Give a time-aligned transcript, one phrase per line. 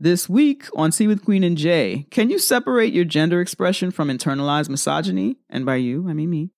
[0.00, 4.06] This week on Tea with Queen and Jay, can you separate your gender expression from
[4.06, 5.38] internalized misogyny?
[5.50, 6.50] And by you, I mean me.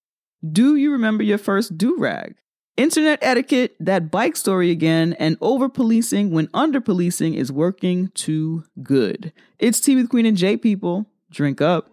[0.47, 2.35] Do you remember your first do rag?
[2.77, 8.65] Internet etiquette, that bike story again, and over policing when under policing is working too
[8.83, 9.33] good.
[9.59, 11.07] It's Tea with Queen and Jay, people.
[11.31, 11.91] Drink up.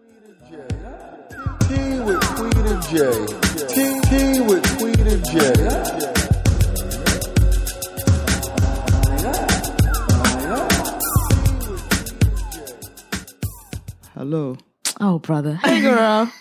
[0.50, 3.26] Tea with Queen and Jay.
[3.68, 6.17] Tea, tea with Queen and Jay.
[14.18, 14.56] Hello.
[15.00, 15.54] Oh, brother.
[15.62, 16.32] Hey, girl.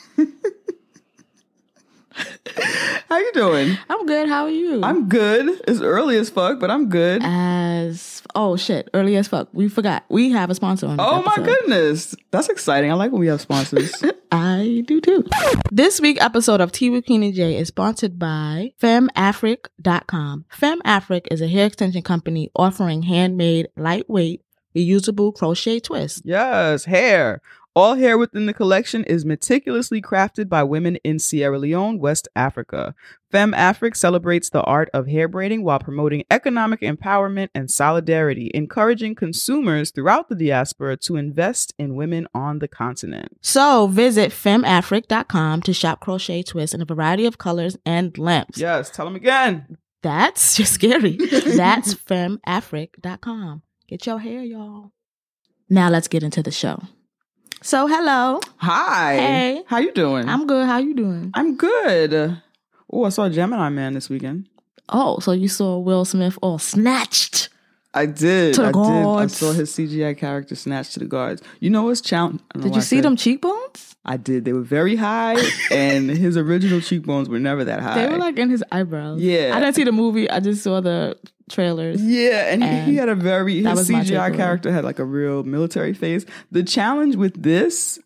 [3.07, 3.77] How you doing?
[3.87, 4.27] I'm good.
[4.27, 4.81] How are you?
[4.83, 5.61] I'm good.
[5.67, 7.21] It's early as fuck, but I'm good.
[7.23, 9.49] as oh shit, early as fuck.
[9.53, 10.05] We forgot.
[10.09, 10.97] We have a sponsor on.
[10.97, 12.15] This Oh my goodness.
[12.31, 12.89] That's exciting.
[12.89, 13.93] I like when we have sponsors.
[14.31, 15.23] I do too.
[15.71, 20.45] This week episode of Tea with Queen and Jay is sponsored by FemAfric.com.
[20.59, 24.41] FemAfric is a hair extension company offering handmade, lightweight,
[24.75, 26.23] reusable crochet twists.
[26.25, 27.39] yes, hair.
[27.77, 32.95] All hair within the collection is meticulously crafted by women in Sierra Leone, West Africa.
[33.31, 39.91] FemAfric celebrates the art of hair braiding while promoting economic empowerment and solidarity, encouraging consumers
[39.91, 43.37] throughout the diaspora to invest in women on the continent.
[43.41, 48.57] So visit FemAfric.com to shop crochet twists in a variety of colors and lengths.
[48.57, 49.77] Yes, tell them again.
[50.01, 51.17] That's just scary.
[51.17, 53.61] That's femafric.com.
[53.87, 54.93] Get your hair, y'all.
[55.69, 56.81] Now let's get into the show.
[57.61, 58.39] So, hello.
[58.57, 59.15] Hi.
[59.15, 59.63] Hey.
[59.67, 60.29] How you doing?
[60.29, 60.67] I'm good.
[60.67, 61.31] How you doing?
[61.33, 62.41] I'm good.
[62.91, 64.47] Oh, I saw Gemini Man this weekend.
[64.89, 67.49] Oh, so you saw Will Smith all snatched.
[67.93, 68.53] I did.
[68.55, 69.23] To the I did.
[69.23, 71.41] I saw his CGI character snatched to the guards.
[71.59, 72.41] You know what's challenge?
[72.57, 73.95] Did you see them cheekbones?
[74.07, 74.45] I did.
[74.45, 75.35] They were very high,
[75.71, 77.95] and his original cheekbones were never that high.
[78.05, 79.19] They were like in his eyebrows.
[79.21, 79.51] Yeah.
[79.55, 80.29] I didn't see the movie.
[80.29, 81.17] I just saw the
[81.49, 82.01] trailers.
[82.01, 85.43] yeah, and, he- And he had a very his CGI character had like a real
[85.43, 86.25] military face.
[86.51, 87.99] The challenge with this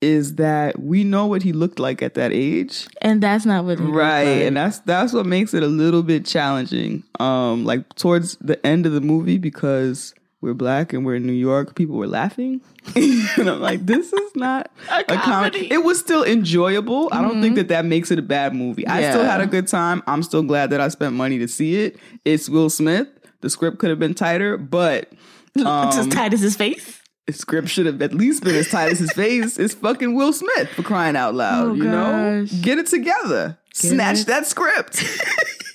[0.00, 2.86] is that we know what he looked like at that age.
[3.02, 4.42] And that's not what right like.
[4.46, 8.86] and that's that's what makes it a little bit challenging um like towards the end
[8.86, 12.60] of the movie because we're black and we're in new york people were laughing
[12.96, 15.18] and i'm like this is not a, comedy.
[15.18, 15.72] comedy.
[15.72, 19.10] it was still enjoyable i don't think that that makes it a bad movie i
[19.10, 21.96] still had a good time i'm still glad that i spent money to see it
[22.24, 23.08] it's will smith
[23.40, 25.12] the script could have been tighter but
[25.56, 27.00] it's um, as tight as his face.
[27.26, 29.58] the script should have at least been as tight as his face.
[29.58, 31.66] It's fucking Will Smith for crying out loud.
[31.66, 33.58] Oh, you know, get it together.
[33.74, 34.26] Snatch it.
[34.28, 35.04] that script.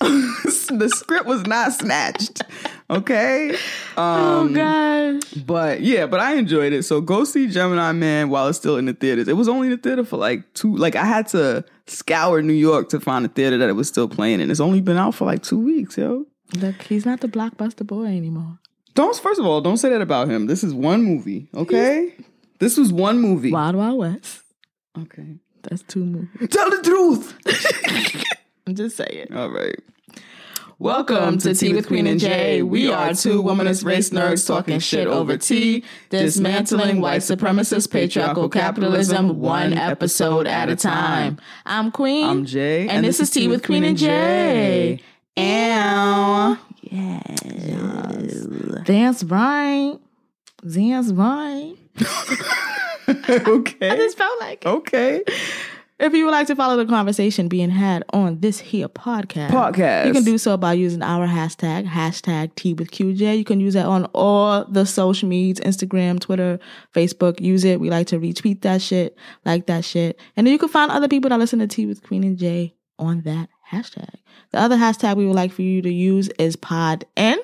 [0.00, 2.42] the script was not snatched.
[2.90, 3.56] Okay.
[3.96, 5.22] oh Um, gosh.
[5.46, 6.84] but yeah, but I enjoyed it.
[6.84, 9.28] So go see Gemini Man while it's still in the theaters.
[9.28, 10.74] It was only in the theater for like two.
[10.76, 14.08] Like I had to scour New York to find a theater that it was still
[14.08, 16.26] playing, and it's only been out for like two weeks, yo.
[16.56, 18.58] Look, he's not the blockbuster boy anymore.
[18.94, 20.46] Don't first of all, don't say that about him.
[20.46, 22.14] This is one movie, okay?
[22.60, 23.52] This was one movie.
[23.52, 24.42] Wild Wild West.
[24.98, 25.36] Okay.
[25.62, 26.48] That's two movies.
[26.50, 28.24] Tell the truth.
[28.68, 29.28] I'm just saying.
[29.32, 29.78] All right.
[30.80, 32.62] Welcome to Tea with Queen and Jay.
[32.62, 39.38] We are two womanist race nerds talking shit over tea, dismantling white supremacist patriarchal capitalism
[39.38, 41.38] one episode at a time.
[41.64, 42.28] I'm Queen.
[42.28, 45.00] I'm Jay, And, this, is Tea with Queen and Jay.
[45.38, 46.58] Ow.
[46.82, 48.46] Yes.
[48.84, 49.96] Dance right.
[50.68, 51.74] Dance right.
[53.08, 53.36] okay.
[53.38, 53.96] I okay.
[53.96, 54.68] just felt like it.
[54.68, 55.22] Okay.
[55.98, 60.06] If you would like to follow the conversation being had on this here podcast, Podcast.
[60.06, 63.38] you can do so by using our hashtag, hashtag Tea with QJ.
[63.38, 66.58] You can use that on all the social medias, Instagram, Twitter,
[66.94, 67.40] Facebook.
[67.40, 67.80] Use it.
[67.80, 70.20] We like to retweet that shit, like that shit.
[70.36, 72.74] And then you can find other people that listen to T with Queen and Jay
[72.98, 74.16] on that hashtag.
[74.52, 77.36] The other hashtag we would like for you to use is pod PodN.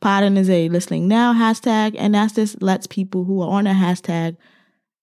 [0.00, 3.72] PodN is a listening now hashtag, and that's just lets people who are on a
[3.74, 4.36] hashtag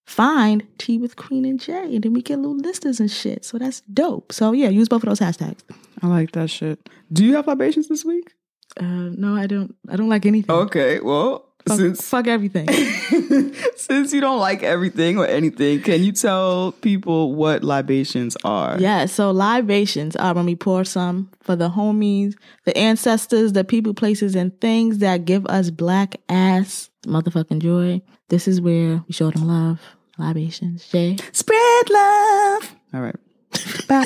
[0.06, 3.46] find Tea with Queen and Jay, and then we get little listers and shit.
[3.46, 4.32] So that's dope.
[4.32, 5.60] So yeah, use both of those hashtags.
[6.02, 6.90] I like that shit.
[7.12, 8.34] Do you have libations this week?
[8.80, 9.76] Uh, no, I don't.
[9.90, 10.54] I don't like anything.
[10.54, 11.00] Okay.
[11.00, 12.68] Well, fuck, since fuck everything.
[13.76, 18.78] since you don't like everything or anything, can you tell people what libations are?
[18.80, 19.06] yeah.
[19.06, 22.36] So libations are when we pour some for the homies,
[22.66, 28.02] the ancestors, the people, places, and things that give us black ass motherfucking joy.
[28.30, 29.80] This is where we show them love.
[30.18, 31.18] Libations, Jay.
[31.32, 32.76] Spread love.
[32.94, 33.16] All right.
[33.88, 34.06] Ba,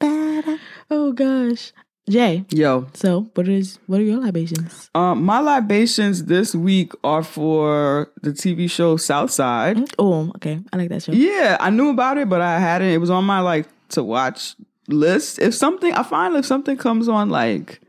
[0.00, 0.56] ba, da.
[0.90, 1.72] Oh gosh,
[2.08, 2.44] Jay.
[2.50, 4.90] Yo, So what is what are your libations?
[4.94, 9.78] um, my libations this week are for the TV show Southside.
[9.98, 10.60] Oh, okay.
[10.72, 11.12] I like that show.
[11.12, 12.88] Yeah, I knew about it, but I hadn't.
[12.88, 14.54] It was on my like to watch
[14.88, 15.38] list.
[15.38, 17.80] If something, I find if something comes on like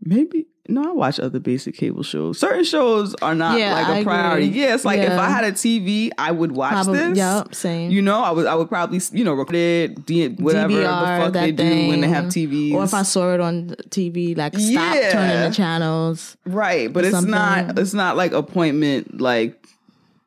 [0.00, 2.38] maybe No, I watch other basic cable shows.
[2.38, 4.46] Certain shows are not Yeah, like a I priority.
[4.48, 4.60] agree.
[4.62, 7.18] Yeah, it's like if I had a TV, I would watch Probably, this.
[7.18, 7.90] Yep, same.
[7.90, 11.32] You know, I would I would probably you know record it, whatever DVR, the fuck
[11.34, 12.48] they do when they have thing.
[12.48, 12.72] TVs.
[12.74, 15.12] Or if I saw it on TV, like stop Yeah.
[15.12, 16.36] turning the channels.
[16.46, 19.60] right, but it's not it's not like appointment like.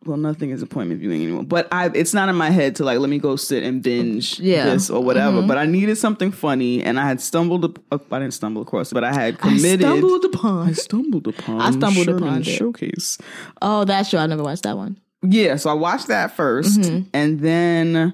[0.07, 1.44] Well, nothing is appointment viewing anymore.
[1.44, 4.39] But I, it's not in my head to like let me go sit and binge
[4.39, 4.62] Yeah.
[4.62, 4.69] Mm-hmm.
[4.69, 5.42] this or whatever.
[5.42, 7.80] But I needed something funny, and I had stumbled.
[7.92, 9.83] Up, I didn't stumble across, it, but I had committed.
[9.83, 10.68] I stumbled upon.
[10.69, 11.62] I stumbled upon.
[11.62, 12.45] I stumbled Sherman upon it.
[12.45, 13.18] Showcase.
[13.62, 14.19] Oh, that's true.
[14.19, 14.98] I never watched that one.
[15.24, 17.09] Yeah, so I watched that 1st Mm-hmm.
[17.13, 18.13] and then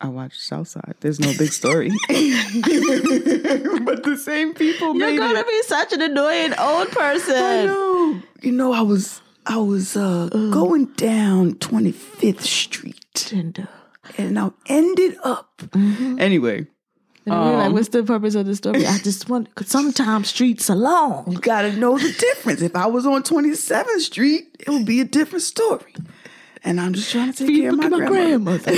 [0.00, 0.94] I watched Southside.
[1.00, 2.14] There's no big story, but
[4.04, 5.48] the same people You're gonna it.
[5.48, 7.34] be such an annoying old person.
[7.34, 8.22] I know.
[8.40, 13.68] You know, I was I was uh, going down 25th Street, Tinder.
[14.16, 16.66] and I ended up anyway.
[17.26, 18.86] And we were like, Um, what's the purpose of the story?
[18.86, 21.30] I just want, because sometimes streets are long.
[21.30, 22.62] You gotta know the difference.
[22.62, 25.92] If I was on 27th Street, it would be a different story.
[26.64, 28.72] And I'm just trying to take care of my, Look at grandmother.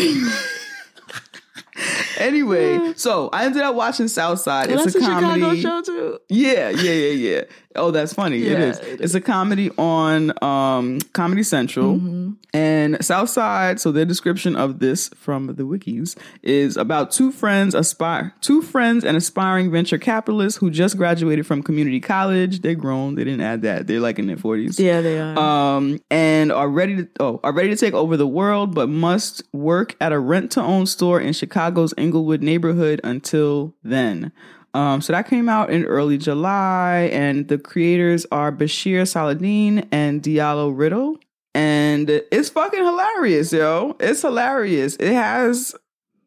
[2.18, 4.68] Anyway, so I ended up watching Southside.
[4.70, 5.60] Well, it's a a Chicago comedy.
[5.62, 6.18] show too.
[6.28, 7.42] Yeah, yeah, yeah, yeah.
[7.76, 8.42] Oh, that's funny.
[8.42, 8.78] it Yeah, is.
[8.80, 12.30] it It's a comedy on um, Comedy Central Mm-hmm.
[12.52, 13.78] and Southside.
[13.80, 19.04] So their description of this from the wikis is about two friends aspire two friends
[19.04, 22.60] and aspiring venture capitalists who just graduated from community college.
[22.60, 23.14] They're grown.
[23.14, 23.86] They didn't add that.
[23.86, 25.38] They're like in their forties Yeah, they are.
[25.38, 29.42] um, and are ready to oh are ready to take over the world, but must
[29.52, 34.32] work at a rent to own store in Chicago's Englewood neighborhood until then.
[34.74, 40.22] Um, so that came out in early July, and the creators are Bashir Salahuddin and
[40.22, 41.18] Diallo Riddle.
[41.54, 43.96] And it's fucking hilarious, yo.
[43.98, 44.94] It's hilarious.
[44.96, 45.74] It has,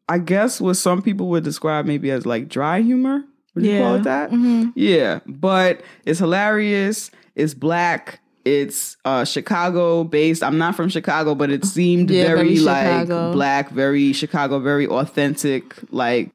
[0.08, 3.24] I guess, what some people would describe maybe as like dry humor.
[3.54, 4.30] Would you call it that?
[4.32, 4.72] Mhm.
[4.74, 7.10] Yeah, but it's hilarious.
[7.36, 8.20] It's black.
[8.44, 10.42] It's uh Chicago based.
[10.42, 14.86] I'm not from Chicago, but it seemed Yeah, very, very like black, very Chicago, very
[14.86, 15.74] authentic.
[15.90, 16.33] Like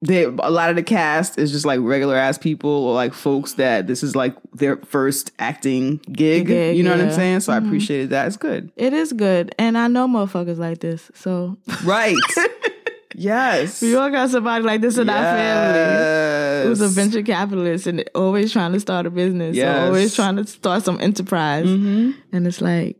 [0.00, 3.54] they a lot of the cast is just like regular ass people or like folks
[3.54, 6.46] that this is like their first acting gig.
[6.46, 7.40] Gig, you know what I'm saying?
[7.40, 7.66] So I Mhm.
[7.66, 8.28] appreciated that.
[8.28, 8.70] It's good.
[8.76, 9.54] It is good.
[9.58, 11.10] And I know motherfuckers like this.
[11.14, 12.14] So Right.
[13.16, 13.82] yes.
[13.82, 16.68] we all got somebody like this in our family.
[16.68, 19.56] Who's a venture capitalist and always trying to start a business.
[19.56, 19.86] Yes.
[19.86, 21.66] always trying to start some enterprise.
[21.66, 22.14] Mhm.
[22.32, 22.96] And it's like,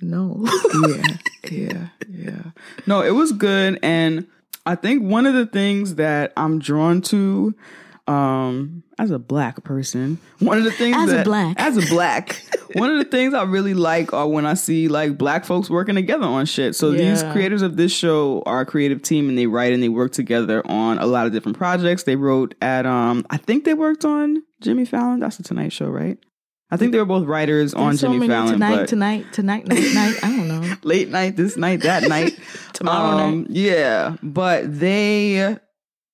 [0.00, 0.44] no.
[0.82, 1.02] yeah,
[1.50, 2.42] yeah, yeah.
[2.86, 4.26] No, it was good, and
[4.68, 7.54] I think one of the things that I'm drawn to,
[8.06, 11.56] um, as a black person, one of the things As a black.
[11.58, 12.42] as a black,
[12.74, 15.94] one of the things I really like are when I see like black folks working
[15.94, 16.74] together on shit.
[16.74, 19.88] So these creators of this show are a creative team, and they write and they
[19.88, 22.02] work together on a lot of different projects.
[22.02, 25.20] They wrote at, um, I think they worked on Jimmy Fallon.
[25.20, 26.18] That's the Tonight Show, right?
[26.70, 28.52] I think they were both writers on so Jimmy many Fallon.
[28.54, 30.18] tonight, but tonight, tonight, night, night.
[30.22, 30.74] I don't know.
[30.82, 32.38] late night, this night, that night.
[32.74, 35.56] Tomorrow Um, Yeah, but they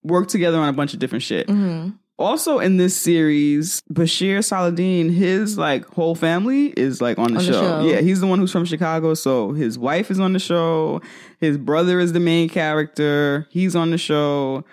[0.05, 1.49] work together on a bunch of different shit.
[1.51, 7.39] hmm Also in this series, Bashir Salahuddin, his like whole family is like on the,
[7.41, 7.61] On the show.
[7.61, 7.81] show.
[7.89, 11.01] Yeah, he's the one who's from Chicago, so his wife is on the show.
[11.41, 13.49] His brother is the main character.
[13.51, 14.65] He's on the show.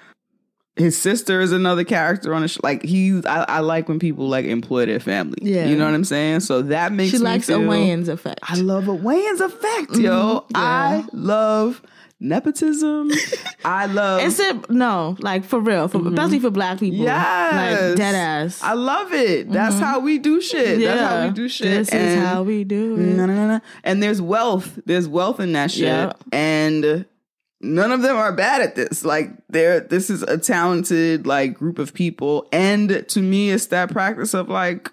[0.78, 2.62] His sister is another character on the show.
[2.64, 5.38] Like he, I, I like when people like employ their family.
[5.42, 5.66] Yeah.
[5.66, 6.40] you know what I'm saying.
[6.42, 8.40] So that makes She likes a Wayans effect.
[8.44, 10.40] I love a Wayans effect, yo.
[10.40, 10.60] Mhm, yeah.
[10.60, 11.82] I love
[12.22, 13.12] nepotism.
[13.66, 14.22] I love.
[14.24, 17.00] It's a, no, like for real, for, especially for black people.
[17.00, 17.06] Mm-hmm.
[17.06, 17.90] Yes.
[17.90, 18.64] Like dead ass.
[18.64, 19.52] I love it.
[19.52, 20.80] That's how we do shit.
[20.80, 21.68] That's how we do shit.
[21.68, 23.00] This is how we do it.
[23.00, 23.62] No, no, no, no.
[23.84, 24.80] And there's wealth.
[24.86, 25.82] There's wealth in that shit.
[25.84, 26.14] Yeah.
[26.32, 27.06] And
[27.62, 29.04] none of them are bad at this.
[29.06, 32.48] Like they're this is a talented like group of people.
[32.52, 34.92] And to me, it's that practice of like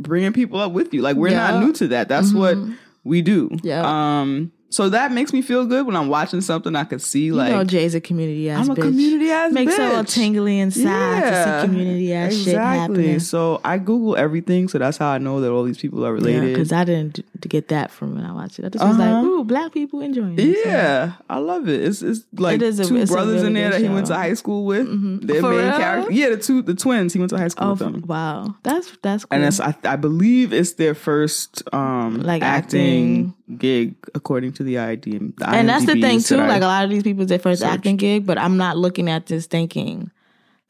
[0.00, 1.02] bringing people up with you.
[1.02, 1.50] Like we're Yeah.
[1.50, 2.08] not new to that.
[2.08, 2.76] That's what Mhm.
[3.04, 3.50] we do.
[3.62, 3.82] Yeah.
[4.20, 4.52] Um.
[4.72, 7.32] So that makes me feel good when I'm watching something I could see.
[7.32, 8.82] Like, You know, Jay's a community ass I'm a bitch.
[8.82, 9.76] community ass Makes bitch.
[9.90, 13.18] her all tingly inside to see community ass shit happening.
[13.18, 16.42] So I Google everything, so that's how I know that all these people are related.
[16.44, 18.64] Yeah, because I didn't d- get that from when I watched it.
[18.64, 19.24] I just was like, Uh-huh.
[19.26, 20.56] ooh, black people enjoying it.
[20.62, 21.80] So- Yeah, I love it.
[21.82, 24.06] It's it's like It is a- two it's brothers really in there that he went
[24.06, 24.86] to high school with.
[24.86, 25.26] Mhm.
[25.26, 25.78] Their For main real?
[25.78, 27.12] character, yeah, the two the twins.
[27.12, 28.54] He went to high school Oh, with them, wow.
[28.62, 29.36] That's that's cool.
[29.36, 34.78] and it's I, I believe it's their first um Like acting, gig according to the
[34.78, 35.18] ID.
[35.18, 36.36] The and that's the thing too.
[36.36, 37.72] that Like a lot of these people, it's their first searched.
[37.72, 40.10] acting gig, but I'm not looking at this thinking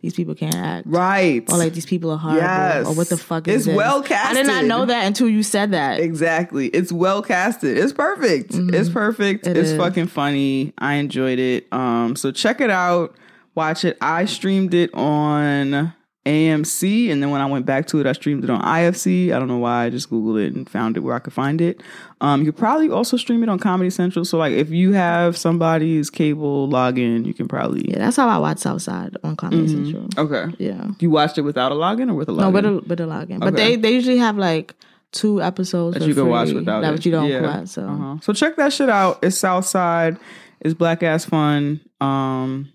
[0.01, 0.87] these people can't act.
[0.89, 2.41] right, Or like these people are horrible.
[2.41, 2.87] Yes.
[2.87, 3.77] Or what the fuck is It's this?
[3.77, 4.39] well casted?
[4.39, 6.01] I did not know that until you said that.
[6.01, 6.69] Exactly.
[6.69, 7.77] It's well casted.
[7.77, 8.53] It's perfect.
[8.55, 9.45] It's perfect.
[9.45, 9.51] Mm-hmm.
[9.51, 9.77] It it's is.
[9.77, 10.73] fucking funny.
[10.79, 11.67] I enjoyed it.
[11.71, 13.15] Um so check it out.
[13.55, 13.99] Watch it.
[14.01, 15.93] I streamed it on
[16.27, 19.33] AMC, and then when I went back to it, I streamed it on IFC.
[19.33, 19.85] I don't know why.
[19.87, 21.83] I just googled it and found it where I could find it.
[22.21, 24.25] Um, you could probably also stream it on Comedy Central.
[24.27, 27.91] So like, if you have somebody's cable login, you can probably.
[27.91, 30.09] Yeah, that's how I watch Southside on Comedy Central.
[30.19, 30.55] Okay.
[30.59, 30.89] Yeah.
[30.99, 32.39] You watched it without a login or with a login?
[32.41, 33.41] No, with a with a login.
[33.41, 34.75] But they they usually have like
[35.13, 37.07] two episodes that you can free watch without that it.
[37.07, 37.41] you don't Yeah.
[37.61, 37.69] watch.
[37.69, 38.17] So Uh-huh.
[38.21, 39.19] So check that shit out.
[39.23, 40.19] It's Southside.
[40.61, 41.81] It's black ass fun.
[42.03, 42.69] Um,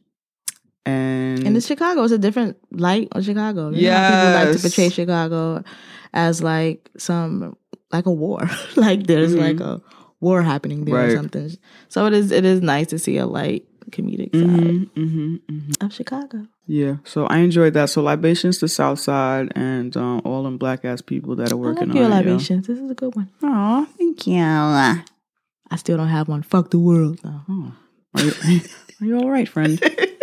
[0.85, 2.03] and, and it's Chicago.
[2.03, 3.69] It's a different light on Chicago.
[3.71, 5.63] You how people like to portray Chicago
[6.13, 7.55] as like some
[7.91, 8.41] like a war.
[8.75, 9.39] like there's Mhm.
[9.39, 9.81] like a
[10.19, 11.09] war happening there Right.
[11.11, 11.51] or something.
[11.89, 15.83] So it is it is nice to see a light comedic side Mhm, mhm, mhm.
[15.85, 16.47] of Chicago.
[16.67, 17.89] Yeah, so I enjoyed that.
[17.91, 21.95] So libations to Southside and um, all them black ass people that are working like
[21.95, 22.25] your on it.
[22.25, 22.65] libations.
[22.65, 23.29] This is a good one.
[23.43, 24.41] Oh, thank you.
[24.41, 25.01] Oh,
[25.71, 26.41] I still don't have one.
[26.41, 27.19] Fuck the world.
[27.23, 27.73] No.
[28.15, 28.31] are you,
[29.01, 29.79] are you all right, friend?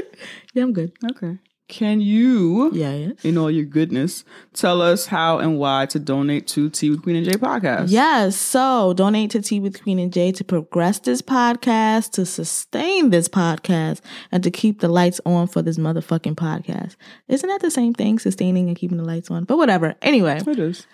[0.55, 0.93] Yeah, I'm good.
[1.13, 1.39] Okay.
[1.69, 3.25] Can you, Yeah, yes.
[3.25, 7.17] in all your goodness, tell us how and why to donate to Tea with Queen
[7.17, 7.87] and Jay podcast?
[7.89, 8.37] Yes.
[8.37, 13.27] So donate to Tea with Queen and Jay to progress this podcast, to sustain this
[13.27, 16.97] podcast, and to keep the lights on for this motherfucking podcast.
[17.29, 19.45] Isn't that the same thing, sustaining and keeping the lights on?
[19.45, 19.95] But whatever.
[20.03, 20.87] Anyway, it is.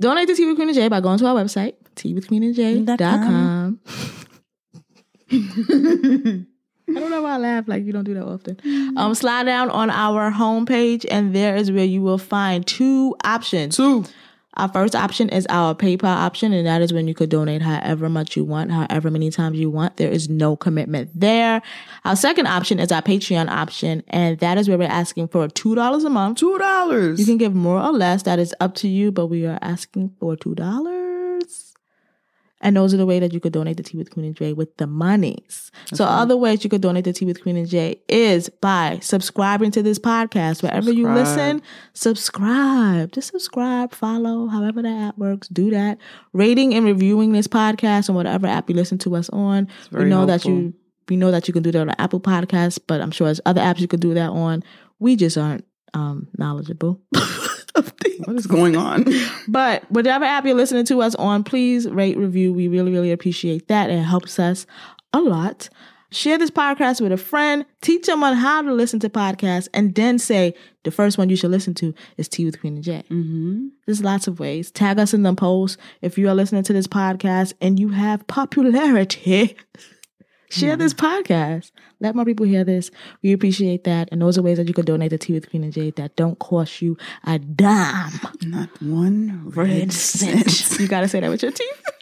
[0.00, 3.80] donate to Tea with Queen and Jay by going to our website, teawithqueenandjay.com.
[6.88, 8.58] I don't know why I laugh like you don't do that often.
[8.96, 13.76] Um, slide down on our homepage, and there is where you will find two options.
[13.76, 14.04] Two.
[14.58, 18.08] Our first option is our PayPal option, and that is when you could donate however
[18.08, 19.98] much you want, however many times you want.
[19.98, 21.60] There is no commitment there.
[22.06, 26.06] Our second option is our Patreon option, and that is where we're asking for $2
[26.06, 26.38] a month.
[26.38, 27.20] Two dollars.
[27.20, 30.14] You can give more or less, that is up to you, but we are asking
[30.18, 31.05] for $2.
[32.66, 34.52] And those are the way that you could donate the Tea with Queen and Jay
[34.52, 35.70] with the monies.
[35.94, 39.70] so other ways you could donate the Tea with Queen and Jay is by subscribing
[39.70, 40.64] to this podcast.
[40.64, 43.12] Wherever you listen, subscribe.
[43.12, 45.98] Just subscribe, follow, however that app works, do that.
[46.32, 49.68] Rating and reviewing this podcast on whatever app you listen to us on.
[49.92, 50.74] We know that you
[51.08, 53.60] we know that you can do that on Apple Podcasts, but I'm sure there's other
[53.60, 54.64] apps you could do that on.
[54.98, 57.00] We just aren't um knowledgeable
[57.76, 58.26] of things.
[58.26, 59.04] What is going on?
[59.48, 62.52] But whatever app you're listening to us on, please rate, review.
[62.52, 63.90] We really, really appreciate that.
[63.90, 64.66] It helps us
[65.12, 65.68] a lot.
[66.10, 67.66] Share this podcast with a friend.
[67.82, 70.54] Teach them on how to listen to podcasts, and then say
[70.84, 73.02] the first one you should listen to is Tea with Queen and Jay.
[73.10, 73.66] mm-hmm.
[73.86, 74.70] There's lots of ways.
[74.70, 78.26] Tag us in the post if you are listening to this podcast and you have
[78.26, 79.56] popularity.
[80.50, 81.32] Share this mm-hmm.
[81.32, 81.72] podcast.
[82.00, 82.90] Let more people hear this.
[83.22, 84.08] We appreciate that.
[84.12, 86.16] And those are ways that you can donate to Tea with Queen and Jay that
[86.16, 88.12] don't cost you a dime.
[88.42, 90.78] Not one Red red cent.
[90.78, 91.82] you gotta say that with your teeth.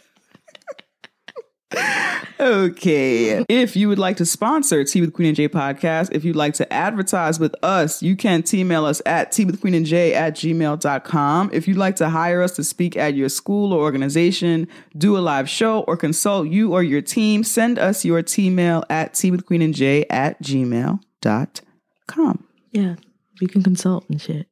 [2.39, 3.43] Okay.
[3.49, 6.53] If you would like to sponsor Tea with Queen and J podcast, if you'd like
[6.55, 10.35] to advertise with us, you can email us at tea with queen and J at
[10.35, 11.49] gmail.com.
[11.53, 14.67] If you'd like to hire us to speak at your school or organization,
[14.97, 19.13] do a live show, or consult you or your team, send us your T-mail at
[19.13, 20.99] tea with queen and J at gmail.com.
[22.71, 22.95] Yeah,
[23.41, 24.47] we can consult and shit.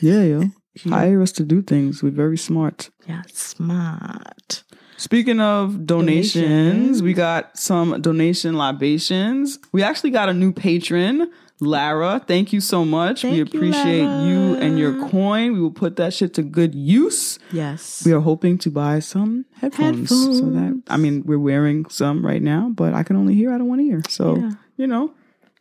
[0.00, 0.44] Yeah, yo.
[0.88, 2.02] Hire us to do things.
[2.02, 2.90] We're very smart.
[3.06, 4.63] Yeah, smart.
[4.96, 7.02] Speaking of donations, Donations.
[7.02, 9.58] we got some donation libations.
[9.72, 12.22] We actually got a new patron, Lara.
[12.26, 13.24] Thank you so much.
[13.24, 14.60] we Thank you, appreciate you, Lara.
[14.60, 15.52] and your coin.
[15.52, 17.38] We will put that shit to good use.
[17.52, 18.04] Yes.
[18.06, 20.08] We are hoping to buy some headphones.
[20.10, 23.50] So that I mean, we're wearing some right now, but I can only hear.
[23.50, 24.02] Don't want to hear.
[24.08, 24.50] So Yeah.
[24.76, 25.12] you know,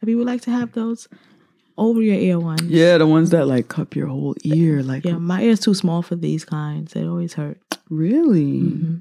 [0.03, 1.07] we would like to have those
[1.77, 2.61] over your ear ones.
[2.63, 4.83] yeah, the ones that like cup your whole ear.
[4.83, 6.93] Like Yeah, my ear's too small for these kinds.
[6.93, 7.57] They always hurt.
[7.89, 8.59] really.
[8.61, 8.95] Mm-hmm.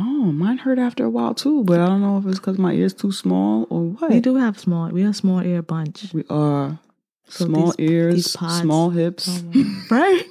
[0.00, 2.72] Oh, mine hurt after a while too, but I don't know if it's because my
[2.72, 4.10] ear's too small or what.
[4.10, 4.88] We do have small.
[4.90, 6.12] We are a small ear bunch.
[6.14, 6.78] We are
[7.28, 9.42] So small these- ears, these small hips.
[9.90, 10.22] right?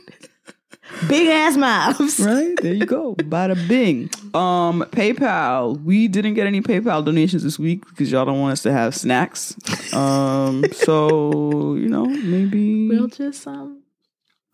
[1.10, 2.18] Big ass mouths.
[2.22, 3.14] right there you go.
[3.16, 4.10] Bada bing.
[4.34, 5.84] Um, PayPal.
[5.84, 8.96] We didn't get any PayPal donations this week because y'all don't want us to have
[8.96, 9.54] snacks.
[9.94, 13.82] Um, so you know maybe We'll just um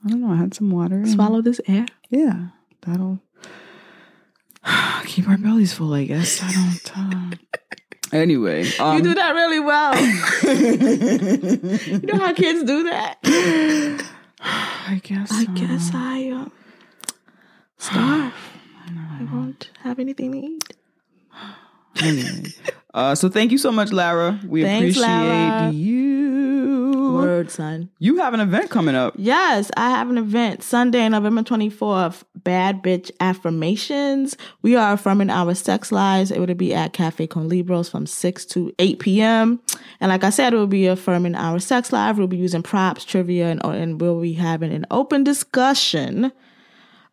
[0.04, 0.32] I don't know.
[0.32, 1.06] I had some water.
[1.06, 1.86] swallow this air.
[2.10, 2.48] Yeah,
[2.82, 3.20] that'll
[5.06, 5.94] keep our bellies full.
[5.94, 6.98] I guess I don't.
[6.98, 7.36] Uh...
[8.12, 9.96] Anyway, um, you do that really well.
[11.90, 13.18] you know how kids do that?
[14.40, 15.32] I guess.
[15.32, 16.52] I uh, guess I um
[17.78, 18.34] starve.
[18.88, 20.76] I won't have anything to eat.
[22.02, 22.44] anyway.
[22.94, 24.40] Uh, so thank you so much, Lara.
[24.46, 25.72] We Thanks, appreciate Lara.
[25.72, 26.43] you.
[27.14, 27.90] Word, son.
[28.00, 29.14] You have an event coming up.
[29.18, 32.24] Yes, I have an event Sunday, November 24th.
[32.36, 34.36] bad bitch affirmations.
[34.62, 36.32] We are affirming our sex lives.
[36.32, 39.62] It will be at Cafe Con Libros from 6 to 8 p.m.
[40.00, 42.18] And like I said, we'll be affirming our sex life.
[42.18, 46.32] We'll be using props, trivia, and, and we'll be having an open discussion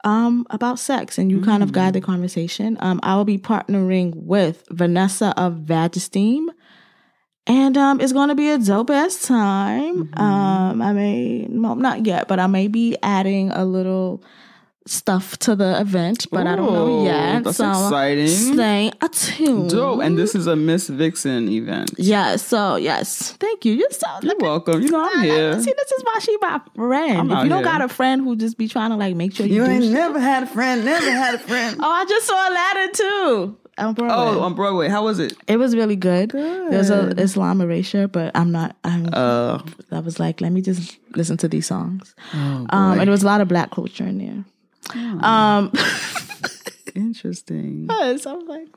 [0.04, 2.76] um, about sex and you kind of guide the conversation.
[2.80, 6.47] Um, I will be partnering with Vanessa of Vagesteem.
[7.47, 10.12] And um, it's going to be a dope ass time.
[10.16, 14.23] Um, I may, well, not yet, but I may be adding a little
[14.87, 17.44] stuff to the event, but I don't know yet.
[17.44, 18.26] that's so exciting.
[18.28, 19.70] Stay attuned.
[19.70, 20.02] Dope.
[20.02, 21.92] And this is a Miss Vixen event.
[21.99, 23.32] Yeah, so yes.
[23.32, 23.73] Thank you.
[23.75, 24.82] You're so You're welcome.
[24.82, 25.61] You know I'm here.
[25.61, 27.18] See, this is why she my friend.
[27.18, 27.73] I'm if you don't here.
[27.73, 30.18] got a friend who just be trying to like make sure you, do shit- never
[30.18, 31.76] had a friend, never had a friend.
[31.82, 33.56] Oh, I just saw Aladdin too.
[33.81, 34.15] On Broadway.
[34.17, 34.89] Oh, on Broadway.
[34.89, 35.33] How was it?
[35.49, 36.31] it was really good.
[36.31, 37.21] There's a Good.
[37.21, 38.77] Islam erasure, but I'm not.
[38.85, 39.59] I'm, Uh,
[39.91, 42.15] I was like, let me just listen to these songs.
[42.35, 44.45] oh, Um, and it was a lot of black culture in there.
[45.23, 45.73] Um,
[46.95, 47.89] interesting.
[47.91, 48.69] so I was like,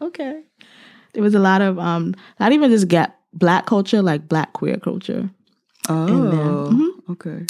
[0.00, 0.42] okay.
[1.14, 4.76] There was a lot of um, not even just get black culture, like black queer
[4.78, 5.30] culture.
[5.88, 6.91] Oh, Mm-hmm.
[7.12, 7.46] Okay.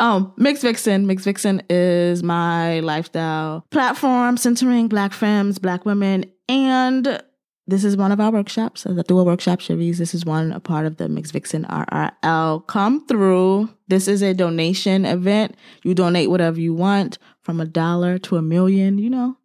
[0.00, 1.06] Um, Mix Vixen.
[1.06, 7.22] Mix Vixen is my lifestyle platform centering black femmes, black women, and
[7.68, 8.86] this is one of our workshops.
[8.86, 11.64] As I do a workshop series, this is one a part of the Mix Vixen
[11.64, 12.66] RRL.
[12.66, 13.68] Come through.
[13.88, 15.56] This is a donation event.
[15.82, 18.98] You donate whatever you want, from a dollar to a million.
[18.98, 19.36] You know,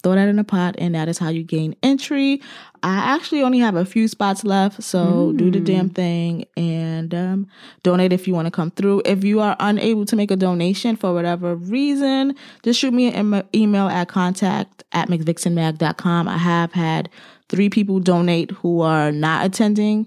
[0.00, 2.40] throw that in a pot, and that is how you gain entry.
[2.82, 7.46] I actually only have a few spots left, so do the damn thing and um,
[7.82, 9.02] donate if you want to come through.
[9.04, 13.34] If you are unable to make a donation for whatever reason, just shoot me an
[13.34, 16.28] em- email at contact at mcvixenmag.com.
[16.28, 17.10] I have had
[17.50, 20.06] three people donate who are not attending.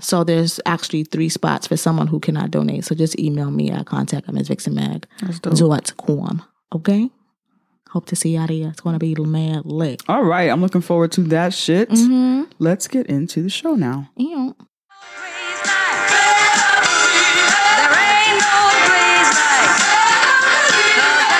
[0.00, 2.84] So there's actually three spots for someone who cannot donate.
[2.84, 6.42] So just email me at contact at mcvixenmag.com.
[6.74, 7.10] Okay?
[7.92, 8.68] Hope to see you out of here.
[8.70, 10.02] It's going to be mad lit.
[10.08, 10.48] All right.
[10.50, 11.90] I'm looking forward to that shit.
[11.90, 12.50] Mm-hmm.
[12.58, 14.08] Let's get into the show now.
[14.16, 14.56] Ew.
[17.76, 18.56] There ain't no
[18.86, 19.76] place like,
[20.48, 20.72] 'cause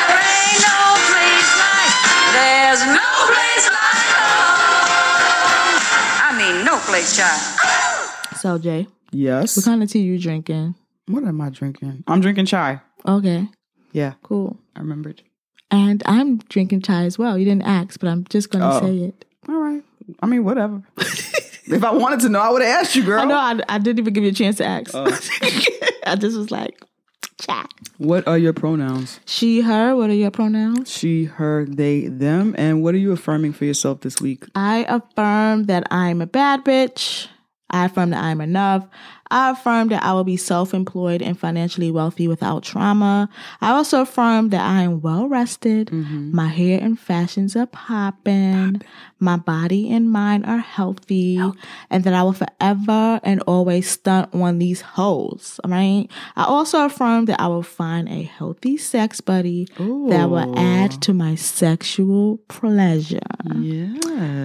[0.08, 1.92] there ain't no place like,
[2.36, 5.78] there's no place like home.
[6.20, 7.40] I mean, no place, child.
[8.36, 9.56] So, Jay, Yes.
[9.56, 10.74] what kind of tea you drinking?
[11.06, 12.04] What am I drinking?
[12.06, 12.80] I'm drinking chai.
[13.06, 13.48] Okay,
[13.92, 14.58] Yeah, cool.
[14.76, 15.22] I remembered.
[15.72, 17.36] And I'm drinking chai as well.
[17.38, 18.80] You didn't ask, but I'm just going to Oh.
[18.80, 19.24] say it.
[19.48, 19.82] All right.
[20.20, 20.82] I mean, whatever.
[20.98, 23.20] if I wanted to know, I would have asked you, girl.
[23.20, 24.90] I know I, I didn't even give you a chance to ask.
[24.94, 25.06] Oh.
[26.06, 26.80] I just was like,
[27.40, 27.64] chai.
[27.98, 29.18] What are your pronouns?
[29.24, 30.90] She, her, what are your pronouns?
[30.92, 32.54] She, her, they, them.
[32.58, 34.44] And what are you affirming for yourself this week?
[34.54, 37.28] I affirm that I'm a bad bitch.
[37.70, 38.86] I affirm that I'm enough.
[39.32, 43.30] I affirm that I will be self employed and financially wealthy without trauma.
[43.60, 45.88] I also affirm that I am well rested.
[45.88, 46.36] Mm-hmm.
[46.36, 48.82] My hair and fashions are popping.
[49.18, 51.40] My body and mind are healthy.
[51.90, 56.08] And that I will forever and always stunt on these holes, right?
[56.36, 61.14] I also affirm that I will find a healthy sex buddy that will add to
[61.14, 63.18] my sexual pleasure.
[63.54, 63.94] Yeah.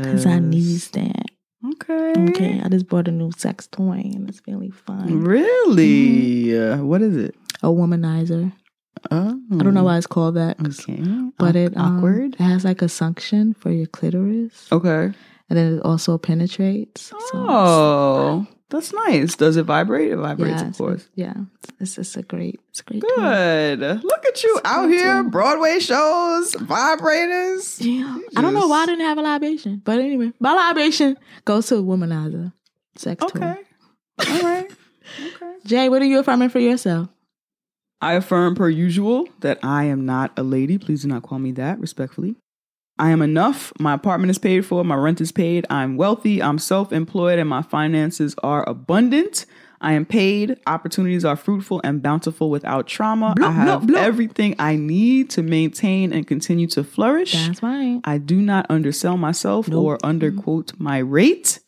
[0.01, 1.36] Because I need that.
[1.65, 2.13] Okay.
[2.29, 5.21] Okay, I just bought a new sex toy and it's really fun.
[5.21, 6.57] Really?
[6.57, 7.35] Uh, what is it?
[7.63, 8.51] A womanizer.
[9.11, 9.39] Oh.
[9.53, 10.57] I don't know why it's called that.
[10.59, 11.03] Okay.
[11.37, 12.33] but it um, awkward.
[12.35, 15.05] It has like a suction for your clitoris, Okay.
[15.49, 17.01] and then it also penetrates.
[17.03, 19.35] So Oh, that's nice.
[19.35, 20.11] Does it vibrate?
[20.11, 21.07] It vibrates, yeah, of it's- course.
[21.15, 21.33] Yeah,
[21.79, 23.01] it's it's a great, it's a great.
[23.01, 23.79] Good.
[24.03, 27.77] Look at you out here, Broadway shows, vibrators.
[27.83, 31.67] Yeah, I don't know why I didn't have a libation, but anyway, my libation goes
[31.67, 32.51] to a womanizer
[32.95, 33.39] sex toy.
[33.39, 33.55] Okay.
[34.29, 34.71] All right.
[35.19, 35.53] Okay.
[35.65, 37.09] Jay, what are you affirming for yourself?
[38.01, 40.77] I affirm, per usual, that I am not a lady.
[40.77, 42.35] Please do not call me that, respectfully.
[42.99, 43.71] I am enough.
[43.79, 44.83] My apartment is paid for.
[44.83, 45.65] My rent is paid.
[45.69, 46.41] I'm wealthy.
[46.41, 49.45] I'm self employed, and my finances are abundant.
[49.79, 50.57] I am paid.
[50.65, 53.35] Opportunities are fruitful and bountiful without trauma.
[53.39, 57.33] I have everything I need to maintain and continue to flourish.
[57.33, 58.01] That's right.
[58.03, 61.59] I do not undersell myself or underquote my rate.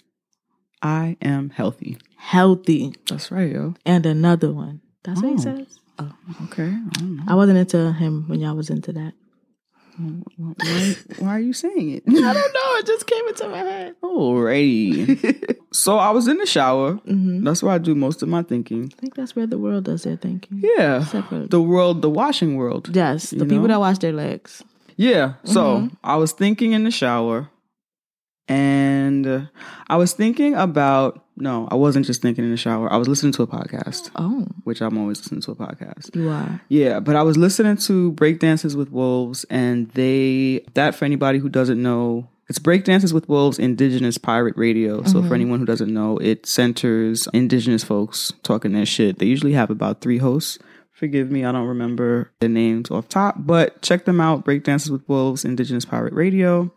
[0.81, 1.97] I am healthy.
[2.15, 3.75] Healthy, That's right, yo.
[3.85, 4.81] and another one.
[5.03, 5.37] That's what he oh.
[5.37, 5.79] says.
[5.99, 6.11] Oh.
[6.27, 6.49] says.
[6.51, 6.63] Okay.
[6.63, 7.23] I don't know.
[7.27, 9.13] I wasn't into him when y'all was into that.
[10.37, 12.03] Why, why are you saying it?
[12.07, 12.75] I don't know.
[12.79, 13.95] It just came into my head.
[14.01, 15.57] Alrighty.
[15.73, 16.93] so I was in the shower.
[16.93, 17.43] Mm-hmm.
[17.43, 18.91] That's where I do most of my thinking.
[18.97, 20.61] I think that's where the world does their thinking.
[20.77, 21.01] Yeah.
[21.03, 22.95] Except for The world, the washing world.
[22.95, 23.67] yes, the you people know?
[23.67, 24.63] that wash their legs.
[24.95, 25.33] Yeah.
[25.43, 25.95] So Mm-hmm.
[26.03, 27.49] I was thinking in the shower
[28.49, 29.49] and
[29.87, 31.25] I was thinking about.
[31.41, 32.91] No, I wasn't just thinking in the shower.
[32.91, 36.13] I was listening to a podcast, Oh, which I'm always listening to a podcast.
[36.13, 36.59] you are.
[36.67, 41.47] Yeah, but I was listening to Breakdances with Wolves, and they that for anybody who
[41.47, 45.03] doesn't know, it's Breakdances with Wolves Indigenous Pirate Radio.
[45.03, 45.33] So for mm-hmm.
[45.33, 49.19] anyone who doesn't know, it centers Indigenous folks talking their shit.
[49.19, 50.57] They usually have about three hosts.
[50.91, 54.43] Forgive me, I don't remember the names off top, but check them out.
[54.43, 56.73] Breakdances with Wolves Indigenous Pirate Radio.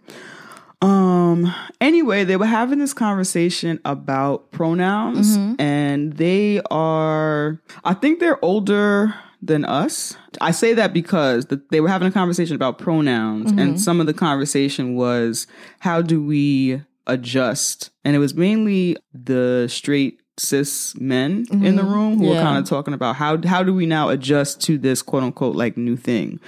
[0.83, 8.45] Um anyway, they were having this conversation about pronouns and they are I think they're
[8.45, 10.17] older than us.
[10.41, 14.07] I say that because the, they were having a conversation about pronouns and some of
[14.07, 15.47] the conversation was
[15.81, 17.91] how do we adjust?
[18.05, 22.69] And it was mainly the straight cis men in the room who were kind of
[22.69, 26.41] talking about how how do we now adjust to this quote unquote like new thing.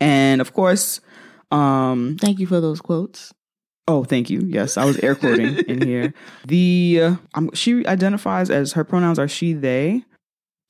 [0.00, 1.00] And of course,
[1.50, 3.32] um Thank you for those quotes.
[3.88, 4.42] Oh, thank you.
[4.46, 6.12] Yes, I was air quoting in here.
[6.46, 10.04] The uh, um, she identifies as her pronouns are she they.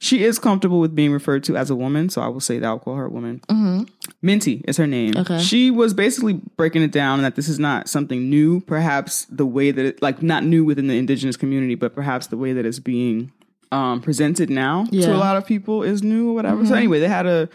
[0.00, 2.66] She is comfortable with being referred to as a woman, so I will say that
[2.66, 3.40] I'll call her a woman.
[3.48, 3.84] Mm-hmm.
[4.22, 5.14] Minty is her name.
[5.16, 5.40] Okay.
[5.40, 9.72] She was basically breaking it down that this is not something new, perhaps the way
[9.72, 12.78] that it, like not new within the indigenous community, but perhaps the way that it's
[12.78, 13.32] being
[13.72, 16.64] um, presented now to a lot of people is new or whatever.
[16.64, 17.48] So anyway, they had a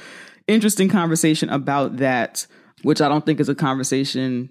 [0.48, 2.46] interesting conversation about that,
[2.82, 4.50] which I don't think is a conversation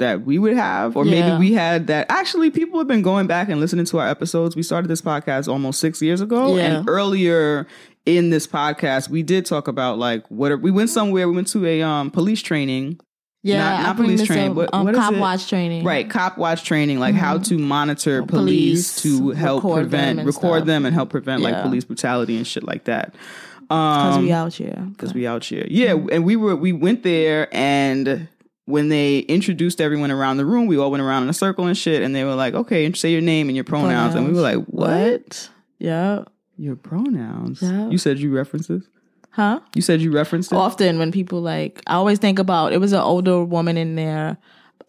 [0.00, 1.30] that we would have, or Yeah.
[1.30, 2.06] maybe we had that.
[2.10, 4.56] Actually, people have been going back and listening to our episodes.
[4.56, 6.62] We started this podcast almost six years ago, Yeah.
[6.78, 7.66] and earlier
[8.06, 11.28] in this podcast, we did talk about like what are, we went somewhere.
[11.28, 12.98] We went to a um, police training,
[13.42, 15.82] Yeah, Not- not police training, what- um, what cop watch training.
[15.82, 16.08] right?
[16.10, 19.16] Cop watch training, like how to monitor police, Mm-hmm.
[19.18, 20.66] Police, to help them prevent, and record stuff.
[20.66, 23.14] them, and help prevent like police brutality and shit like that.
[23.60, 24.84] because Um, we out here.
[24.92, 25.66] because we out here.
[25.70, 28.28] Yeah, and we were we went there and
[28.70, 31.76] when they introduced everyone around the room, we all went around in a circle and
[31.76, 34.40] shit, and they were like, "Okay, say your name and your pronouns," and we were
[34.40, 35.50] like, "What?
[35.78, 36.24] Yeah.
[36.56, 37.88] Your pronouns?" Yeah.
[37.88, 38.84] You said you referenced this.
[39.30, 39.60] Huh?
[39.74, 40.56] You said you referenced it.
[40.56, 44.38] Often when people like, I always think about it was an older woman in there.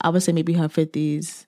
[0.02, 1.46] I would say maybe her fifties,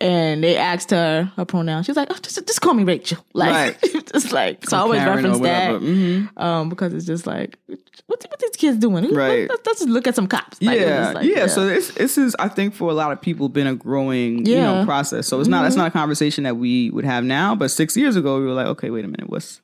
[0.00, 1.82] and they asked her her pronoun.
[1.84, 3.24] She was like, oh, just, just call me Rachel.
[3.34, 3.80] Like,
[4.12, 4.76] just like so.
[4.76, 5.80] I always reference that.
[5.80, 6.36] Mhm.
[6.40, 7.58] um, because it's just like,
[8.06, 9.12] what what these kids doing?
[9.14, 9.48] Right.
[9.48, 10.60] Let's, let's just look at some cops.
[10.62, 13.48] Like, yeah, like, yeah, So this this is, I think, for a lot of people,
[13.48, 14.64] been a growing, you Yeah.
[14.66, 14.80] Mm-hmm.
[14.80, 15.26] know, process.
[15.28, 17.54] So it's not it's not a conversation that we would have now.
[17.54, 19.60] But six years ago, we were like, okay, wait a minute, what's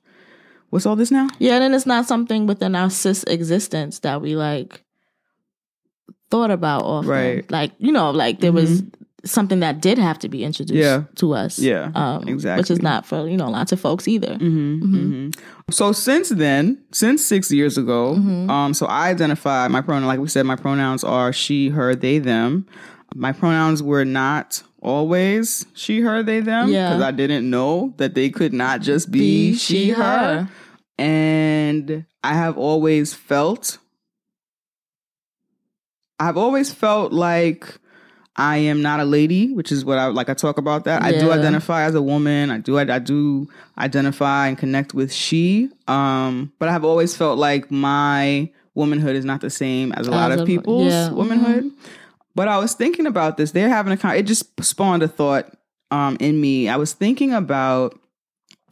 [0.71, 1.29] what's all this now?
[1.39, 4.83] Yeah, and then it's not something within our cis existence that we like
[6.31, 7.11] thought about often.
[7.11, 7.51] Right.
[7.51, 8.83] Like, you know, like there was
[9.25, 11.05] something that did have to be introduced Yeah.
[11.17, 11.59] to us.
[11.59, 14.35] Yeah, Um, Which is not for, you know, lots of folks either.
[14.37, 15.31] hmm
[15.71, 18.49] So since then, since six years ago, Mm-hmm.
[18.51, 20.07] um, so I identify my pronoun.
[20.07, 22.67] Like we said, my pronouns are she, her, they, them.
[23.15, 26.89] My pronouns were not always she, her, they, them Yeah.
[26.89, 30.03] because I didn't know that they could not just be, Be she, she, her.
[30.03, 30.49] her.
[30.99, 33.79] And I have always felt,
[36.19, 37.79] I've always felt like
[38.37, 40.29] I am not a lady, which is what I like.
[40.29, 41.03] I talk about that.
[41.03, 42.51] I do identify as a woman.
[42.51, 42.79] I do.
[42.79, 45.69] I, I do identify and connect with she.
[45.89, 50.11] Um, but I have always felt like my womanhood is not the same as a
[50.13, 51.15] lot of a- people's yeah, mhm.
[51.15, 51.73] womanhood.
[52.35, 53.51] But I was thinking about this.
[53.51, 55.53] They're having a con- it just spawned a thought
[55.91, 56.69] um in me.
[56.69, 57.99] I was thinking about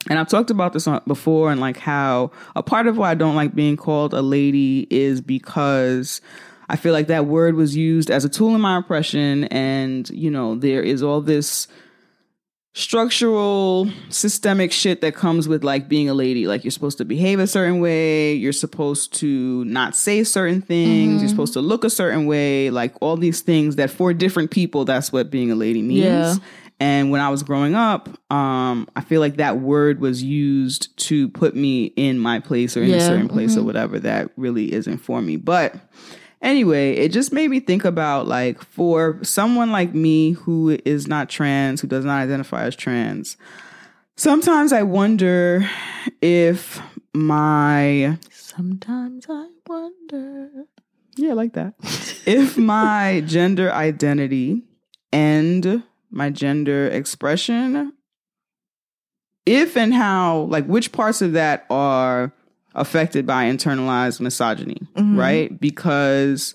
[0.09, 3.15] and I've talked about this on, before and like how a part of why I
[3.15, 6.21] don't like being called a lady is because
[6.69, 10.31] I feel like that word was used as a tool in my oppression and you
[10.31, 11.69] know there is all this
[12.75, 16.47] structural systemic shit that comes with like being a lady.
[16.47, 21.21] Like you're supposed to behave a certain way you're supposed to not say certain things
[21.21, 24.85] you're supposed to look a certain way like all these things that for different people
[24.85, 26.05] that's what being a lady means.
[26.05, 26.37] Yeah.
[26.79, 31.29] and when I was growing up, um, I feel like that word was used to
[31.31, 34.99] put me in my place or in a certain place or whatever that really isn't
[34.99, 35.37] for me.
[35.37, 35.75] But
[36.43, 41.29] anyway, it just made me think about like for someone like me who is not
[41.29, 43.37] trans, who does not identify as trans,
[44.17, 45.69] sometimes I wonder
[46.21, 46.81] if
[47.15, 48.19] my
[48.59, 50.51] Sometimes I wonder.
[51.17, 51.75] Yeah, like that.
[52.27, 54.65] if my gender identity
[55.13, 57.93] and my gender expression,
[59.47, 62.33] if and how, like, which parts of that are
[62.75, 65.59] affected by internalized misogyny, right?
[65.61, 66.55] Because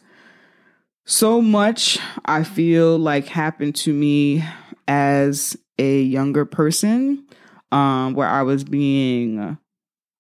[1.06, 4.44] so much I feel like happened to me
[4.88, 7.26] as a younger person,
[7.72, 9.58] um, where I was being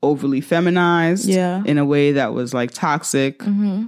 [0.01, 1.63] overly feminized Yeah.
[1.65, 3.85] in a way that was like toxic hmm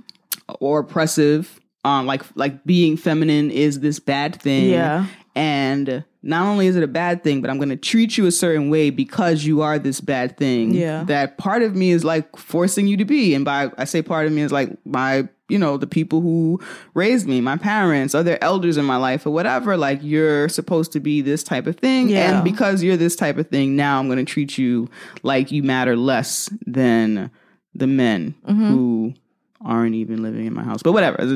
[0.60, 1.60] or oppressive.
[1.84, 4.70] Um, like like being feminine is this bad thing.
[4.70, 5.08] Yeah.
[5.36, 8.32] And not only is it a bad thing, but I'm going to treat you a
[8.32, 10.74] certain way because you are this bad thing.
[10.74, 11.04] Yeah.
[11.06, 13.34] That part of me is like forcing you to be.
[13.36, 16.60] And by I say part of me is like my, you know, the people who
[16.96, 19.78] raised me, my parents, other elders in my life or whatever.
[19.78, 22.10] Like you're supposed to be this type of thing.
[22.10, 22.36] Yeah.
[22.38, 24.90] And because you're this type of thing, now I'm going to treat you
[25.22, 27.30] like you matter less than
[27.76, 28.68] the men Mm-hmm.
[28.72, 29.14] who
[29.64, 30.82] aren't even living in my house.
[30.84, 31.32] But whatever, it's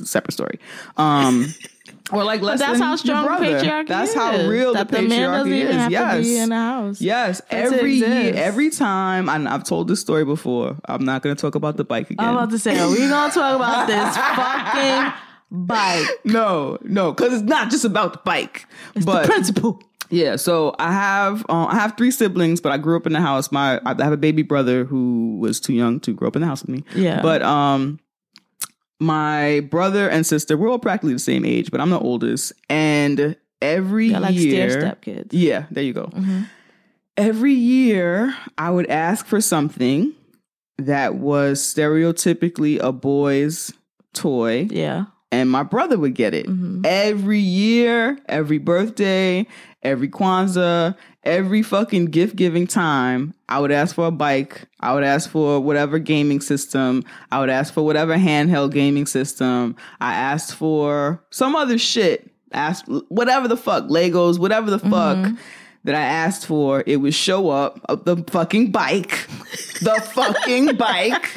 [0.00, 0.58] a separate story.
[0.96, 1.46] Um,
[2.12, 3.88] or like less That's than how strong patriarchy is.
[3.88, 4.16] That's is.
[4.16, 5.74] how real that the the man doesn't patriarchy is.
[5.74, 6.16] have yes.
[6.16, 7.00] to be in the house.
[7.00, 10.76] Yes, every year, every time, and I've told this story before.
[10.84, 12.26] I'm not going to talk about the bike again.
[12.26, 15.12] I'm about to say, we're gonna talk about this fucking
[15.50, 16.06] bike.
[16.24, 18.66] no, no, because it's not just about the bike.
[19.04, 19.82] but the principle.
[20.10, 23.20] yeah, so I have uh, I have three siblings, but I grew up in the
[23.22, 23.50] house.
[23.50, 26.48] My I have a baby brother who was too young to grow up in the
[26.48, 26.84] house with me.
[26.94, 27.22] Yeah.
[27.22, 27.98] but um,
[29.00, 33.36] my brother and sister we're all practically the same age, but I'm the oldest, and
[33.62, 35.34] every like year, stair step kids.
[35.34, 36.06] yeah, there you go.
[36.06, 36.42] Mm-hmm.
[37.16, 40.12] Every year, I would ask for something
[40.78, 43.72] that was stereotypically a boy's
[44.12, 45.04] toy, Yeah.
[45.34, 46.46] And my brother would get it.
[46.46, 46.82] Mm-hmm.
[46.84, 49.46] Every year, every birthday,
[49.82, 54.66] every Kwanzaa, every fucking gift giving time, I would ask for a bike.
[54.78, 57.02] I would ask for whatever gaming system.
[57.32, 59.74] I would ask for whatever handheld gaming system.
[60.00, 62.30] I asked for some other shit.
[62.52, 65.32] Asked whatever the fuck, Legos, whatever the fuck
[65.82, 66.84] that I asked for.
[66.86, 69.26] It would show up the fucking bike.
[69.80, 71.36] the fucking bike.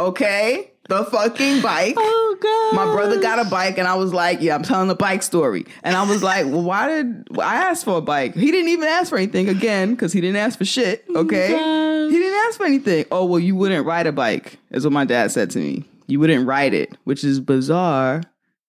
[0.00, 0.72] Okay?
[0.88, 1.94] The fucking bike.
[1.96, 2.76] Oh god.
[2.76, 5.66] My brother got a bike, and I was like, "Yeah, I'm telling the bike story."
[5.82, 8.34] And I was like, "Well, why did well, I ask for a bike?
[8.34, 11.04] He didn't even ask for anything again because he didn't ask for shit.
[11.08, 12.12] Okay, gosh.
[12.12, 13.04] he didn't ask for anything.
[13.10, 15.84] Oh well, you wouldn't ride a bike, is what my dad said to me.
[16.06, 18.22] You wouldn't ride it, which is bizarre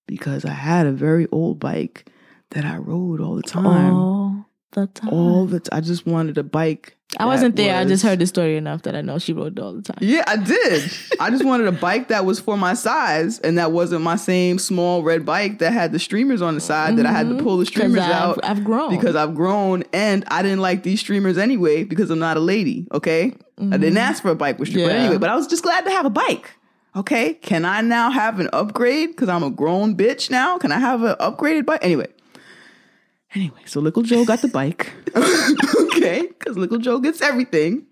[0.08, 2.12] because I had a very old bike
[2.52, 4.46] that I rode all the time.
[4.82, 5.10] The time.
[5.14, 6.94] All the t- I just wanted a bike.
[7.18, 7.76] I wasn't there.
[7.78, 9.98] I just heard the story enough that I know she wrote it all the time.
[10.02, 10.92] Yeah, I did.
[11.22, 14.60] I just wanted a bike that was for my size and that wasn't my same
[14.60, 17.58] small red bike that had the streamers on the side that I had to pull
[17.58, 18.12] the streamers Mm-hmm.
[18.12, 18.90] I've, out I've grown.
[18.90, 22.88] because I've grown and I didn't like these streamers anyway because I'm not a lady,
[22.92, 23.34] okay?
[23.60, 24.98] I didn't ask for a bike with streamers Mm-hmm.
[25.00, 25.06] Yeah.
[25.06, 26.52] anyway, but I was just glad to have a bike.
[26.96, 30.58] Okay, can I now have an upgrade because I'm a grown bitch now?
[30.58, 31.80] Can I have an upgraded bike?
[31.84, 32.08] Anyway,
[33.36, 34.92] anyway, so little Joe got the bike.
[35.16, 37.86] okay, because little Joe gets everything.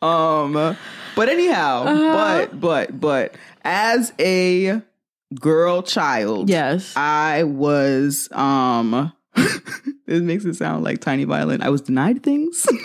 [0.00, 0.52] Um,
[1.14, 2.46] but anyhow, Uh-huh.
[2.48, 3.34] but but but
[3.64, 4.82] as a
[5.34, 6.96] girl child, yes.
[6.96, 9.12] I was um.
[10.06, 11.62] this makes it sound like tiny violin.
[11.62, 12.66] I was denied things.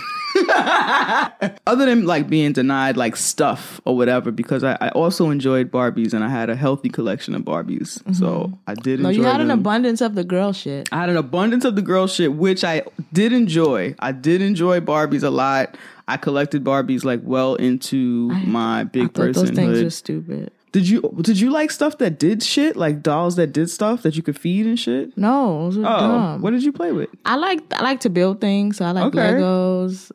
[1.65, 6.13] Other than like being denied like stuff or whatever, because I, I also enjoyed Barbies
[6.13, 8.01] and I had a healthy collection of Barbies.
[8.15, 9.03] So I did Mm-hmm.
[9.03, 10.87] no, you had an abundance of the girl shit.
[10.91, 12.83] I had an abundance of the girl shit, which I
[13.13, 13.95] did enjoy.
[13.99, 15.75] I did enjoy Barbies a lot.
[16.07, 19.83] I collected Barbies like well into my I big thought those things personhood.
[19.83, 20.51] were stupid.
[20.73, 24.15] Did you did you like stuff that did shit like dolls that did stuff that
[24.17, 25.17] you could feed and shit?
[25.17, 26.41] No, those were Oh, dumb.
[26.41, 27.09] what did you play with?
[27.25, 29.19] I like I like to build things, so I like Okay.
[29.39, 30.11] Legos.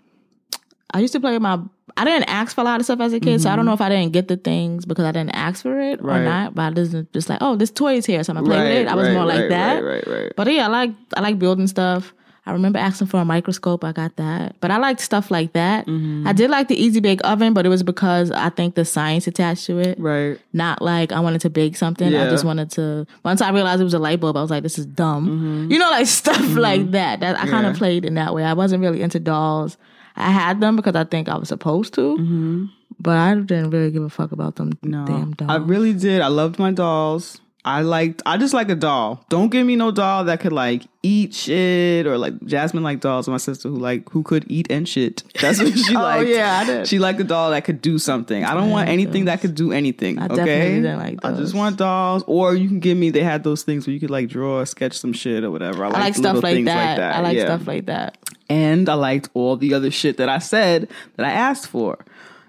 [0.94, 1.58] I used to play with my.
[1.96, 3.72] I didn't ask for a lot of stuff as a kid, so I don't know
[3.72, 6.06] if I didn't get the things because I didn't ask for it Mm-hmm.
[6.06, 6.20] Right.
[6.20, 6.54] or not.
[6.54, 8.86] But I just just like, oh, this toy is here, so I'm gonna play with
[8.86, 8.88] it.
[8.88, 9.82] I was more like right, that.
[9.82, 10.32] Right, right, right.
[10.36, 12.12] But yeah, I like I like building stuff.
[12.44, 13.84] I remember asking for a microscope.
[13.84, 14.56] I got that.
[14.60, 15.86] But I liked stuff like that.
[15.86, 16.26] Mm-hmm.
[16.26, 19.28] I did like the Easy Bake Oven, but it was because I think the science
[19.28, 19.96] attached to it.
[20.00, 20.40] Right.
[20.52, 22.10] Not like I wanted to bake something.
[22.10, 22.24] Yeah.
[22.26, 23.06] I just wanted to.
[23.24, 25.78] Once I realized it was a light bulb, I was like, "This is dumb." You
[25.78, 27.20] know, like stuff like that.
[27.20, 27.66] That I kind Mm-hmm.
[27.72, 28.42] Of played in that way.
[28.44, 29.76] I wasn't really into dolls.
[30.16, 34.02] I had them because I think I was supposed to, but I didn't really give
[34.02, 34.90] a fuck about them Mm-hmm.
[34.90, 35.50] No, damn dolls.
[35.50, 36.20] I really did.
[36.20, 37.40] I loved my dolls.
[37.64, 38.22] I liked.
[38.26, 39.24] I just like a doll.
[39.28, 43.28] Don't give me no doll that could like eat shit or like Jasmine like dolls.
[43.28, 45.22] My sister who like who could eat and shit.
[45.40, 45.96] That's what she liked.
[45.96, 46.28] Oh, liked.
[46.30, 46.88] yeah, I did.
[46.88, 48.42] She liked a doll that could do something.
[48.44, 50.18] I don't want anything that could do anything.
[50.18, 52.24] I okay, definitely didn't like I just want dolls.
[52.26, 53.10] Or you can give me.
[53.10, 55.84] They had those things where you could like draw, or sketch some shit or whatever.
[55.84, 56.98] I, I like little stuff like things that.
[57.00, 57.44] I like Yeah.
[57.44, 58.18] stuff like that.
[58.50, 62.04] and I liked all the other shit that I said that I asked for.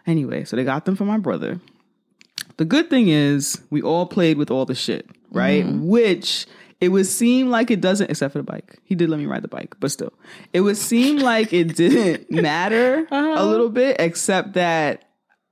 [0.08, 1.60] Anyway, so they got them for my brother.
[2.58, 5.66] The good thing is we all played with all the shit, right?
[5.66, 5.88] Mm-hmm.
[5.88, 6.46] Which
[6.80, 8.80] it would seem like it doesn't, except for the bike.
[8.84, 10.14] He did let me ride the bike, but still,
[10.52, 13.46] it would seem like it didn't matter a uh-huh.
[13.46, 15.06] little bit, except that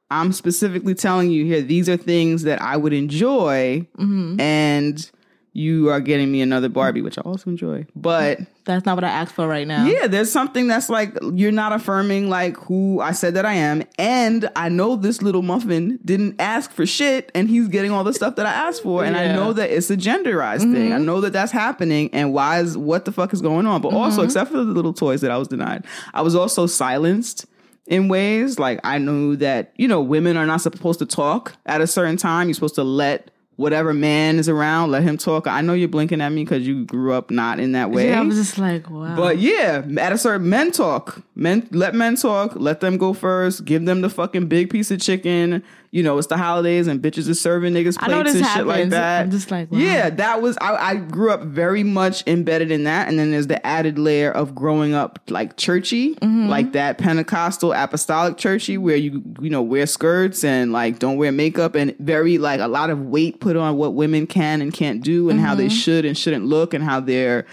[0.09, 4.39] I'm specifically telling you here these are things that I would enjoy, mm-hmm.
[4.41, 5.11] and
[5.53, 7.85] you are getting me another Barbie, which I also enjoy.
[7.93, 9.85] But That's not what I asked for right now.
[9.85, 13.83] yeah, there's something that's like you're not affirming like who I said that I am,
[13.99, 18.13] and I know this little muffin didn't ask for shit, and he's getting all the
[18.13, 20.89] stuff that I asked for, and I know that it's a genderized thing.
[20.89, 20.93] Mm-hmm.
[20.93, 23.81] I know that that's happening, and why is what the fuck is going on?
[23.81, 24.25] But also, mm-hmm.
[24.25, 27.45] except for the little toys that I was denied, I was also silenced
[27.87, 31.81] in ways like I knew that you know women are not supposed to talk at
[31.81, 32.47] a certain time.
[32.47, 33.31] You're supposed to let.
[33.61, 35.45] Whatever man is around, let him talk.
[35.45, 38.09] I know you're blinking at me because you grew up not in that way.
[38.09, 39.15] Yeah, I was just like, wow.
[39.15, 41.21] But yeah, at a certain men talk.
[41.35, 42.53] Men let men talk.
[42.55, 43.63] Let them go first.
[43.63, 45.63] Give them the fucking big piece of chicken.
[45.93, 49.23] You know, it's the holidays and bitches are serving niggas plates and shit like that.
[49.23, 49.77] I'm just like, wow.
[49.77, 53.47] yeah, that was I, I grew up very much embedded in that, and then there's
[53.47, 56.47] the added layer of growing up like churchy, Mm-hmm.
[56.47, 61.31] like that Pentecostal apostolic churchy where you you know wear skirts and like don't wear
[61.31, 65.03] makeup and very like a lot of weight put on what women can and can't
[65.03, 65.75] do and how they Mm-hmm.
[65.75, 67.45] should and shouldn't look and how they're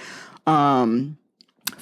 [0.46, 1.16] um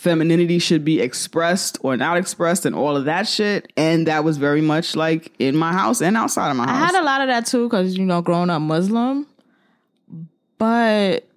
[0.06, 3.72] femininity should be expressed or not expressed and all of that shit.
[3.76, 6.76] And that was very much like in my house and outside of my house.
[6.76, 9.26] I had a lot of that too, because you know, growing up Muslim.
[10.58, 11.28] But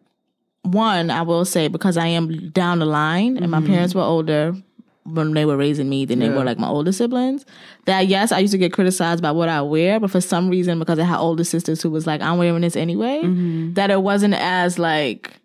[0.61, 3.73] one, I will say, because I am down the line, and my mm-hmm.
[3.73, 4.55] parents were older
[5.03, 7.45] when they were raising me than they were like my older siblings.
[7.85, 10.77] That yes, I used to get criticized by what I wear, but for some reason,
[10.77, 13.73] because I had older sisters who was like, "I'm wearing this anyway," mm-hmm.
[13.73, 15.38] that it wasn't as like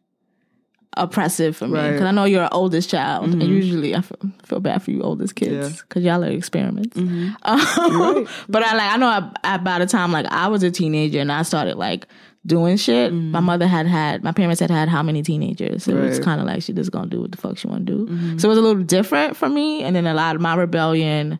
[0.96, 1.92] oppressive for me Right.
[1.92, 3.52] because I know you're an oldest child, and mm-hmm.
[3.52, 5.82] usually I feel, feel bad for you oldest kids Yeah.
[5.82, 6.96] because y'all are experiments.
[6.96, 7.34] Mm-hmm.
[7.42, 10.70] Um, but I like I know I, I, by the time like I was a
[10.70, 12.06] teenager and I started like
[12.46, 13.30] doing shit, mm-hmm.
[13.30, 15.84] my mother had had my parents had had how many teenagers?
[15.84, 17.86] So it was kind of like she just gonna do what the fuck she want
[17.86, 18.38] to do.
[18.38, 21.38] So it was a little different for me, and then a lot of my rebellion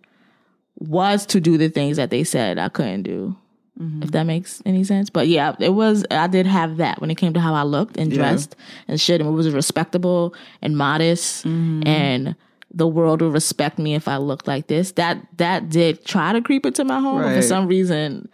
[0.77, 3.37] was to do the things that they said I couldn't do.
[3.77, 6.05] If that makes any sense, but yeah, it was.
[6.09, 8.19] I did have that when it came to how I looked and Yeah.
[8.19, 8.55] dressed
[8.87, 10.33] and shit, and it was respectable
[10.63, 11.83] and modest, mm-hmm.
[11.85, 12.37] and
[12.73, 14.93] the world would respect me if I looked like this.
[14.93, 18.29] That that did try to creep into my home, but for some reason,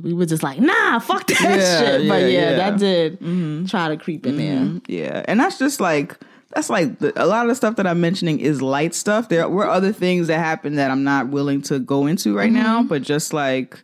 [0.00, 2.08] we were just like, nah, fuck that Yeah, shit.
[2.08, 2.56] But yeah, yeah, yeah.
[2.56, 3.66] that did mm-hmm.
[3.66, 4.56] try to creep in there.
[4.56, 4.78] Mm-hmm.
[4.88, 6.18] Yeah, and that's just like
[6.52, 9.28] that's like the, a lot of the stuff that I'm mentioning is light stuff.
[9.28, 12.82] There were other things that happened that I'm not willing to go into right now,
[12.82, 13.80] but just like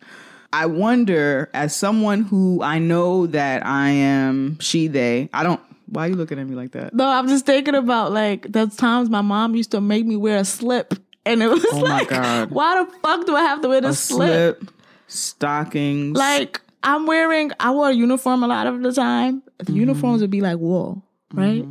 [0.53, 5.29] I wonder, as someone who I know that I am she they.
[5.33, 5.61] I don't.
[5.87, 6.95] Why are you looking at me like that?
[6.95, 10.39] No, I'm just thinking about like those times my mom used to make me wear
[10.39, 10.95] a slip,
[11.27, 12.51] and it was Oh my like, God.
[12.53, 14.61] why the fuck do I have to wear A this slip?
[14.61, 14.71] slip,
[15.07, 16.17] stockings.
[16.19, 19.43] Like I'm wearing, I wore a uniform a lot of the time.
[19.59, 19.77] The Mm-hmm.
[19.77, 21.67] uniforms would be like wool, right?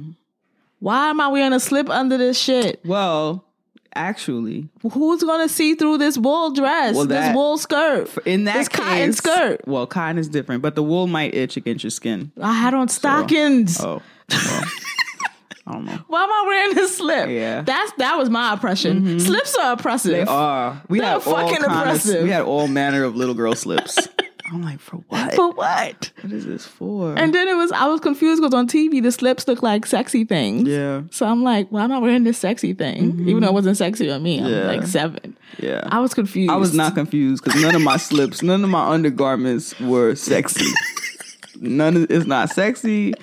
[0.80, 2.80] Why am I wearing a slip under this shit?
[2.86, 3.44] well,
[4.00, 8.10] actually, Who's gonna see through this wool dress, Well, that- this wool skirt?
[8.26, 9.62] in that this case, cotton skirt.
[9.68, 12.32] Well, cotton is different, but the wool might itch against your skin.
[12.42, 13.80] I had on stockings.
[13.80, 14.02] Oh, well,
[15.68, 16.00] I don't know.
[16.08, 17.30] Why am I wearing this slip?
[17.30, 17.58] Yeah.
[17.58, 17.66] Mm-hmm.
[17.66, 19.20] that's that was my oppression.
[19.20, 20.12] Slips are oppressive.
[20.12, 20.82] They are.
[20.90, 22.24] We They're had fucking oppressive.
[22.24, 24.08] We had all manner of little girl slips.
[24.52, 25.34] I'm like, for what?
[25.36, 26.12] For what?
[26.22, 27.14] what is this for?
[27.18, 30.24] And then it was I was confused because on TV the slips look like sexy
[30.26, 30.68] things.
[30.68, 33.28] yeah, So I'm like, why am I wearing this sexy thing?
[33.28, 34.40] Even though it wasn't sexy on me.
[34.40, 34.68] I'm Yeah.
[34.68, 35.38] like seven.
[35.60, 35.88] yeah.
[35.92, 36.52] I was confused.
[36.52, 40.66] I was not confused because none of my slips, none of my undergarments were sexy.
[41.62, 43.14] None of it's not sexy.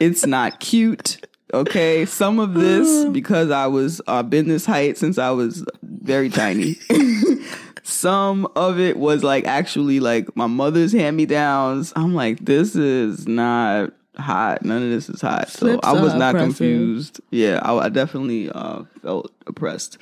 [0.00, 1.24] It's not cute.
[1.54, 6.28] Okay, some of this because I was uh, been this height since I was very
[6.28, 6.76] tiny.
[7.88, 11.92] some of it was like actually like my mother's hand me downs.
[11.96, 14.64] I'm like, this is not hot.
[14.64, 15.48] None of this is hot.
[15.48, 16.56] So Slips I was not oppressive.
[16.58, 17.20] confused.
[17.30, 19.98] Yeah, I, I definitely uh, felt oppressed.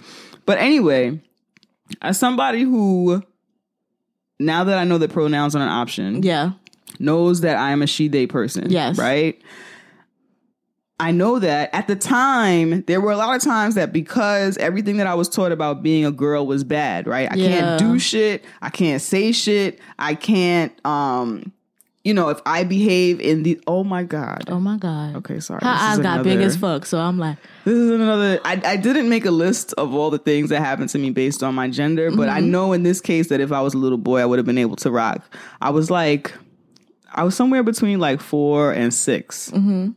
[0.46, 1.20] But anyway,
[2.03, 3.22] as somebody who
[4.40, 6.53] now that I know that pronouns are an option, Yeah.
[6.99, 8.70] knows that I am a she they person.
[8.70, 8.99] Yes.
[8.99, 9.40] Right?
[10.98, 14.96] I know that at the time, there were a lot of times that because everything
[14.96, 17.30] that I was taught about being a girl was bad, right?
[17.30, 17.48] I Yeah.
[17.48, 18.44] can't do shit.
[18.62, 19.78] I can't say shit.
[19.98, 21.52] I can't, um,
[22.02, 24.44] you know, if I behave in the, oh my God.
[24.48, 25.16] Oh my God.
[25.16, 25.61] Okay, sorry.
[25.62, 26.87] Her eyes got big as fuck.
[26.87, 28.40] So I'm like, this is another.
[28.46, 31.42] I, I didn't make a list of all the things that happened to me based
[31.42, 32.37] on my gender, but Mm-hmm.
[32.37, 34.46] I know in this case that if I was a little boy, I would have
[34.46, 35.22] been able to rock.
[35.61, 36.32] I was like,
[37.12, 39.90] I was somewhere between like four and 6 Mm-hmm.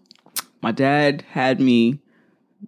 [0.61, 1.99] My dad had me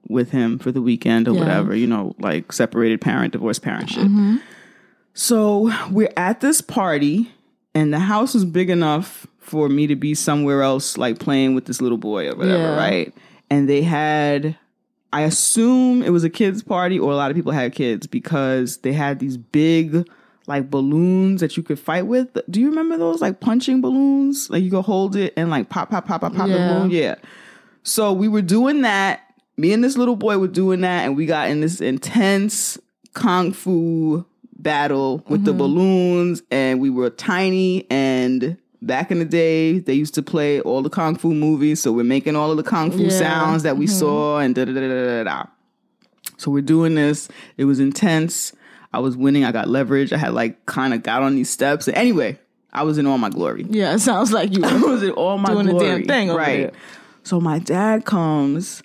[0.07, 1.39] with him for the weekend or Yeah.
[1.39, 4.03] whatever, you know, like separated parent, divorced parent shit.
[4.05, 4.37] Mm-hmm.
[5.13, 7.31] So we're at this party,
[7.75, 11.65] and the house was big enough for me to be somewhere else, like playing with
[11.65, 12.77] this little boy or whatever, Yeah.
[12.77, 13.13] right?
[13.49, 14.57] And they had,
[15.11, 18.77] I assume it was a kids' party, or a lot of people had kids because
[18.77, 20.07] they had these big,
[20.47, 22.29] like balloons that you could fight with.
[22.49, 24.49] Do you remember those like punching balloons?
[24.49, 26.89] Like you could hold it and like pop, pop, pop, pop, pop the balloon.
[26.91, 27.15] Yeah.
[27.83, 29.21] So we were doing that.
[29.57, 32.77] Me and this little boy were doing that, and we got in this intense
[33.13, 34.25] kung fu
[34.57, 35.57] battle with the mm-hmm.
[35.57, 37.85] balloons, and we were tiny.
[37.91, 41.91] And back in the day, they used to play all the kung fu movies, so
[41.91, 43.09] we're making all of the kung fu Yeah.
[43.09, 43.95] sounds that we mm-hmm.
[43.95, 45.43] saw, and da da da da da da.
[46.37, 47.29] So we're doing this.
[47.57, 48.53] It was intense.
[48.93, 49.45] I was winning.
[49.45, 50.11] I got leverage.
[50.11, 51.87] I had like kind of got on these steps.
[51.87, 52.39] Anyway,
[52.73, 53.65] I was in all my glory.
[53.69, 54.61] Yeah, it sounds like you.
[54.87, 55.87] Was in all my Doing the glory.
[55.87, 56.71] damn thing over right.
[56.71, 56.79] there.
[57.23, 58.81] So my dad comes.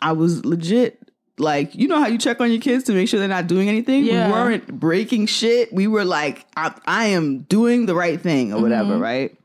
[0.00, 1.00] I was legit
[1.38, 3.68] like you know how you check on your kids to make sure they're not doing
[3.68, 4.04] anything.
[4.04, 4.26] Yeah.
[4.28, 5.72] We weren't breaking shit.
[5.72, 9.02] We were like, I, I am doing the right thing or whatever, Mm-hmm.
[9.02, 9.38] right?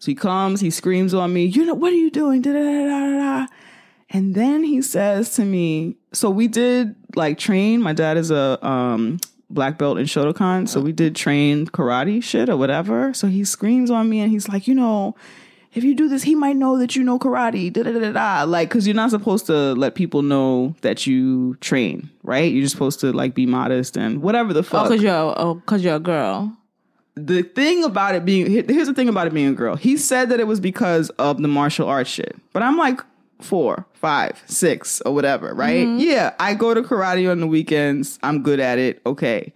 [0.00, 1.44] So he comes, he screams on me.
[1.46, 2.42] You know what are you doing?
[2.42, 3.18] Da da da da da.
[3.40, 3.46] da.
[4.10, 7.82] And then he says to me, so we did like train.
[7.82, 9.18] My dad is a um,
[9.50, 10.66] black belt in Shotokan.
[10.68, 13.12] So we did train karate shit or whatever.
[13.12, 15.14] So he screams on me and he's like, you know,
[15.78, 17.72] if you do this, he might know that you know karate.
[17.72, 18.42] Da da da da.
[18.44, 22.52] Like, cause you're not supposed to let people know that you train, right?
[22.52, 25.62] You're just supposed to like be modest and whatever the Oh, fuck cause you're oh,
[25.66, 26.52] cause you're a girl.
[27.14, 29.76] the thing about it being here's the thing about it being a girl.
[29.76, 33.00] He said that it was because of the martial arts shit, but I'm like
[33.40, 35.86] four, five, six, or whatever, right?
[35.86, 35.98] Mm-hmm.
[36.00, 38.18] Yeah, I go to karate on the weekends.
[38.22, 39.00] I'm good at it.
[39.06, 39.52] Okay.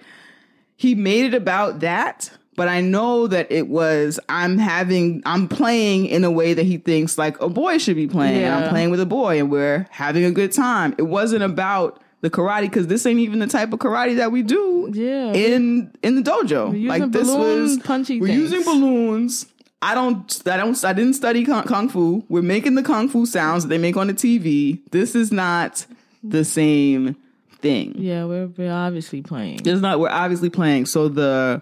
[0.77, 6.07] He made it about that, but I know that it was I'm having I'm playing
[6.07, 8.43] in a way that he thinks like a boy should be playing.
[8.45, 10.95] And I'm playing with a boy and we're having a good time.
[10.99, 14.43] It wasn't about the karate because this ain't even the type of karate that we
[14.43, 15.33] do Yeah.
[15.33, 16.73] in in the dojo.
[16.73, 18.53] using like this was punchy we're things.
[18.53, 19.47] using balloons.
[19.81, 22.23] I don't I don't I didn't study kung, kung fu.
[22.29, 24.79] We're making the kung fu sounds that they make on the TV.
[24.93, 25.85] This is not
[26.23, 27.17] the same
[27.61, 27.95] thing.
[27.97, 29.61] Yeah, we're, we're obviously playing.
[29.65, 30.87] It's not we're obviously playing.
[30.87, 31.61] So the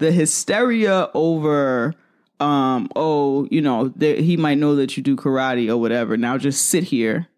[0.00, 1.94] the hysteria over
[2.40, 6.16] um oh, you know, he might know that you do karate or whatever.
[6.16, 7.28] Now just sit here.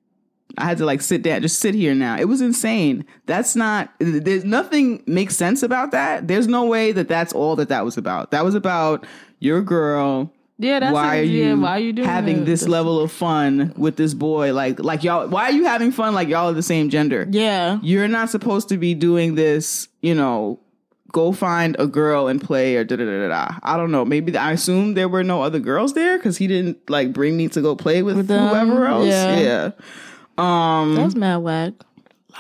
[0.59, 2.19] I had to like sit down, just sit here now.
[2.19, 3.05] It was insane.
[3.27, 6.29] That's not, there's nothing makes sense about that.
[6.29, 8.31] There's no way that that's all that that was about.
[8.33, 9.07] That was about
[9.39, 10.31] your girl.
[10.59, 13.11] Yeah, that's why are you, Yeah, why are you doing having this this- level of
[13.11, 14.53] fun with this boy?
[14.53, 17.27] Like, like y'all, why are you having fun like y'all are the same gender?
[17.31, 17.79] Yeah.
[17.83, 20.61] You're not supposed to be doing this, you know,
[21.13, 23.29] go find a girl and play or da da da da.
[23.29, 23.59] da.
[23.63, 24.05] I don't know.
[24.05, 27.49] Maybe I assume there were no other girls there because he didn't like bring me
[27.49, 29.07] to go play with, them, whoever else.
[29.07, 29.39] yeah.
[29.39, 29.71] yeah.
[30.39, 31.75] Um, That's mad whack.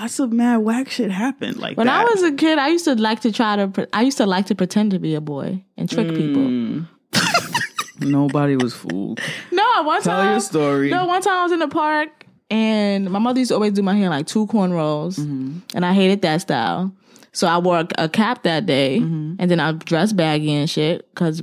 [0.00, 2.00] lots of mad whack shit happened like When that.
[2.00, 3.68] I was a kid, I used to like to try to.
[3.68, 6.16] pre- I used to like to pretend to be a boy and trick Mm.
[6.16, 6.88] people.
[8.00, 9.20] Nobody was fooled.
[9.52, 10.24] No, one Tell time.
[10.24, 10.90] Tell your story.
[10.90, 13.82] No, one time I was in the park and my mother used to always do
[13.82, 15.58] my hair like two cornrows, Mm-hmm.
[15.74, 16.92] and I hated that style.
[17.32, 19.36] So I wore a, cap that day, Mm-hmm.
[19.38, 21.42] and then I dressed baggy and shit because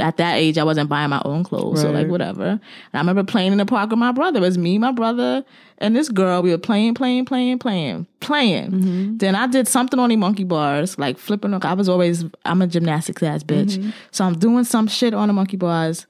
[0.00, 2.42] at that age I wasn't buying my own clothes, so like whatever.
[2.44, 2.60] And
[2.94, 4.38] I remember playing in the park with my brother.
[4.38, 5.44] It was me, my brother,
[5.78, 6.40] and this girl.
[6.42, 8.70] We were playing, playing, playing, playing, playing.
[8.70, 9.16] Mm-hmm.
[9.18, 11.52] Then I did something on the monkey bars, like flipping.
[11.52, 13.90] I was always I'm a gymnastics ass bitch, Mm-hmm.
[14.12, 16.06] so I'm doing some shit on the monkey bars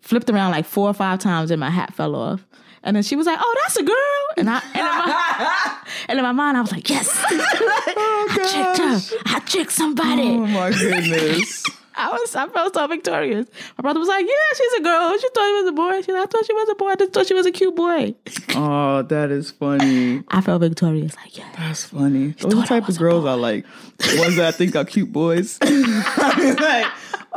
[0.00, 2.44] flipped around like four or five times and my hat fell off.
[2.82, 6.18] And then she was like, "Oh, that's a girl," and I and in my, and
[6.18, 9.34] in my mind I was like, "Yes, oh, I tricked her.
[9.34, 11.64] I tricked somebody." oh my goodness.
[12.00, 13.48] I was I felt so victorious.
[13.76, 15.18] My brother was like, "Yeah, she's a girl.
[15.18, 16.86] She thought he was a boy." Like, "I thought she was a boy.
[16.90, 18.14] I just thought she was a cute boy."
[18.54, 20.22] oh, that is funny.
[20.28, 21.16] I felt victorious.
[21.16, 22.28] Like, yeah, That's funny.
[22.38, 23.66] Those thought I type of girls I like.
[23.98, 25.58] The ones that I think are cute boys.
[25.60, 26.86] like,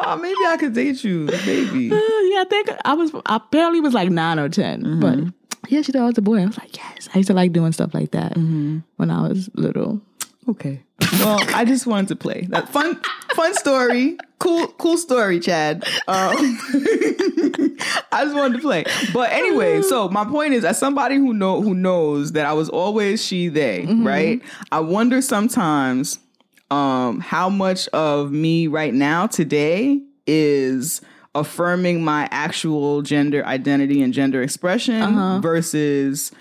[0.06, 1.86] oh, maybe I could date you, maybe.
[1.86, 2.41] yeah.
[2.41, 3.12] I think I was.
[3.26, 4.99] I barely was like nine or 10 mm-hmm.
[4.99, 5.34] but
[5.70, 6.41] yeah, she thought I was a boy.
[6.41, 7.10] I was like, yes.
[7.14, 8.80] I used to like doing stuff like that mm-hmm.
[8.97, 10.02] when I was little.
[10.49, 10.82] Okay.
[11.20, 12.99] Well, I just wanted to play that fun,
[13.36, 14.18] fun story.
[14.39, 15.84] Cool, cool story, Chad.
[16.08, 16.36] Um,
[18.12, 18.86] I just wanted to play.
[19.14, 22.70] But anyway, so my point is, as somebody who know who knows that I was
[22.70, 24.06] always she they, mm-hmm.
[24.06, 24.41] right?
[24.72, 26.20] I wonder sometimes
[26.72, 31.01] um how much of me right now today is
[31.36, 35.01] affirming my actual gender identity and gender expression
[35.41, 36.32] versus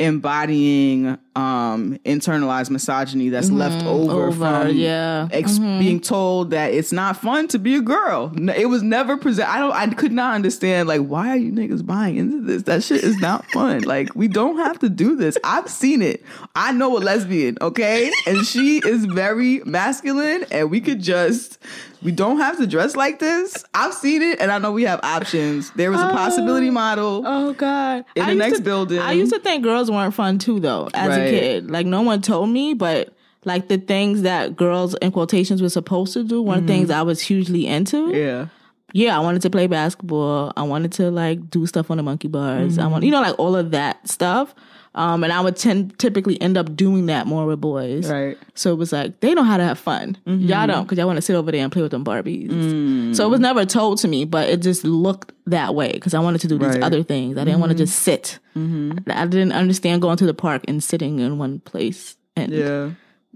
[0.00, 4.32] embodying um internalized misogyny that's left over, Over,
[4.66, 5.28] from yeah.
[5.32, 8.32] ex- being told that it's not fun to be a girl.
[8.54, 9.48] It was never present.
[9.48, 9.72] I don't.
[9.72, 10.88] I could not understand.
[10.88, 12.62] Like, why are you niggas buying into this?
[12.64, 13.82] That shit is not fun.
[13.82, 15.36] like, we don't have to do this.
[15.42, 16.22] I've seen it.
[16.54, 21.58] I know a lesbian, okay, and she is very masculine, and we could just.
[22.02, 23.64] We don't have to dress like this.
[23.72, 25.70] I've seen it, and I know we have options.
[25.70, 27.22] There was a possibility model.
[27.26, 28.04] Oh God!
[28.14, 28.98] In the next to- building.
[28.98, 30.90] I used to think girls weren't fun too, though.
[30.92, 31.18] As Right.
[31.23, 33.14] a kid, like no one told me, but
[33.44, 36.88] like the things that girls in quotations were supposed to do one of the things
[36.88, 36.94] mm.
[36.94, 38.16] I was hugely into.
[38.16, 38.46] Yeah.
[38.92, 40.52] Yeah, I wanted to play basketball.
[40.56, 42.78] I wanted to like do stuff on the monkey bars.
[42.78, 42.90] I mm.
[42.92, 44.54] want, you know, like all of that stuff.
[44.96, 48.08] Um, and I would tend typically end up doing that more with boys.
[48.08, 48.38] Right.
[48.54, 50.16] So it was like they know how to have fun.
[50.26, 50.46] Mm-hmm.
[50.46, 52.50] Y'all don't because y'all want to sit over there and play with them Barbies.
[52.50, 53.16] Mm.
[53.16, 56.20] So it was never told to me, but it just looked that way because I
[56.20, 56.82] wanted to do these Right.
[56.82, 57.36] other things.
[57.36, 57.84] I didn't want to mm-hmm.
[57.84, 58.38] just sit.
[58.56, 59.10] Mm-hmm.
[59.10, 62.90] I didn't understand going to the park and sitting in one place and Yeah.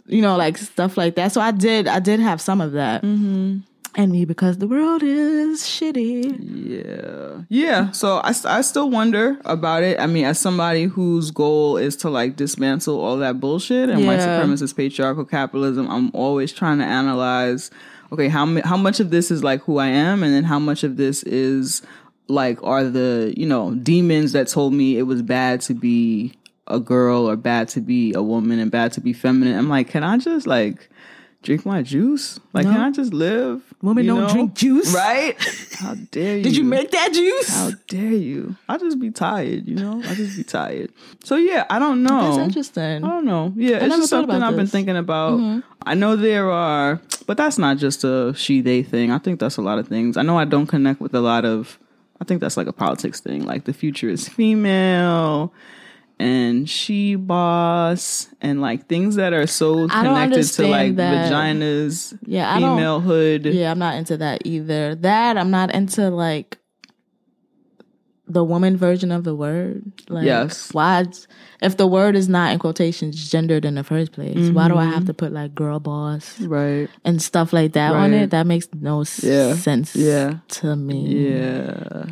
[0.06, 1.32] you know like stuff like that.
[1.32, 1.88] So I did.
[1.88, 3.02] I did have some of that.
[3.94, 6.38] And me because the world is shitty.
[6.40, 7.42] Yeah.
[7.48, 7.90] Yeah.
[7.92, 9.98] So I, I still wonder about it.
[9.98, 14.20] I mean, as somebody whose goal is to like dismantle all that bullshit and white
[14.20, 14.40] Yeah.
[14.42, 17.70] supremacist patriarchal capitalism, I'm always trying to analyze
[18.12, 20.82] okay, how, how much of this is like who I am and then how much
[20.82, 21.82] of this is
[22.28, 26.32] like are the, you know, demons that told me it was bad to be
[26.66, 29.58] a girl or bad to be a woman and bad to be feminine.
[29.58, 30.88] I'm like, can I just like
[31.42, 32.38] drink my juice?
[32.52, 33.62] Like, can I just live?
[33.80, 34.28] Women don't know?
[34.28, 34.92] drink juice.
[34.92, 35.36] Right?
[35.78, 36.42] How dare you?
[36.42, 37.48] Did you make that juice?
[37.54, 38.56] How dare you?
[38.68, 40.02] I just be tired, you know?
[40.04, 40.92] I just be tired.
[41.22, 42.36] So yeah, I don't know.
[42.36, 43.04] That's interesting.
[43.04, 43.52] I don't know.
[43.56, 44.68] Yeah, it's just something I've been this.
[44.68, 44.72] Mm-hmm.
[44.72, 45.62] thinking about.
[45.86, 49.10] I know there are, but that's not just a she they thing.
[49.10, 50.16] I think that's a lot of things.
[50.16, 51.78] I know I don't connect with a lot of.
[52.20, 53.46] I think that's like a politics thing.
[53.46, 55.52] Like the future is female
[56.18, 61.30] and she boss and like things that are so connected to like that.
[61.30, 63.52] vaginas, Yeah, I femalehood.
[63.54, 64.94] Yeah, I'm not into that either.
[64.96, 66.58] That I'm not into like
[68.26, 69.90] the woman version of the word.
[70.08, 70.72] Like, Yes.
[70.72, 71.06] Why?
[71.62, 74.84] If the word is not in quotations gendered in the first place, why do I
[74.84, 74.92] mm-hmm.
[74.92, 76.88] have to put like girl boss Right.
[77.04, 78.30] and stuff like that on it?
[78.30, 79.54] That makes no Yeah.
[79.54, 79.96] sense.
[79.96, 80.38] Yeah.
[80.48, 82.04] To me, Yeah.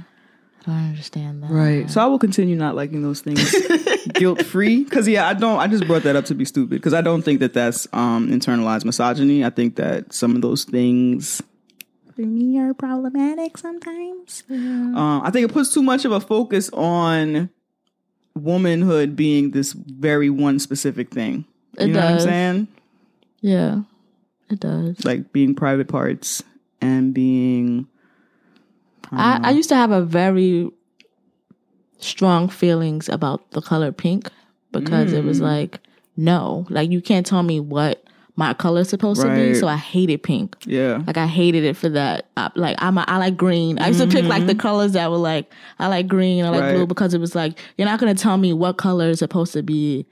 [0.67, 1.51] I understand that.
[1.51, 1.89] Right.
[1.91, 3.55] So I will continue not liking those things
[4.15, 4.83] guilt free.
[4.85, 6.71] Because, yeah, I don't, I just brought that up to be stupid.
[6.71, 9.45] Because I don't think that that's um, internalized misogyny.
[9.45, 11.41] I think that some of those things
[12.15, 14.43] for me are problematic sometimes.
[14.51, 17.51] Um, I think it puts too much of a focus on
[18.35, 21.45] womanhood being this very one specific thing.
[21.79, 22.11] You It know does.
[22.11, 22.69] what I'm saying?
[23.41, 23.81] Yeah,
[24.51, 25.05] it does.
[25.05, 26.43] Like being private parts
[26.81, 27.87] and being.
[29.13, 30.71] I, I used to have a very
[31.99, 34.31] strong feelings about the color pink
[34.73, 35.29] because it Mm.
[35.29, 35.81] was like,
[36.17, 38.03] no, like you can't tell me what
[38.39, 39.55] my color is supposed to be.
[39.55, 40.57] So I hated pink.
[40.67, 41.03] Yeah.
[41.07, 42.27] Like I hated it for that.
[42.37, 43.79] I, like I'm a, I like green.
[43.79, 46.45] I used to pick like the colors that were like I like green.
[46.45, 46.67] I like Mm-hmm.
[46.67, 46.75] Right.
[46.75, 49.63] blue because it was like you're not gonna tell me what color is supposed to
[49.63, 50.05] be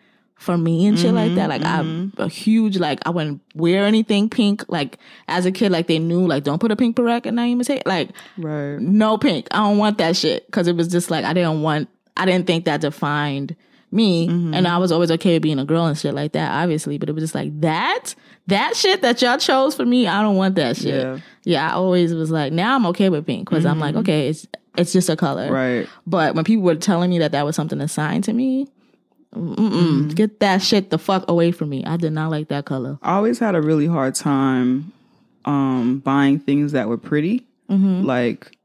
[0.45, 1.35] for me and shit like Mm-hmm.
[1.37, 1.49] that.
[1.49, 4.65] Like I'm a huge like I wouldn't wear anything pink.
[4.69, 7.63] Like as a kid, like they knew like don't put a pink beret at name
[7.65, 8.79] say like Right.
[8.79, 9.49] no pink.
[9.51, 11.89] I don't want that shit because it was just like I didn't want.
[12.17, 13.57] I didn't think that defined
[13.91, 14.55] me, Mm-hmm.
[14.55, 16.99] and I was always okay with being a girl and shit like that, obviously.
[16.99, 18.15] But it was just like that,
[18.49, 20.07] that shit that y'all chose for me.
[20.09, 20.95] I don't want that shit.
[20.95, 21.19] Yeah.
[21.45, 24.47] Yeah, I always was like, now I'm okay with pink because I'm like, okay, it's
[24.77, 25.45] it's just a color.
[25.45, 25.55] Mm-hmm.
[25.55, 25.89] Right.
[26.09, 28.67] But when people were telling me that that was something assigned to me,
[29.35, 30.09] mm-mm, Mm-hmm.
[30.11, 31.85] get that shit the fuck away from me.
[31.85, 32.99] I did not like that color.
[33.03, 34.93] I always had a really hard time
[35.45, 37.47] um buying things that were pretty.
[37.69, 38.57] Like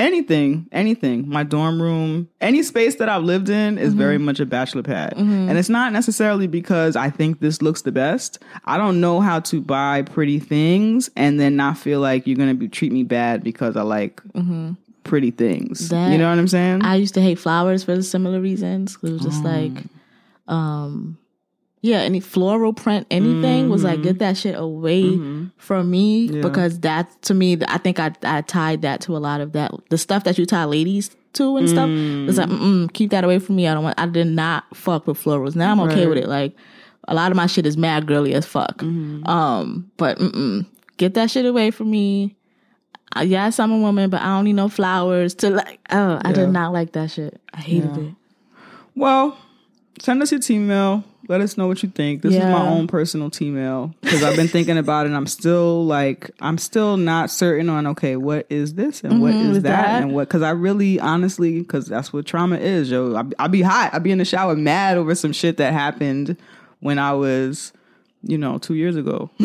[0.00, 1.28] anything, anything.
[1.28, 5.14] My dorm room, any space that I've lived in is very much a bachelor pad.
[5.16, 8.38] And it's not necessarily because I think this looks the best.
[8.64, 12.54] I don't know how to buy pretty things and then not feel like you're gonna
[12.54, 14.20] be treat me bad because I like
[15.04, 15.88] pretty things.
[15.90, 16.82] That- you know what I'm saying?
[16.82, 18.96] I used to hate flowers for the similar reasons.
[19.02, 19.72] It was just like,
[20.48, 21.18] um,
[21.80, 25.18] yeah, any floral print, anything was like, get that shit away
[25.58, 29.40] from me because that to me, I think I I tied that to a lot
[29.42, 31.88] of that the stuff that you tie ladies to and stuff.
[31.90, 33.68] It's like, mm keep that away from me.
[33.68, 34.00] I don't want.
[34.00, 35.54] I did not fuck with florals.
[35.56, 36.26] Now I'm okay with it.
[36.28, 36.54] Like
[37.06, 38.82] a lot of my shit is mad girly as fuck.
[38.82, 40.64] Um, but mm
[40.96, 42.34] get that shit away from me.
[43.22, 45.80] Yes, I'm a woman, but I don't need no flowers to like.
[45.90, 46.34] Oh, I Yeah.
[46.34, 47.40] did not like that shit.
[47.52, 48.14] I hated it.
[48.94, 49.36] Well,
[50.00, 51.04] send us your team mail.
[51.26, 52.20] Let us know what you think.
[52.20, 55.08] This is my own personal team mail because I've been thinking about it.
[55.08, 59.32] and I'm still like, I'm still not certain on okay, what is this and what
[59.32, 60.28] mm-hmm, is is that, that- and what?
[60.28, 63.16] Because I really, honestly, because that's what trauma is, yo.
[63.16, 63.94] I, I be hot.
[63.94, 66.36] I'll be in the shower mad over some shit that happened
[66.80, 67.72] when I was,
[68.22, 69.30] you know, two years ago.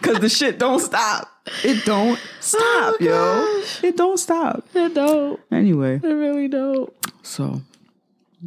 [0.00, 1.28] Because the shit don't stop.
[1.64, 3.62] It don't stop, yo.
[3.82, 4.64] It don't stop.
[4.74, 5.40] It don't.
[5.50, 6.92] Anyway, It really don't.
[7.22, 7.62] so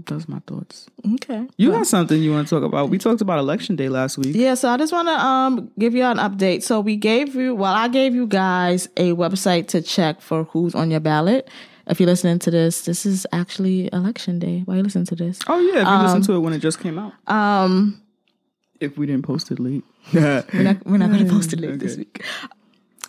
[0.06, 0.88] that's my thoughts.
[1.16, 1.48] Okay.
[1.58, 2.90] You got something you want to talk about?
[2.90, 4.36] We talked about election day last week.
[4.36, 6.64] Yeah, so I just want to um give you an update.
[6.64, 10.76] So we gave you, well, I gave you guys a website to check for who's
[10.76, 11.50] on your ballot.
[11.88, 14.62] If you're listening to this, this is actually election day.
[14.64, 15.40] Why you listening to this?
[15.48, 17.12] Oh yeah, if you listened to it when it just came out.
[17.28, 18.02] Um,
[18.82, 19.84] If we didn't post it late.
[20.14, 22.24] We're not, we're not going to post it late this week.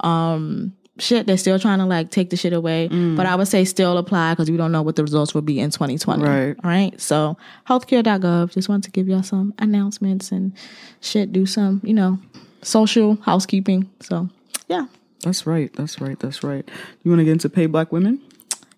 [0.00, 1.26] um shit.
[1.26, 2.88] They're still trying to like take the shit away.
[2.88, 5.60] But I would say still apply because we don't know what the results will be
[5.60, 6.22] in 2020.
[6.22, 6.56] Right.
[6.62, 6.98] All right.
[7.00, 7.36] So
[7.68, 8.52] healthcare.gov.
[8.52, 10.52] Just want to give y'all some announcements and
[11.00, 11.32] shit.
[11.32, 12.18] Do some, you know,
[12.62, 13.90] social housekeeping.
[14.00, 14.28] So
[14.68, 14.86] yeah.
[15.22, 15.72] That's right.
[15.72, 16.18] That's right.
[16.18, 16.68] That's right.
[17.02, 18.20] You want to get into pay black women?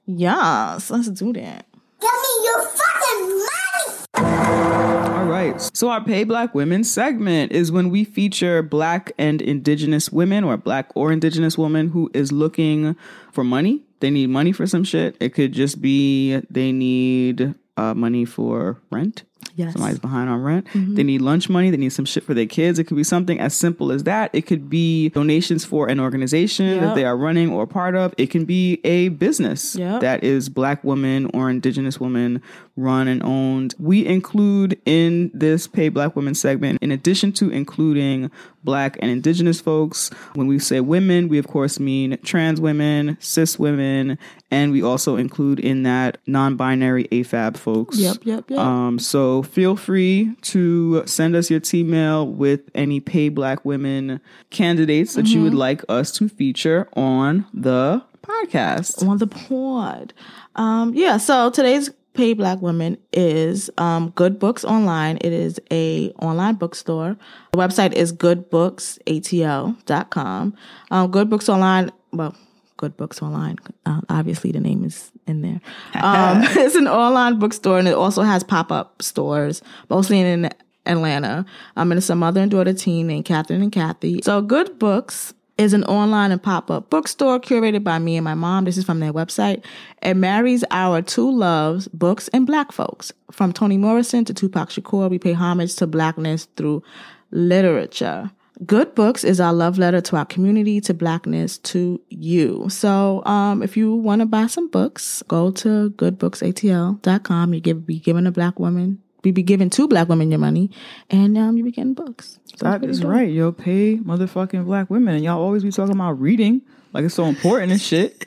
[0.06, 0.90] Yes.
[0.90, 1.66] Let's do that.
[2.00, 5.16] Give me your fucking money!
[5.18, 5.60] All right.
[5.74, 10.56] So our Pay Black Women segment is when we feature black and indigenous women or
[10.56, 12.96] black or indigenous woman who is looking
[13.32, 13.82] for money.
[14.00, 15.16] They need money for some shit.
[15.20, 19.24] It could just be they need uh, money for rent.
[19.56, 19.72] Yes.
[19.72, 20.66] Somebody's behind on rent.
[20.74, 21.70] They need lunch money.
[21.70, 22.78] They need some shit for their kids.
[22.78, 24.30] It could be something as simple as that.
[24.34, 28.14] It could be donations for an organization that they are running or part of.
[28.18, 30.00] It can be a business Yep.
[30.02, 32.40] that is black women or indigenous women
[32.76, 33.74] run and owned.
[33.78, 38.30] We include in this Pay Black Women segment, in addition to including
[38.64, 43.58] black and indigenous folks, when we say women, we of course mean trans women, cis
[43.58, 44.18] women,
[44.50, 47.96] and we also include in that non binary AFAB folks.
[47.96, 48.58] Yep, yep, yep.
[48.58, 54.20] Um, so feel free to send us your T mail with any Pay Black Women
[54.50, 55.58] candidates that you would Mm-hmm.
[55.58, 59.06] like us to feature on the podcast.
[59.06, 60.12] on the pod.
[60.56, 65.16] Um, yeah, so today's Pay Black Women is um, Good Books Online.
[65.20, 67.16] It is a online bookstore.
[67.52, 70.54] The website is goodbooksatl.com.
[70.90, 72.34] Um, Good Books Online, well,
[72.76, 73.56] Good Books Online.
[73.84, 75.60] Uh, obviously, the name is in there.
[75.94, 80.50] Um, it's an online bookstore, and it also has pop up stores, mostly in
[80.84, 81.44] Atlanta.
[81.76, 84.20] Um, and it's a mother and daughter team named Catherine and Kathy.
[84.22, 88.34] So, Good Books is an online and pop up bookstore curated by me and my
[88.34, 88.64] mom.
[88.64, 89.64] This is from their website.
[90.02, 93.12] It marries our two loves, books and black folks.
[93.30, 96.82] From Toni Morrison to Tupac Shakur, we pay homage to blackness through
[97.30, 98.30] literature.
[98.64, 102.68] Good Books is our love letter to our community, to blackness, to you.
[102.70, 107.54] So, um, if you want to buy some books, go to goodbooksatl.com.
[107.54, 110.70] You give, be giving a black woman, we be giving two black women your money,
[111.10, 112.38] and um, you be getting books.
[112.56, 113.10] So That pretty dope.
[113.10, 113.30] right.
[113.30, 115.16] Yo, pay motherfucking black women.
[115.16, 118.26] And y'all always be talking about reading like it's so important and shit.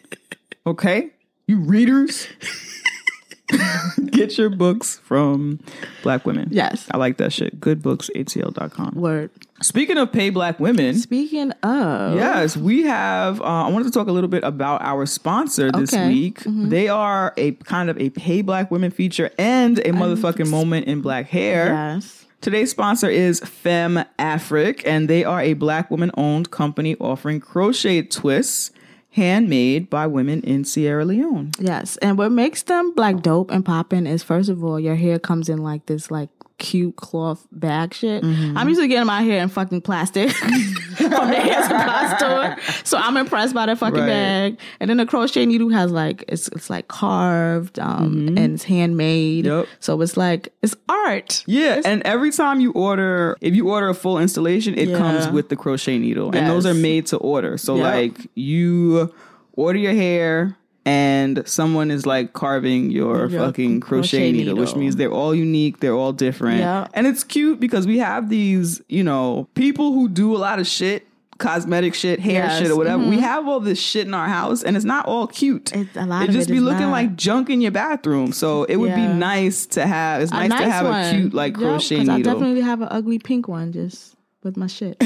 [0.67, 1.09] Okay?
[1.47, 2.27] You readers.
[4.11, 5.59] Get your books from
[6.03, 6.49] black women.
[6.51, 6.87] Yes.
[6.91, 7.59] I like that shit.
[7.59, 8.95] Goodbooksatl.com.
[8.95, 9.29] Word.
[9.61, 13.41] Speaking of pay black women, Speaking of, Yes, we have.
[13.41, 16.07] Uh, I wanted to talk a little bit about our sponsor this Okay.
[16.07, 16.41] week.
[16.45, 21.01] They are a kind of a pay black women feature and a motherfucking moment in
[21.01, 21.67] black hair.
[21.67, 27.41] yes, Today's sponsor is Femme Afric, and they are a black woman owned company offering
[27.41, 28.71] crochet twists
[29.11, 31.51] handmade by women in Sierra Leone.
[31.59, 35.19] yes, and what makes them like dope and popping is first of all, your hair
[35.19, 36.29] comes in like this like
[36.59, 38.23] cute cloth bag shit.
[38.23, 40.29] I'm usually getting my hair in fucking plastic
[40.97, 44.07] from the hair supply store, so I'm impressed by the fucking Right.
[44.07, 44.59] bag.
[44.79, 49.45] And then the crochet needle has like it's it's like carved um and it's handmade,
[49.45, 49.67] Yep.
[49.79, 51.43] so it's like it's art.
[51.47, 54.97] Yeah, and every time you order, if you order a full installation, it Yeah.
[54.97, 57.57] comes with the crochet needle, and those are made to order.
[57.57, 57.83] So Yep.
[57.85, 59.11] like you
[59.53, 60.55] order your hair.
[60.85, 65.35] And someone is like carving your Your fucking crochet, crochet needle, which means they're all
[65.35, 66.59] unique, they're all different.
[66.59, 66.87] Yeah.
[66.93, 70.65] And it's cute because we have these, you know, people who do a lot of
[70.65, 71.05] shit,
[71.37, 72.59] cosmetic shit, hair Yes.
[72.59, 73.03] shit, or whatever.
[73.03, 73.19] We mm-hmm.
[73.23, 75.71] have all this shit in our house and it's not all cute.
[75.75, 76.91] It's- a lot it just it be looking not.
[76.91, 78.31] like junk in your bathroom.
[78.31, 81.05] So it would be nice to have, it's A nice, to have one.
[81.05, 84.57] a cute like Yep, crochet 'cause I definitely have an ugly pink one just with
[84.57, 85.01] my shit.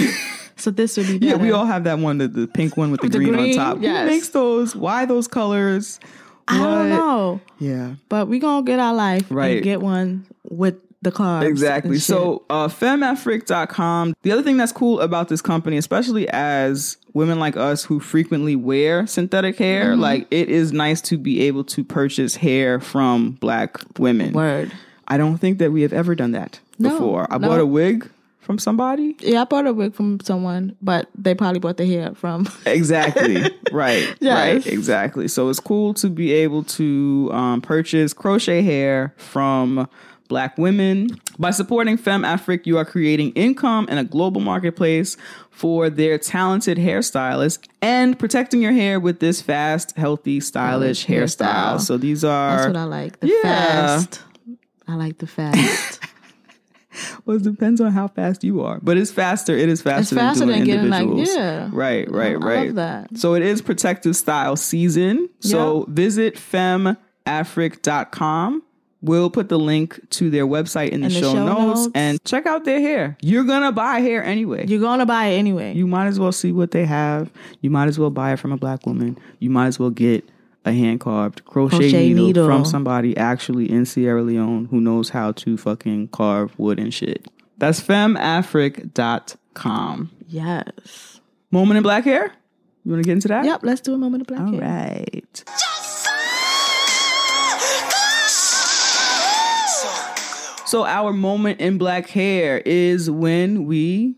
[0.56, 1.32] so this would be better.
[1.38, 3.60] Yeah, we all have that one, the, the pink one with the, the green, green,
[3.60, 3.82] on top.
[3.82, 4.02] yes.
[4.02, 4.76] Who makes those?
[4.76, 6.00] Why those colors?
[6.48, 7.42] I don't know.
[7.60, 7.96] Yeah.
[8.10, 9.56] But we gonna get our life Right.
[9.58, 11.48] and get one with the carbs.
[11.48, 12.00] Exactly.
[12.00, 12.68] So, uh,
[13.28, 14.16] femafric.com.
[14.22, 18.56] The other thing that's cool about this company, especially as women like us who frequently
[18.56, 20.02] wear synthetic hair, Mm-hmm.
[20.02, 24.34] like it is nice to be able to purchase hair from black women.
[24.34, 24.72] word.
[25.08, 27.28] I don't think that we have ever done that No, before.
[27.32, 27.48] I no.
[27.50, 28.10] bought a wig
[28.44, 29.16] from somebody?
[29.20, 32.48] Yeah, I bought a wig from someone, but they probably bought the hair from.
[32.66, 33.42] Exactly.
[33.72, 34.16] right.
[34.22, 34.66] Yes.
[34.66, 34.68] Right.
[34.68, 35.28] Exactly.
[35.28, 39.88] So it's cool to be able to um, purchase crochet hair from
[40.30, 41.10] black women.
[41.40, 45.18] By supporting FemAfric, you are creating income in a global marketplace
[45.50, 51.76] for their talented hairstylists and protecting your hair with this fast, healthy, stylish hairstyle.
[51.76, 51.82] hairstyle.
[51.82, 53.20] So these are That's what I like.
[53.20, 53.42] The Yeah.
[53.42, 54.22] fast.
[54.88, 56.00] I like the fast.
[57.26, 59.56] well, it depends on how fast you are, but it's faster.
[59.56, 61.70] It is faster, It's faster than, than getting, like, yeah.
[61.72, 62.76] Right, right, I love right.
[62.76, 63.18] that.
[63.18, 65.30] So it is protective style season.
[65.40, 68.64] So visit femafric.com.
[69.02, 71.92] We'll put the link to their website in the, the show, show notes, notes.
[71.94, 73.18] and check out their hair.
[73.22, 74.66] You're gonna buy hair anyway.
[74.66, 75.74] You're gonna buy it anyway.
[75.74, 77.30] you might as well see what they have.
[77.60, 79.18] You might as well buy it from a black woman.
[79.40, 80.24] You might as well get
[80.66, 82.46] a hand carved crochet, Crochet needle, needle.
[82.48, 87.28] from somebody actually in Sierra Leone who knows how to fucking carve wood and shit.
[87.58, 90.12] That's femafric.com.
[90.28, 91.20] yes.
[91.52, 92.32] Moment in black hair?
[92.84, 93.46] You want to get into that?
[93.46, 93.62] Yep.
[93.64, 94.62] Let's do a moment of black All hair.
[94.62, 95.44] right.
[100.66, 104.16] So our moment in black hair is when we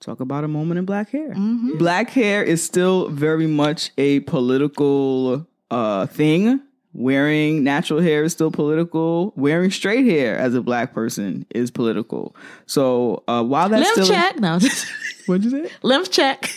[0.00, 1.30] talk about a moment in black hair.
[1.30, 1.78] Mm-hmm.
[1.78, 6.60] Black hair is still very much a political uh, thing.
[6.94, 9.32] Wearing natural hair is still political.
[9.34, 12.36] Wearing straight hair as a black person is political.
[12.66, 14.38] So uh, while that's Length still check.
[14.38, 14.58] No.
[15.26, 15.72] what'd you say?
[15.82, 16.50] Length check.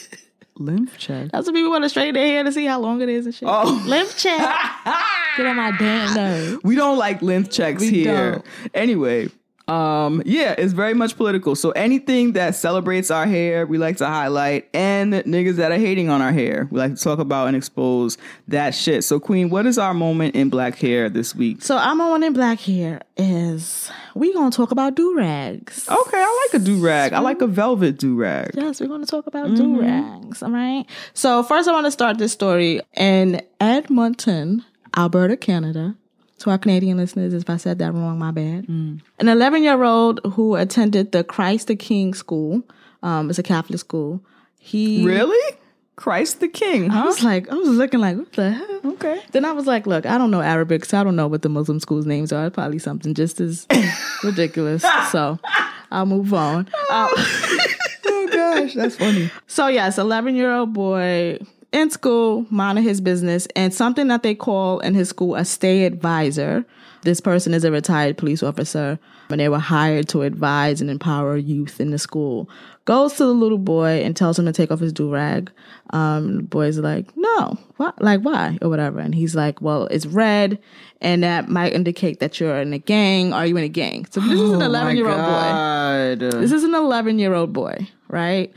[0.57, 1.31] Length check.
[1.31, 3.33] That's what people want to straighten their hair to see how long it is and
[3.33, 3.47] shit.
[3.49, 3.81] Oh.
[3.87, 4.37] Length check.
[5.37, 6.59] Get on my damn nerve.
[6.65, 8.31] we don't like length checks We here.
[8.33, 8.45] don't.
[8.73, 9.29] Anyway,
[9.67, 11.55] um, yeah, it's very much political.
[11.55, 16.09] So anything that celebrates our hair, we like to highlight, and niggas that are hating
[16.09, 19.03] on our hair, we like to talk about and expose that shit.
[19.03, 21.63] So, Queen, what is our moment in black hair this week?
[21.63, 25.87] So I'm on in black hair is we gonna talk about do rags.
[25.89, 27.13] Okay, I like a do rag.
[27.13, 28.51] I like a velvet do rag.
[28.53, 30.43] Yes, we're going to talk about do rags.
[30.43, 30.85] All right.
[31.13, 34.63] So first, I want to start this story in Edmonton,
[34.95, 35.95] Alberta, Canada.
[36.45, 38.69] To our Canadian listeners, if I said that wrong, my bad.
[38.69, 42.61] An 11 year old who attended the Christ the King school,
[43.01, 44.21] um, it's a Catholic school.
[44.59, 45.57] He Really?
[45.95, 48.81] Christ the King, I was like, I was looking like, what the hell?
[48.93, 49.23] Okay.
[49.31, 51.49] Then I was like, look, I don't know Arabic, so I don't know what the
[51.49, 52.45] Muslim schools' names are.
[52.45, 53.65] It's probably something just as
[54.23, 54.85] ridiculous.
[55.11, 55.39] So
[55.89, 56.67] I'll move on.
[58.07, 59.31] Oh gosh, that's funny.
[59.47, 61.39] So yes, eleven year old boy
[61.75, 65.83] in school, minding his business, and something that they call in his school a stay
[65.83, 66.65] advisor.
[67.01, 68.97] This person is a retired police officer,
[69.29, 72.49] and they were hired to advise and empower youth in the school.
[72.85, 75.51] Goes to the little boy and tells him to take off his do rag.
[75.89, 78.01] Um, the boy's like, "No, what?
[78.01, 80.57] Like why or whatever?" And he's like, "Well, it's red,
[81.01, 83.33] and that might indicate that you're in a gang.
[83.33, 86.21] Are you in a gang?" So this is an eleven year old boy.
[86.31, 86.39] boy.
[86.39, 88.53] This is an 11 year old boy, right?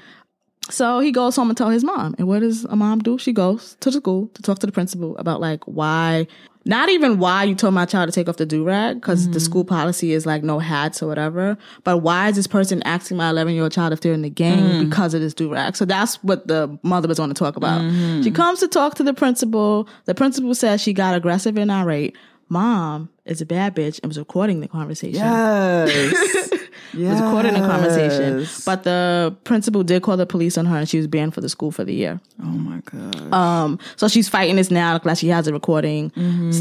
[0.70, 2.14] So he goes home and tell his mom.
[2.18, 3.18] And what does a mom do?
[3.18, 6.26] She goes to the school to talk to the principal about like why,
[6.64, 9.30] not even why you told my child to take off the do rag because the
[9.30, 9.38] mm-hmm.
[9.38, 11.56] school policy is like no hats or whatever.
[11.84, 14.30] But why is this person asking my 11 year old child if they're in the
[14.30, 14.88] gang mm.
[14.88, 15.76] because of this do rag?
[15.76, 17.80] So that's what the mother was on to talk about.
[17.80, 18.22] Mm-hmm.
[18.22, 19.88] She comes to talk to the principal.
[20.04, 22.16] The principal says she got aggressive and irate.
[22.50, 26.50] Mom is a bad bitch and was recording the conversation Yes.
[26.94, 28.46] was recording the conversation.
[28.64, 31.48] But the principal did call the police on her and she was banned for the
[31.48, 32.20] school for the year.
[32.42, 33.32] Oh my god.
[33.32, 36.12] Um, so she's fighting this now like she has a recording.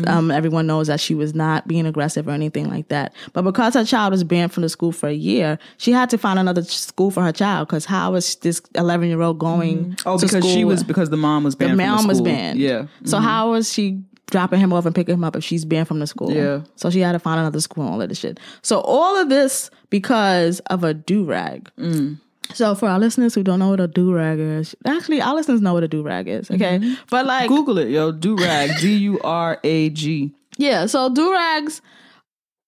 [0.07, 3.13] Um, everyone knows that she was not being aggressive or anything like that.
[3.34, 6.18] But because her child was banned from the school for a year, she had to
[6.18, 10.18] find another school for her child because how is this 11 year old going oh,
[10.18, 11.80] to because she was because the mom was the banned.
[11.80, 12.59] from mom was banned.
[12.59, 12.88] Yeah.
[13.05, 15.99] So how was she dropping him off and picking him up if she's banned from
[15.99, 16.32] the school?
[16.32, 16.61] Yeah.
[16.75, 18.39] So she had to find another school and all of this shit.
[18.61, 21.69] So all of this because of a do rag.
[21.80, 22.19] Mm.
[22.53, 25.59] So for our listeners who don't know what a do rag is, actually our listeners
[25.61, 26.49] know what a do rag is.
[26.49, 26.93] Okay, Mm-hmm.
[27.09, 28.11] but like Google it, yo.
[28.11, 28.71] Do rag.
[28.82, 30.32] D U R A G.
[30.57, 31.82] yeah, so do rags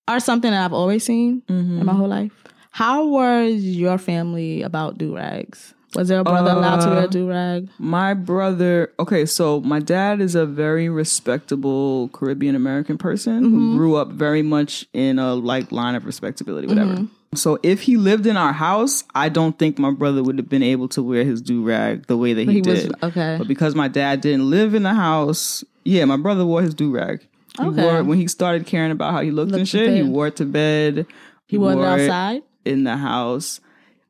[0.07, 2.33] are something that I've always seen in my whole life.
[2.71, 5.73] How was your family about do rags?
[5.95, 7.69] Was there a brother allowed to wear a uh, do rag?
[7.79, 8.91] My brother.
[8.99, 13.77] Okay, so my dad is a very respectable Caribbean American person who mm-hmm.
[13.77, 16.93] grew up very much in a like line of respectability, whatever.
[16.93, 17.05] Mm-hmm.
[17.35, 20.63] So if he lived in our house, I don't think my brother would have been
[20.63, 23.03] able to wear his do rag the way that he, He was- did.
[23.03, 23.35] okay.
[23.37, 26.91] But because my dad didn't live in the house, yeah, my brother wore his do
[26.91, 27.21] rag.
[27.59, 27.83] He Okay.
[27.83, 29.93] wore it when he started caring about how he looked, and shit.
[29.95, 31.05] He wore it to bed.
[31.47, 32.43] He wore it outside.
[32.63, 33.59] in the house.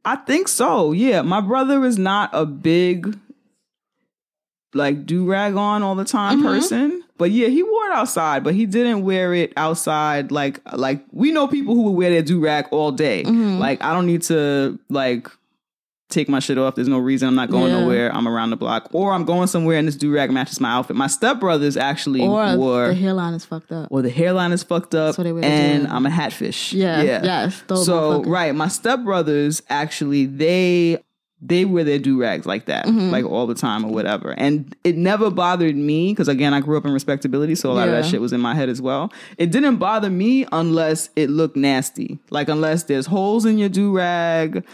[0.05, 0.91] I think so.
[0.91, 3.17] Yeah, my brother is not a big
[4.73, 6.47] like do rag on all the time Mm-hmm.
[6.47, 7.03] person.
[7.17, 10.31] But yeah, he wore it outside, but he didn't wear it outside.
[10.31, 13.23] Like, like we know people who would wear their do rag all day.
[13.23, 13.57] Mm-hmm.
[13.59, 15.27] Like, I don't need to like
[16.09, 16.73] take my shit off.
[16.75, 17.27] There's no reason.
[17.27, 17.81] I'm not going Yeah.
[17.81, 18.11] nowhere.
[18.15, 20.95] I'm around the block, or I'm going somewhere and this do rag matches my outfit.
[20.95, 23.87] My stepbrothers actually Or wore, the hairline is fucked up.
[23.91, 25.87] or the hairline is fucked up, So they wear and.
[25.87, 26.73] I'm a hatfish.
[26.73, 30.97] Yeah, yeah, yes, So right, my stepbrothers actually they
[31.41, 33.11] they wear their do rags like that, Mm-hmm.
[33.11, 34.31] like all the time or whatever.
[34.37, 37.87] And it never bothered me because again, I grew up in respectability, so a lot
[37.87, 39.09] of that shit was in my head as well.
[39.37, 43.95] It didn't bother me unless it looked nasty, like unless there's holes in your do
[43.95, 44.65] rag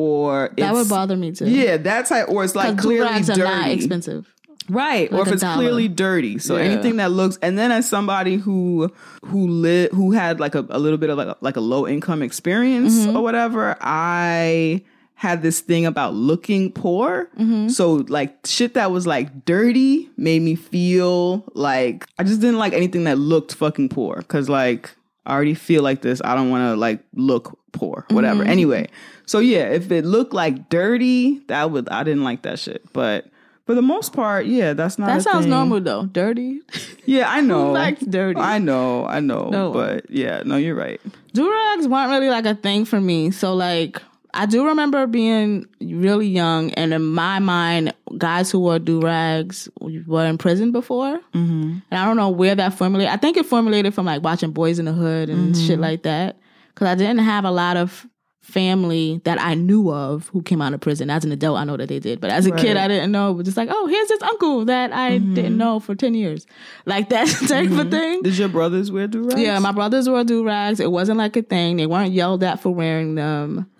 [0.00, 1.48] or That would bother me too.
[1.48, 3.42] Yeah, that type, or it's like clearly dirty.
[3.42, 4.32] are not expensive.
[4.68, 5.56] Right, or if it's dollar.
[5.56, 6.38] clearly dirty.
[6.38, 6.62] So Yeah.
[6.62, 8.92] anything that looks, and then as somebody who
[9.24, 11.86] who lit who had like a, a little bit of like a, like a low
[11.88, 13.16] income experience Mm-hmm.
[13.16, 14.82] or whatever, I
[15.14, 17.28] had this thing about looking poor.
[17.38, 17.68] Mm-hmm.
[17.68, 22.72] So like shit that was like dirty made me feel like I just didn't like
[22.72, 24.94] anything that looked fucking poor because like
[25.26, 26.20] I already feel like this.
[26.24, 28.42] I don't want to like look poor, whatever.
[28.42, 28.50] Mm-hmm.
[28.50, 28.88] Anyway,
[29.26, 33.26] so yeah, if it looked like dirty, that would I didn't like that shit, but.
[33.66, 35.06] For the most part, yeah, that's not.
[35.06, 35.50] That a sounds thing.
[35.50, 36.04] normal though.
[36.06, 36.60] Dirty.
[37.04, 37.70] Yeah, I know.
[37.70, 38.40] likes dirty?
[38.40, 39.48] I know, I know.
[39.48, 39.70] No.
[39.72, 41.00] But yeah, no, you're right.
[41.34, 43.30] Durags weren't really like a thing for me.
[43.30, 44.02] So like
[44.34, 49.68] I do remember being really young, and in my mind, guys who wore do rags
[49.80, 51.18] were in prison before.
[51.34, 51.78] Mm-hmm.
[51.90, 53.12] And I don't know where that formulated.
[53.12, 55.66] I think it formulated from like watching Boys in the Hood and mm-hmm.
[55.66, 56.38] shit like that.
[56.68, 58.06] Because I didn't have a lot of
[58.40, 61.10] family that I knew of who came out of prison.
[61.10, 63.30] As an adult, I know that they did, but as a kid, I didn't know.
[63.30, 65.34] It was just like, oh, here's this uncle that I mm-hmm.
[65.34, 66.46] didn't know for ten years,
[66.86, 67.90] like that type of mm-hmm.
[67.90, 68.22] thing.
[68.22, 69.40] Did your brothers wear do rags?
[69.40, 70.80] Yeah, my brothers wore do rags.
[70.80, 71.76] It wasn't like a thing.
[71.76, 73.70] They weren't yelled at for wearing them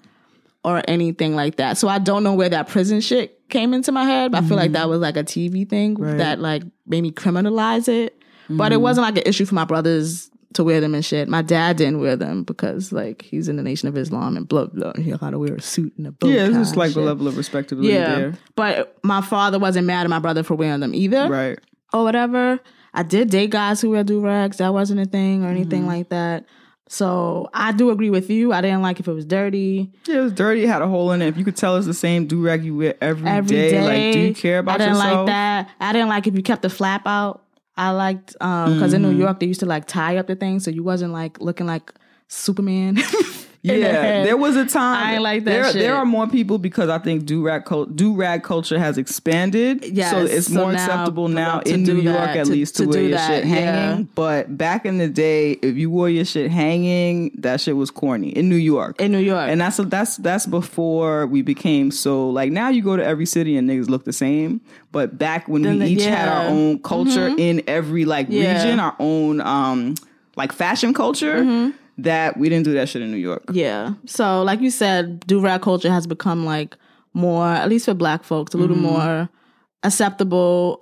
[0.64, 1.78] or anything like that.
[1.78, 4.56] So I don't know where that prison shit came into my head, but I feel
[4.56, 6.18] like that was like a TV thing Right.
[6.18, 8.16] that like made me criminalize it.
[8.48, 11.28] But it wasn't like an issue for my brothers to wear them and shit.
[11.28, 14.66] My dad didn't wear them because like he's in the Nation of Islam and blah
[14.66, 14.92] blah.
[14.96, 17.28] He had to wear a suit and a bow yeah, it's just like the level
[17.28, 18.34] of respectability Yeah, there.
[18.56, 21.58] but my father wasn't mad at my brother for wearing them either Right.
[21.92, 22.58] or whatever.
[22.92, 24.56] I did date guys who wear do rags.
[24.56, 25.88] That wasn't a thing or anything Mm-hmm.
[25.90, 26.44] like that.
[26.92, 28.52] So I do agree with you.
[28.52, 31.12] I didn't like if it was dirty Yeah, it was dirty, it had a hole
[31.12, 31.28] in it.
[31.28, 33.80] If you could tell us the same do rag you wear every every day, day.
[33.80, 35.16] like, do you care about I didn't yourself?
[35.18, 35.70] like that.
[35.78, 37.44] I didn't like if you kept the flap out.
[37.76, 39.20] I liked um because in New Mm-hmm.
[39.20, 41.92] York they used to like tie up the thing so you wasn't like looking like
[42.26, 42.98] Superman.
[43.62, 45.04] the Yeah, there was a time.
[45.06, 45.74] I ain't like that There, shit.
[45.74, 49.84] there are more people because I think do rag do rag culture has expanded.
[49.84, 52.76] Yes, so it's so more now acceptable now in New York that, at to- least
[52.76, 53.54] to, to wear your that, shit yeah.
[53.88, 54.04] hanging.
[54.14, 58.30] But back in the day, if you wore your shit hanging, that shit was corny
[58.30, 59.00] in New York.
[59.00, 59.48] in New York.
[59.50, 63.56] and that's that's that's before we became so like now you go to every city
[63.56, 64.60] and niggas look the same.
[64.92, 66.50] But back when Then we the- each had our yeah.
[66.50, 66.56] Mm-hmm.
[66.58, 68.54] own culture in every like Yeah.
[68.62, 69.94] region, our own um
[70.36, 71.70] like fashion culture, Mm-hmm.
[72.02, 73.44] That we didn't do that shit in New York.
[73.52, 73.94] Yeah.
[74.06, 76.76] So, like you said, do rag culture has become like
[77.14, 78.84] more, at least for black folks, a little Mm-hmm.
[78.86, 79.28] more
[79.82, 80.80] acceptable.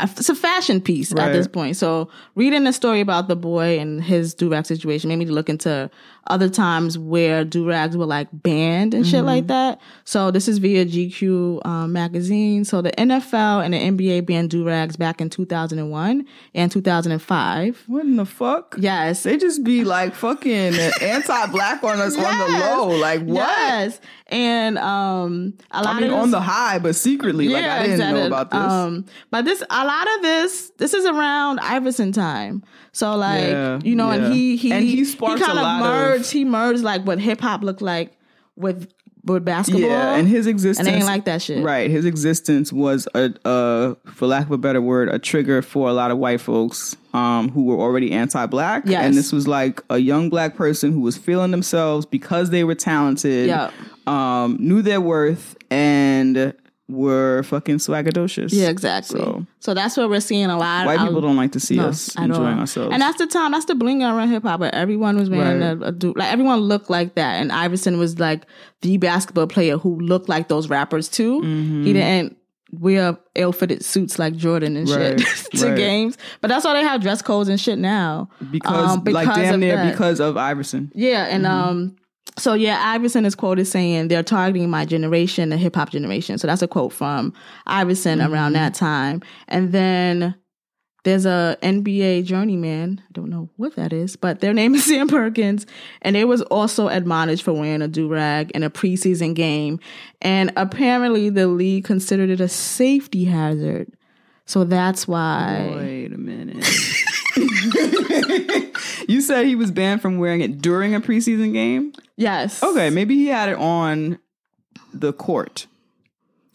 [0.00, 1.76] It's a fashion piece at this point.
[1.76, 5.50] So, reading the story about the boy and his do rag situation made me look
[5.50, 5.90] into
[6.28, 9.26] other times where do rags were like banned and shit Mm-hmm.
[9.26, 9.80] like that.
[10.04, 12.64] So, this is via GQ um, magazine.
[12.64, 16.24] So, the NFL and the NBA banned do rags back in 2001
[16.54, 17.84] and 2005.
[17.86, 18.76] What in the fuck?
[18.78, 19.24] Yes.
[19.24, 22.88] They just be like fucking anti-black on us on the low.
[22.98, 23.36] Like what?
[23.46, 24.00] Yes.
[24.28, 28.12] And um a lot I mean, of on the high, but secretly, like I didn't
[28.12, 28.58] know about this.
[28.60, 32.64] Um, but this, a lot of this, this is around Iverson time.
[32.90, 34.24] So like, Yeah, you know, yeah.
[34.24, 36.32] and he he And he sparked kind of- merged.
[36.32, 38.18] he merged like what hip hop looked like
[38.56, 38.92] with
[39.26, 39.82] with basketball.
[39.82, 41.62] yeah, and his existence, and they ain't like that shit.
[41.64, 45.88] Right, his existence was a, uh, for lack of a better word, a trigger for
[45.88, 48.84] a lot of white folks um, who were already anti-black.
[48.86, 49.04] Yes.
[49.04, 52.74] and this was like a young black person who was feeling themselves because they were
[52.74, 53.70] talented, Yeah.
[54.06, 56.54] um, knew their worth, and
[56.88, 58.52] were fucking swagadocious.
[58.52, 59.18] Yeah, exactly.
[59.20, 60.86] So So, that's what we're seeing a lot.
[60.86, 62.92] white people don't like to see No, us enjoying ourselves.
[62.92, 63.50] And that's the time.
[63.52, 64.60] That's the bling around hip hop.
[64.60, 65.76] Where everyone was wearing Right.
[65.82, 67.40] a, a du- like everyone looked like that.
[67.40, 68.46] And Iverson was like
[68.82, 71.40] the basketball player who looked like those rappers too.
[71.40, 71.84] Mm-hmm.
[71.84, 72.36] He didn't
[72.72, 75.18] wear ill-fitted suits like Jordan and shit
[75.54, 75.76] to right.
[75.76, 76.16] games.
[76.40, 78.28] But that's why they have dress codes and shit now.
[78.50, 79.90] because, Um, like damn near that.
[79.92, 80.92] because of Iverson.
[80.94, 81.68] Yeah, and Mm-hmm.
[81.68, 81.96] um,
[82.38, 86.38] so yeah, Iverson is quoted saying they're targeting my generation, the hip hop generation.
[86.38, 87.32] So that's a quote from
[87.66, 88.64] Iverson around mm-hmm.
[88.64, 89.22] that time.
[89.48, 90.34] And then
[91.04, 93.00] there's a NBA journeyman.
[93.08, 95.64] I don't know what that is, but their name is Sam Perkins,
[96.02, 99.78] and they was also admonished for wearing a do rag in a preseason game.
[100.20, 103.88] And apparently, the league considered it a safety hazard
[104.46, 105.72] So that's why.
[105.76, 106.66] Wait a minute.
[109.08, 111.92] you said he was banned from wearing it during a preseason game?
[112.16, 112.62] Yes.
[112.62, 114.18] Okay, maybe he had it on
[114.92, 115.66] the court.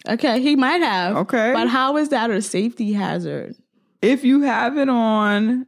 [0.08, 1.16] Okay, he might have.
[1.18, 1.54] Okay.
[1.54, 3.56] But how is that a safety hazard?
[4.02, 5.68] If you have it on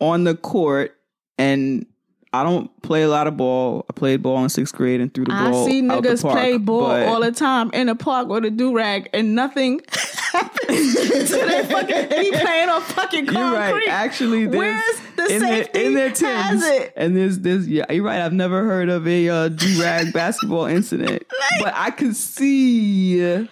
[0.00, 0.96] on the court
[1.38, 1.86] and
[2.32, 3.86] I don't play a lot of ball.
[3.88, 5.64] I played ball in sixth grade and threw the I ball.
[5.64, 8.76] I see niggas park, play ball all the time in the park with a do
[8.76, 9.80] rag and nothing
[10.32, 12.10] happens to their fucking.
[12.10, 13.40] He playing on fucking concrete.
[13.40, 13.88] You're right.
[13.88, 16.92] Actually, Where's the in safety their, in their Timbs, hazard?
[16.96, 17.66] and there's this.
[17.66, 18.20] Yeah, you're right.
[18.20, 21.24] I've never heard of a uh, do rag basketball incident,
[21.60, 23.48] but I could see.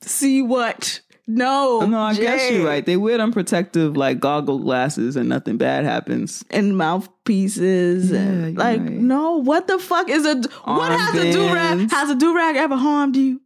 [0.00, 1.01] See what?
[1.26, 1.80] No.
[1.86, 2.84] No, I guess you're right.
[2.84, 6.44] They wear them protective like goggle glasses, and nothing bad happens.
[6.50, 8.90] And mouthpieces Yeah, and like right.
[8.90, 9.36] no.
[9.36, 11.90] What the fuck is a what has a do rag?
[11.90, 13.40] Has a do rag ever harmed you?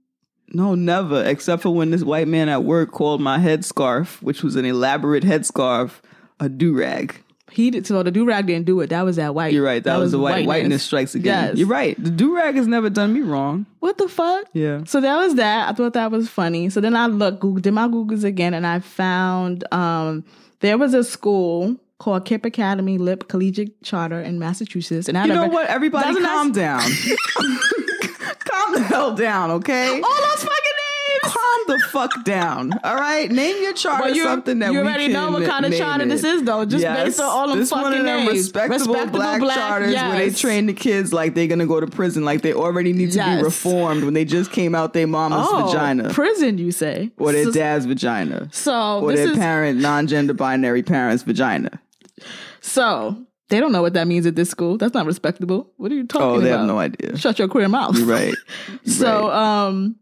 [0.53, 1.23] No, never.
[1.25, 5.25] Except for when this white man at work called my headscarf, which was an elaborate
[5.25, 6.01] headscarf,
[6.41, 7.23] a do rag.
[7.53, 7.87] He did.
[7.87, 8.91] So the do rag didn't do it.
[8.91, 9.53] That was that white.
[9.53, 9.83] You're right.
[9.83, 10.83] That, was the white whiteness.
[10.83, 11.49] strikes again.
[11.49, 11.59] Yes.
[11.59, 12.03] You're right.
[12.03, 13.67] The do rag has never done me wrong.
[13.81, 14.47] What the fuck?
[14.53, 14.83] Yeah.
[14.85, 15.69] So that was that.
[15.69, 16.71] I thought that was funny.
[16.71, 20.25] So then I looked, Google, did my Googles again, and I found um,
[20.61, 25.09] there was a school called KIPP Academy Lip Collegiate Charter in Massachusetts.
[25.09, 25.69] And I You know what?
[25.69, 26.81] Everybody calm down.
[28.41, 30.01] calm the hell down, okay?
[30.01, 30.66] All those fucking.
[31.33, 32.73] Calm the fuck down.
[32.85, 33.31] All right?
[33.31, 36.09] Name your charter Well, you, something that you already know what kind of charter it.
[36.09, 36.65] this is, though.
[36.65, 37.05] Just Yes.
[37.05, 38.33] based on all them this fucking one of them names.
[38.53, 42.43] respectable, black, charters where they train the kids like they're gonna go to prison, like
[42.43, 43.39] they already need to Yes.
[43.39, 47.11] be reformed when they just came out their mama's Oh, vagina prison, you say?
[47.19, 51.81] or their so, dad's vagina So or their is parent non-gender binary parent's vagina.
[52.61, 53.17] so
[53.49, 54.77] they don't know what that means at this school.
[54.77, 55.71] That's not respectable.
[55.77, 56.31] What are you talking about?
[56.31, 56.45] Oh, about?
[56.45, 57.17] they have no idea.
[57.17, 57.97] Shut your queer mouth.
[57.97, 58.35] You're right.
[58.87, 59.67] So Right.
[59.69, 59.97] um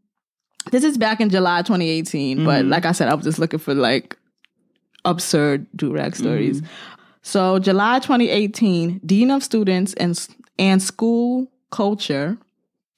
[0.70, 2.70] this is back in July 2018, but Mm-hmm.
[2.70, 4.16] like I said, I was just looking for like
[5.04, 6.60] absurd do-rag stories.
[6.60, 6.72] Mm-hmm.
[7.22, 10.18] So July 2018, Dean of Students and
[10.58, 12.36] and School Culture.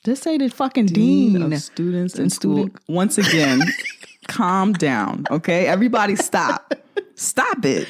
[0.04, 1.40] Just say the fucking dean.
[1.52, 2.56] of students and and school.
[2.64, 3.60] student- Once again,
[4.28, 5.66] calm down, okay?
[5.66, 6.72] Everybody stop.
[7.16, 7.88] Stop it.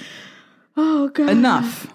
[0.77, 1.31] Oh god.
[1.31, 1.89] Enough.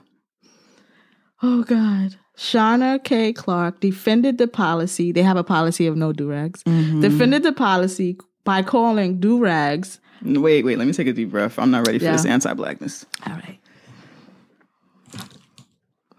[1.41, 2.17] Oh god.
[2.37, 3.33] Shauna K.
[3.33, 5.11] Clark defended the policy.
[5.11, 6.63] They have a policy of no do-rags.
[6.63, 7.01] Mm-hmm.
[7.01, 9.99] Defended the policy by calling do-rags.
[10.23, 11.57] Wait, wait, let me take a deep breath.
[11.59, 12.11] I'm not ready for Yeah.
[12.13, 13.05] this anti-blackness.
[13.27, 13.59] All right.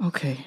[0.04, 0.44] Okay.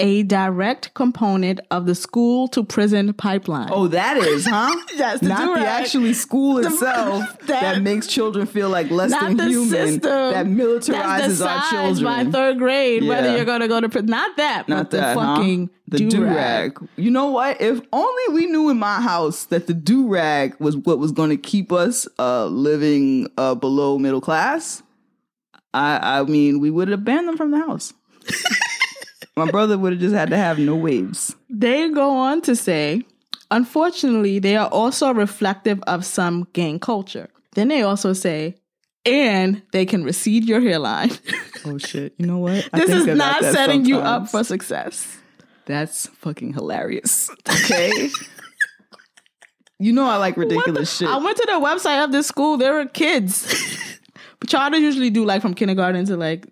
[0.00, 3.68] A direct component of the school to prison pipeline.
[3.70, 4.74] Oh, that is, huh?
[4.96, 9.68] The not the actually school itself that, that- makes children feel like less than human.
[9.68, 14.10] system that militarizes our children by third grade whether you're going to go to prison.
[14.10, 15.36] Not that, Not but that, the huh?
[15.36, 16.78] fucking The do rag.
[16.96, 17.60] You know what?
[17.60, 21.30] If only we knew in my house that the do rag was what was going
[21.30, 24.82] to keep us uh, living uh, below middle class.
[25.72, 27.92] I, I mean, we would have banned them from the house.
[29.44, 31.34] my brother would have just had to have no waves.
[31.48, 33.02] They go on to say,
[33.50, 37.28] unfortunately, they are also reflective of some gang culture.
[37.54, 38.56] Then they also say,
[39.06, 41.10] and they can recede your hairline.
[41.62, 42.14] Oh shit!
[42.16, 42.70] You know what?
[42.72, 45.18] I this is not setting you up for success.
[45.66, 47.28] That's fucking hilarious.
[47.46, 48.08] Okay.
[49.78, 51.06] you know I like What the- ridiculous shit.
[51.06, 52.56] I went to the website of this school.
[52.56, 53.44] There were kids.
[54.38, 56.46] but charters usually do like from kindergarten to like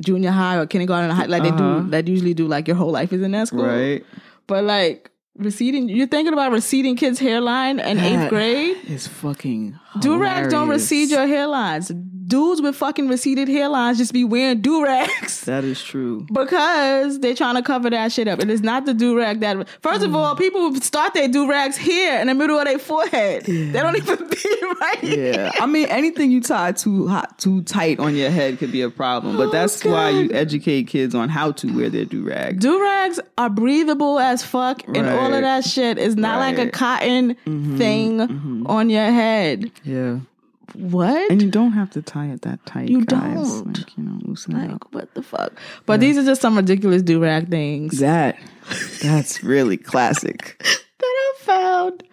[0.00, 1.26] junior high or kindergarten to high.
[1.26, 1.80] Like they Uh-huh.
[1.80, 3.64] do, that usually do like your whole life is in that school.
[3.66, 4.04] right?
[4.46, 8.76] But like receding, you're thinking about receding kids' hairline in eighth grade.
[8.88, 11.90] Is fucking Do rags don't recede your hairlines.
[12.28, 15.36] Dudes with fucking receded hairlines just be wearing do rags.
[15.48, 16.26] That is true.
[16.30, 18.38] Because they're trying to cover that shit up.
[18.38, 19.66] And It is not the do rag that.
[19.80, 23.44] First of all, people start their do rags here in the middle of their forehead.
[23.44, 25.32] They don't even be right here.
[25.32, 28.82] Yeah, I mean anything you tie too hot, too tight on your head could be
[28.82, 29.38] a problem.
[29.38, 32.60] But Oh, that's why you educate kids on how to wear their do rag.
[32.60, 36.64] Do rags are breathable as fuck, and all of that shit is not like a
[36.64, 36.72] Right.
[36.72, 37.78] cotton mm-hmm.
[37.78, 38.66] thing mm-hmm.
[38.66, 39.70] on your head.
[39.84, 40.18] Yeah,
[40.74, 41.30] What?
[41.30, 42.88] and you don't have to tie it that tight.
[42.88, 43.34] You guys.
[43.34, 43.76] don't.
[43.78, 44.86] Like, you know, loosen it up.
[44.92, 45.52] what the fuck?
[45.86, 48.38] But these are just some ridiculous do rag things That
[49.02, 50.56] that's really classic.
[50.98, 52.04] that I found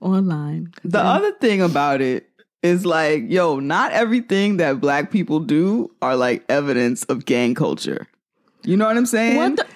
[0.00, 0.72] online.
[0.84, 2.28] The other thing about it
[2.62, 8.06] is like, yo, not everything that black people do are like evidence of gang culture.
[8.64, 9.36] You know what I'm saying?
[9.36, 9.66] what the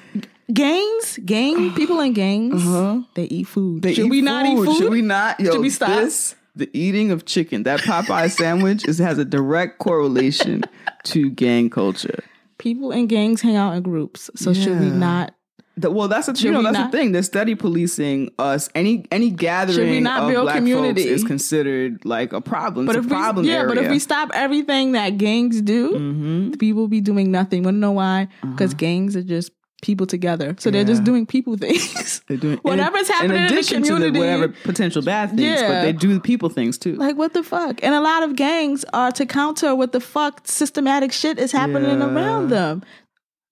[0.53, 1.19] gangs?
[1.25, 2.67] Gang people in gangs.
[2.67, 3.03] Uh-huh.
[3.15, 3.83] They eat food.
[3.83, 4.77] They Should eat we not eat food?
[4.77, 5.41] Should we not?
[5.41, 5.89] Yo, Should we stop?
[5.89, 10.63] This, the eating of chicken, that Popeye sandwich, is has a direct correlation
[11.05, 12.25] to gang culture.
[12.59, 14.31] People in gangs hang out in groups.
[14.35, 15.35] So should we not?
[15.79, 17.13] The- well, that's the you know that's not- the thing.
[17.13, 18.71] They're steady policing us.
[18.75, 21.03] Any any gathering not of black community?
[21.03, 22.87] folks is considered like a problem.
[22.87, 25.93] But it's if a problem we, yeah, but if we stop everything that gangs do,
[25.93, 26.51] Mm-hmm.
[26.53, 27.63] people be doing nothing.
[27.63, 28.29] Wanna know why?
[28.41, 29.51] Because gangs are just
[29.87, 31.05] people together, so they're just.
[31.05, 32.21] Doing people things.
[32.27, 35.93] They're doing Whatever's happening in the addition to community- whatever potential bad things, but they
[35.93, 36.95] do people things too.
[36.97, 37.75] like what the fuck?
[37.85, 42.01] And a lot of gangs are to counter what the fuck systematic shit is happening
[42.01, 42.13] Yeah.
[42.13, 42.83] around them.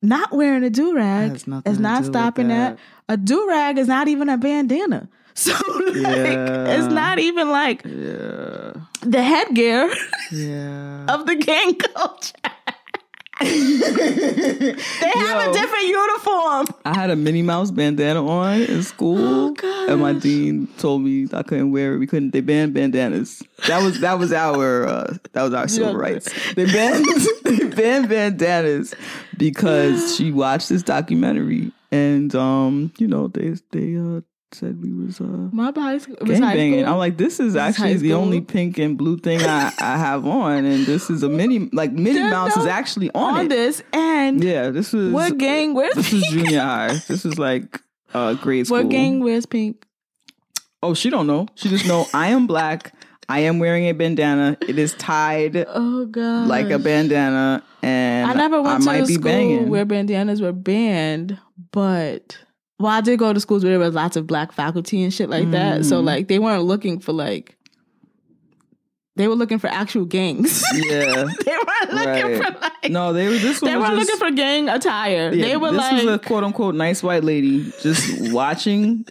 [0.02, 2.76] Not wearing a do rag is not stopping that.
[2.76, 3.14] that.
[3.14, 5.08] A do rag is not even a bandana.
[5.36, 6.74] So like, Yeah.
[6.76, 8.72] it's not even like yeah,
[9.14, 9.90] the headgear
[10.30, 11.06] yeah.
[11.14, 12.32] of the gang culture.
[13.44, 15.50] They have Yo.
[15.50, 16.66] a different uniform.
[16.84, 21.26] I had a Minnie Mouse bandana on in school, Oh, and my dean told me
[21.32, 21.98] I couldn't wear it.
[21.98, 22.30] We couldn't.
[22.32, 23.42] They banned bandanas.
[23.66, 26.30] That was that was our uh, that was our civil rights.
[26.54, 27.04] They banned
[27.44, 28.94] they banned bandanas
[29.36, 34.20] because she watched this documentary, and um, you know they they uh
[34.54, 36.80] said we was uh My high school was high banging.
[36.84, 36.92] school.
[36.92, 38.20] I'm like, this is This actually high the school.
[38.22, 41.94] only pink and blue thing I, I have on, and this is a mini like
[41.96, 46.12] There's Mouse is actually on, on this and Yeah, this was what gang wears this
[46.12, 46.94] is junior high.
[47.08, 47.80] This is like
[48.14, 48.78] uh grade school.
[48.78, 49.84] What gang wears pink?
[50.82, 51.46] Oh, she don't know.
[51.54, 52.94] She just know I am black.
[53.26, 54.56] I am wearing a bandana.
[54.68, 56.46] It is tied Oh god.
[56.46, 59.70] like a bandana, and I never went I to might school banging.
[59.70, 61.38] where bandanas were banned,
[61.72, 62.36] but
[62.78, 65.28] well, I did go to schools where there was lots of black faculty and shit
[65.30, 65.84] like that.
[65.84, 66.04] So Mhm.
[66.04, 67.56] like they weren't looking for like
[69.16, 70.64] they were looking for actual gangs.
[70.74, 70.88] yeah.
[71.14, 72.54] they weren't looking Right.
[72.54, 73.34] for like No, they were.
[73.38, 75.32] This one they weren't just, looking for gang attire.
[75.32, 79.06] yeah, they were like this like was a quote unquote nice white lady just watching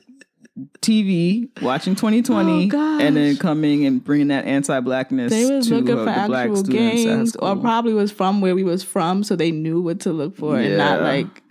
[0.82, 5.32] TV, watching 2020, Oh, and then coming and bringing that anti-blackness.
[5.32, 8.64] they was to, looking uh, for actual students gangs, or probably was from where we
[8.64, 11.41] was from, so they knew what to look for, and not like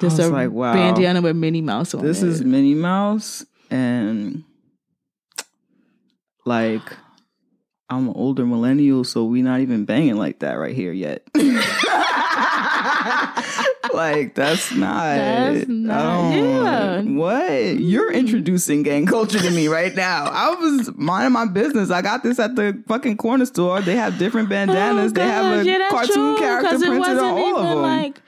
[0.00, 0.72] just a like, wow.
[0.74, 2.04] bandana with Minnie Mouse on it.
[2.04, 2.28] This it.
[2.28, 4.44] is Minnie Mouse, and
[6.44, 6.82] like
[7.90, 11.22] I'm an older millennial, so we not even banging like that right here yet.
[13.94, 15.16] like that's not.
[15.16, 17.00] That's not- I um, yeah.
[17.00, 20.26] What you're introducing gang culture to me right now?
[20.26, 21.90] I was minding my business.
[21.90, 23.80] I got this at the fucking corner store.
[23.80, 25.12] They have different oh, bandanas.
[25.12, 27.78] Oh, they have a yeah, cartoon true, character printed on all of them.
[27.82, 28.20] Like,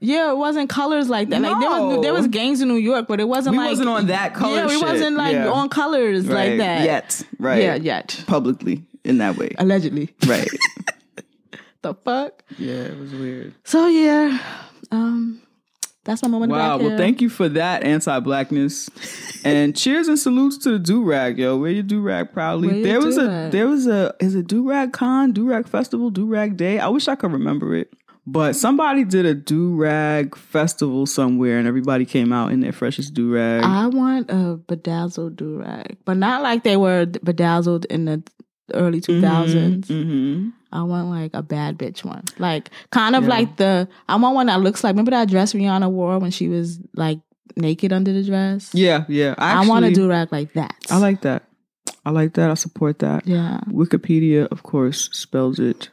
[0.00, 1.40] yeah, it wasn't colors like that.
[1.42, 3.72] Like there was there was gangs in New York, but it wasn't like We like
[3.72, 4.82] wasn't on that color Yeah, we shit.
[4.82, 5.50] wasn't like Yeah.
[5.50, 6.50] on colors right.
[6.50, 7.22] like that yet.
[7.38, 7.62] Right.
[7.62, 9.54] Yeah, yet Publicly in that way.
[9.58, 10.14] allegedly.
[10.26, 10.48] Right.
[11.80, 12.42] The fuck.
[12.58, 13.54] yeah, it was weird.
[13.62, 14.40] So yeah,
[14.90, 15.40] um,
[16.02, 16.50] that's my moment.
[16.50, 16.74] Wow.
[16.74, 18.90] Of Well, thank you for that anti-blackness,
[19.44, 21.56] and cheers and salutes to the do rag, yo.
[21.56, 22.68] Wear your do rag proudly.
[22.68, 23.52] Wear there was a do-rag.
[23.52, 26.80] there was a is it do rag con, do rag festival, do rag day.
[26.80, 27.92] I wish I could remember it.
[28.30, 33.14] But somebody did a do rag festival somewhere, and everybody came out in their freshest
[33.14, 33.62] do rag.
[33.64, 38.22] I want a bedazzled do rag, but not like they were bedazzled in the
[38.74, 40.48] early two Mm-hmm.
[40.70, 43.28] I want like a bad bitch one, like kind of Yeah.
[43.30, 43.88] like the.
[44.08, 44.92] I want one that looks like.
[44.92, 47.20] Remember that dress Rihanna wore when she was like
[47.56, 48.74] naked under the dress.
[48.74, 49.34] Yeah, yeah.
[49.38, 50.74] I, I want to actually- do rag like that.
[50.90, 51.44] I like that.
[52.04, 52.50] I like that.
[52.50, 53.26] I support that.
[53.26, 53.60] Yeah.
[53.68, 55.88] Wikipedia, of course, spells it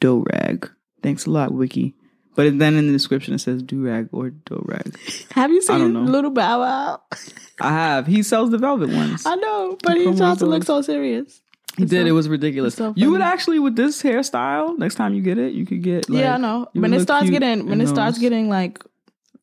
[0.00, 0.70] do rag.
[1.02, 1.94] Thanks a lot, Wiki.
[2.34, 4.96] But then in the description it says do rag or do rag.
[5.32, 6.06] Have you seen.
[6.06, 7.00] Little Bow Wow?
[7.60, 8.06] I have.
[8.06, 9.26] He sells the velvet ones.
[9.26, 11.40] I know, but he tries to look so serious.
[11.76, 12.02] He It's did.
[12.02, 12.74] so- it was ridiculous.
[12.76, 16.08] so you would actually with this hairstyle next time you get it, you could get.
[16.08, 16.68] Like, yeah, I know.
[16.74, 18.82] When it starts getting when it starts getting like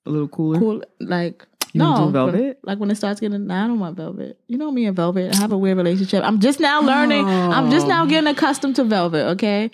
[0.05, 0.59] a little cooler.
[0.59, 2.59] cool, like You no but, velvet?
[2.63, 4.39] Like when it starts getting, nah, I don't want velvet.
[4.47, 5.33] You know me and velvet.
[5.33, 6.23] I have a weird relationship.
[6.23, 7.25] I'm just now learning.
[7.27, 7.89] I'm just Oh.
[7.89, 9.25] now getting accustomed to velvet.
[9.31, 9.71] Okay,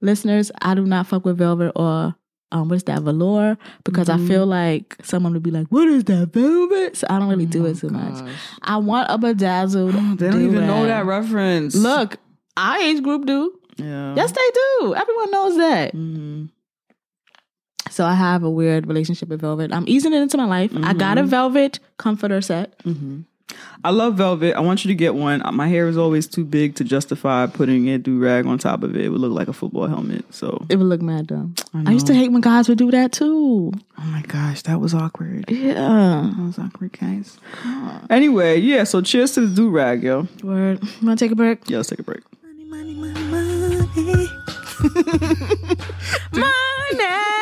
[0.00, 2.14] listeners, I do not fuck with velvet or
[2.52, 4.24] um, what is that velour because Mm-hmm.
[4.24, 7.44] I feel like someone would be like, "What is that velvet?" So I don't really
[7.46, 8.22] do it too much.
[8.62, 9.94] I want a bedazzled.
[9.96, 11.74] Oh, They don't even know that reference.
[11.74, 12.16] Look,
[12.56, 13.58] our age group do.
[13.76, 14.14] Yeah.
[14.14, 14.94] Yes, they do.
[14.94, 15.94] Everyone knows that.
[15.94, 16.50] Mhm.
[17.90, 19.72] So I have a weird relationship with velvet.
[19.72, 20.70] I'm easing it into my life.
[20.82, 21.30] I got a Mm-hmm.
[21.30, 22.74] velvet comforter set.
[23.84, 24.54] I love velvet.
[24.56, 25.40] I want you to get one.
[25.54, 28.96] My hair is always too big to justify putting a do rag on top of
[28.96, 29.04] it.
[29.04, 30.24] It would look like a football helmet.
[30.34, 31.54] So, It would look mad dumb.
[31.72, 33.72] I, I used to hate when guys would do that too.
[33.98, 35.44] Oh my gosh, that was awkward.
[35.48, 35.74] Yeah.
[35.74, 37.38] That was awkward, guys.
[38.10, 38.82] Anyway, yeah.
[38.84, 40.26] So, cheers to the do rag, yo.
[40.42, 40.82] Word.
[41.00, 41.68] You want to take a break?
[41.70, 42.22] Yeah, let's take a break.
[42.66, 43.56] Money, money, money,
[43.94, 44.28] money.
[46.32, 47.32] money.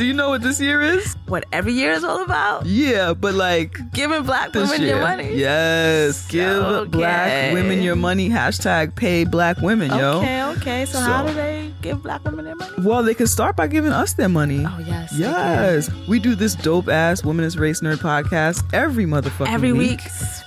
[0.00, 1.14] Do you know what this year is?
[1.26, 2.64] What every year is all about?
[2.64, 4.96] Yeah, but like Giving black women year.
[4.96, 5.34] your money.
[5.34, 6.88] Yes, give Okay.
[6.88, 8.30] black women your money.
[8.30, 10.20] Hashtag pay black women, yo.
[10.20, 10.84] Okay, okay.
[10.86, 12.72] So, how do they give black women their money?
[12.78, 14.64] Well, they can start by giving us their money.
[14.66, 15.12] Oh yes.
[15.12, 19.52] Yes, we do this dope ass Women's Race Nerd podcast every motherfucking.
[19.52, 20.00] Every week.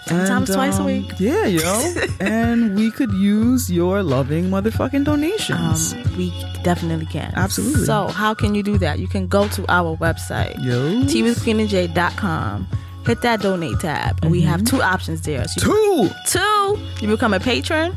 [0.07, 1.11] Sometimes And, twice a um, week.
[1.19, 1.93] Yeah, yo.
[2.19, 5.93] and we could use your loving motherfucking donations.
[5.93, 7.31] Um, we definitely can.
[7.35, 7.85] Absolutely.
[7.85, 8.97] So how can you do that?
[8.99, 11.01] You can go to our website, yo.
[11.03, 12.67] teawithqueenandj.com,
[13.05, 14.77] hit that donate tab, and we have mm-hmm.
[14.77, 15.45] two options there.
[15.47, 16.09] So Two.
[16.27, 17.95] two, you become a patron,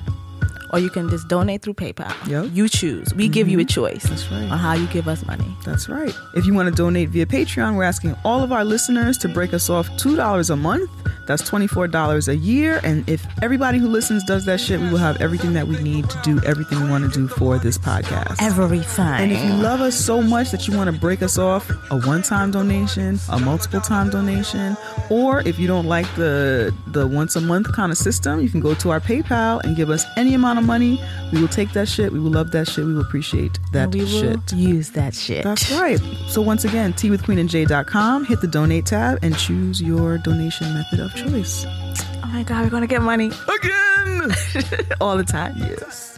[0.73, 2.15] or you can just donate through PayPal.
[2.27, 2.51] Yep.
[2.53, 3.15] You choose.
[3.15, 3.69] We give you a mm-hmm.
[3.69, 4.51] choice That's right.
[4.51, 5.47] on how you give us money.
[5.65, 6.15] That's right.
[6.35, 9.55] If you want to donate via Patreon, we're asking all of our listeners to break
[9.55, 10.91] us off $2 a month.
[11.27, 12.81] That's $24 a year.
[12.85, 16.09] And if everybody who listens does that shit, we will have everything that we need
[16.09, 18.37] to do everything we want to do for this podcast.
[18.41, 19.05] Everything.
[19.05, 21.99] And if you love us so much that you want to break us off a
[21.99, 24.77] one-time donation, a multiple-time donation,
[25.11, 28.61] or if you don't like the the once a month kind of system, you can
[28.61, 31.01] go to our PayPal and give us any amount of money.
[31.33, 32.13] We will take that shit.
[32.13, 32.85] We will love that shit.
[32.85, 34.53] We will appreciate that we will shit.
[34.53, 35.45] use that shit.
[35.45, 35.99] That's right.
[36.29, 41.65] So once again, teawithqueenandj.com, hit the donate tab and choose your donation method of choice.
[41.67, 44.33] Oh my god, we're gonna get money Again.
[45.01, 45.55] all the time.
[45.59, 46.16] yes.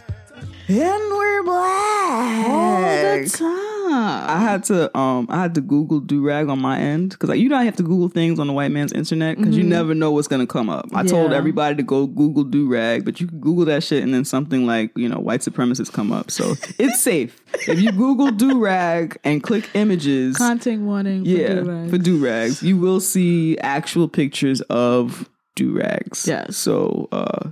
[0.69, 2.47] And we're black.
[2.47, 3.69] All the time.
[3.91, 7.39] I had to um I had to Google do rag on my end because like
[7.39, 9.95] you know I have to Google things on the white man's internet because you never
[9.95, 10.85] know what's gonna come up.
[10.93, 14.13] I told everybody to go Google do rag, but you can Google that shit and
[14.13, 16.29] then something like you know white supremacists come up.
[16.29, 20.37] So it's safe if you Google do rag and click images.
[20.37, 21.25] Content warning.
[21.25, 26.27] yeah, for do rags, you will see actual pictures of do rags.
[26.27, 26.57] Yes.
[26.57, 27.49] So uh,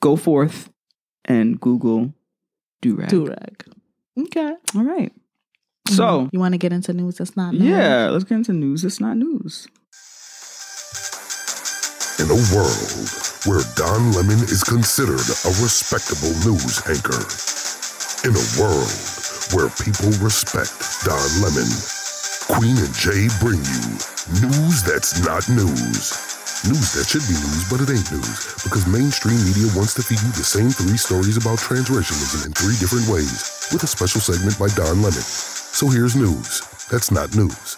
[0.00, 0.70] go forth
[1.24, 2.12] and Google
[2.80, 3.08] do rag.
[3.08, 3.64] do-rag.
[4.18, 4.54] Okay.
[4.74, 5.12] All right.
[5.88, 6.02] So.
[6.02, 6.28] Mm-hmm.
[6.32, 7.62] You want to get into news that's not news?
[7.62, 8.82] Yeah, let's get into news.
[8.82, 9.68] that's not news.
[12.18, 13.08] In a world
[13.46, 17.22] where Don Lemon is considered a respectable news anchor.
[18.26, 18.90] In a world
[19.54, 20.74] where people respect
[21.06, 21.70] Don Lemon.
[22.50, 23.86] Queen and Jay bring you
[24.42, 26.37] news that's not news.
[26.66, 30.18] News that should be news, but it ain't news because mainstream media wants to feed
[30.20, 34.58] you the same three stories about transracialism in three different ways with a special segment
[34.58, 35.22] by Don Lemon.
[35.22, 37.76] So here's news that's not news.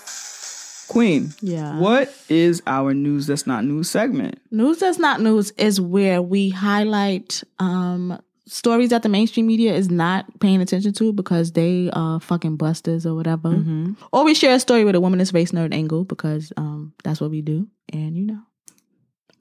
[0.89, 1.35] Queen.
[1.43, 1.79] Yeah.
[1.79, 4.41] What is our news that's not news segment?
[4.51, 9.91] News that's not news is where we highlight um, stories that the mainstream media is
[9.91, 13.51] not paying attention to because they are fucking busters or whatever.
[13.51, 13.93] Mm-hmm.
[14.11, 17.31] Or we share a story with a womanist race nerd angle because um, that's what
[17.31, 17.69] we do.
[17.93, 18.41] And you know.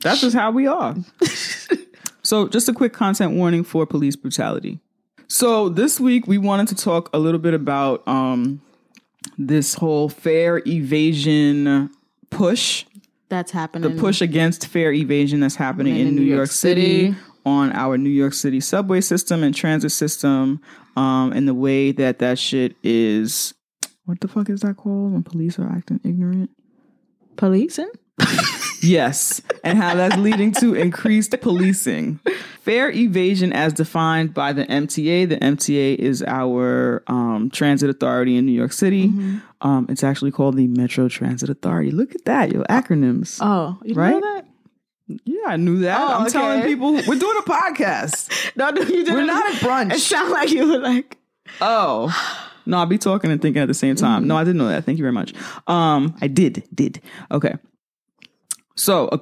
[0.02, 0.96] That's just how we are.
[2.24, 4.80] so, just a quick content warning for police brutality.
[5.28, 8.62] So, this week we wanted to talk a little bit about um,
[9.38, 11.90] this whole fare evasion
[12.30, 12.86] push
[13.30, 13.96] That's happening.
[13.96, 17.16] the push against fare evasion that's happening in, New, York, City,
[17.46, 20.62] on our New York City subway system and transit system,
[20.96, 23.54] um, and the way that that shit is.
[24.06, 26.50] What the fuck is that called when police are acting ignorant?
[27.36, 27.92] Policing?
[28.82, 32.20] Yes, and how that's leading to increased policing.
[32.62, 35.28] Fare evasion, as defined by the MTA.
[35.28, 39.12] The MTA is our um, transit authority in New York City.
[39.62, 41.92] Um, it's actually called the Metro Transit Authority.
[41.92, 43.40] Look at that, your acronyms.
[43.42, 44.12] Oh, you Right?
[44.14, 44.46] know that?
[45.26, 46.00] Yeah, I knew that.
[46.00, 46.32] Oh, I'm okay.
[46.32, 48.56] telling people we're doing a podcast.
[48.56, 49.14] No, no, you didn't.
[49.16, 49.94] We're not at brunch.
[49.94, 51.18] It sounded like you were like,
[51.60, 52.16] Oh.
[52.66, 54.28] No, I'll be talking and thinking at the same time.
[54.28, 54.86] No, I didn't know that.
[54.86, 55.34] Thank you very much.
[55.68, 57.02] Um, I did, did.
[57.32, 57.56] Okay.
[58.80, 59.18] So, uh,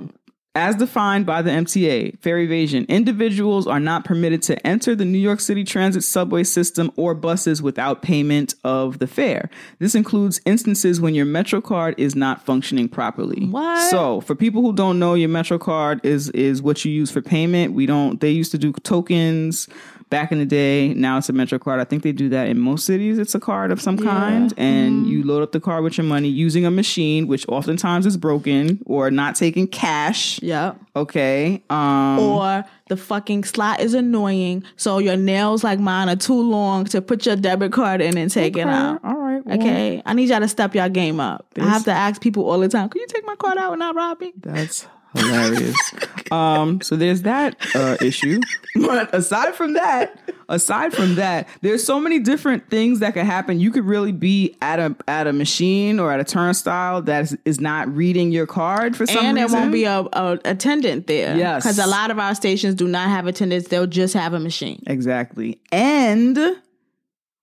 [0.54, 5.20] as defined by the MTA, fare evasion, individuals are not permitted to enter the New
[5.20, 9.52] York City Transit subway system or buses without payment of the fare.
[9.78, 13.46] This includes instances when your Metro card is not functioning properly.
[13.48, 13.90] What?
[13.92, 17.22] So, for people who don't know, your Metro card is is what you use for
[17.22, 17.74] payment.
[17.74, 18.20] We don't.
[18.20, 19.68] They used to do tokens
[20.10, 20.94] back in the day.
[20.94, 21.80] Now it's a Metro card.
[21.80, 23.18] I think they do that in most cities.
[23.20, 26.30] It's a card of some kind, and you load up the card with your money
[26.30, 30.42] using a machine, which oftentimes is broken or not taking cash.
[30.42, 30.74] yeah.
[30.96, 31.62] Okay.
[31.70, 36.86] Um, Or the fucking slot is annoying, so your nails like mine are too long
[36.86, 39.00] to put your debit card in and take it out.
[39.04, 39.46] All right.
[39.46, 41.46] well, Okay, I need y'all to step your game up.
[41.60, 42.90] I have to ask people all the time.
[42.90, 44.34] Can you take my card out and not rob me?
[44.38, 44.88] That's
[45.18, 45.78] hilarious.
[46.32, 48.40] um, so there's that uh, issue.
[48.80, 50.20] But aside from that,
[50.50, 53.60] aside from that, there's so many different things that could happen.
[53.60, 57.38] You could really be at a at a machine or at a turnstile that is,
[57.44, 59.52] is not reading your card for some and reason.
[59.52, 61.36] there won't be a, a attendant there.
[61.36, 61.64] Yes.
[61.64, 63.70] because a lot of our stations do not have attendants.
[63.70, 64.84] They'll just have a machine.
[64.86, 65.60] Exactly.
[65.72, 66.38] And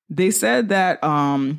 [0.09, 1.59] they said that um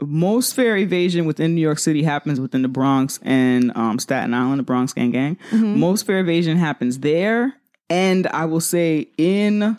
[0.00, 4.58] most fare evasion within New York City happens within the Bronx and um, Staten Island,
[4.58, 5.36] the Bronx Gang Gang.
[5.50, 5.78] Mm-hmm.
[5.80, 7.54] Most fare evasion happens there,
[7.88, 9.78] and I will say in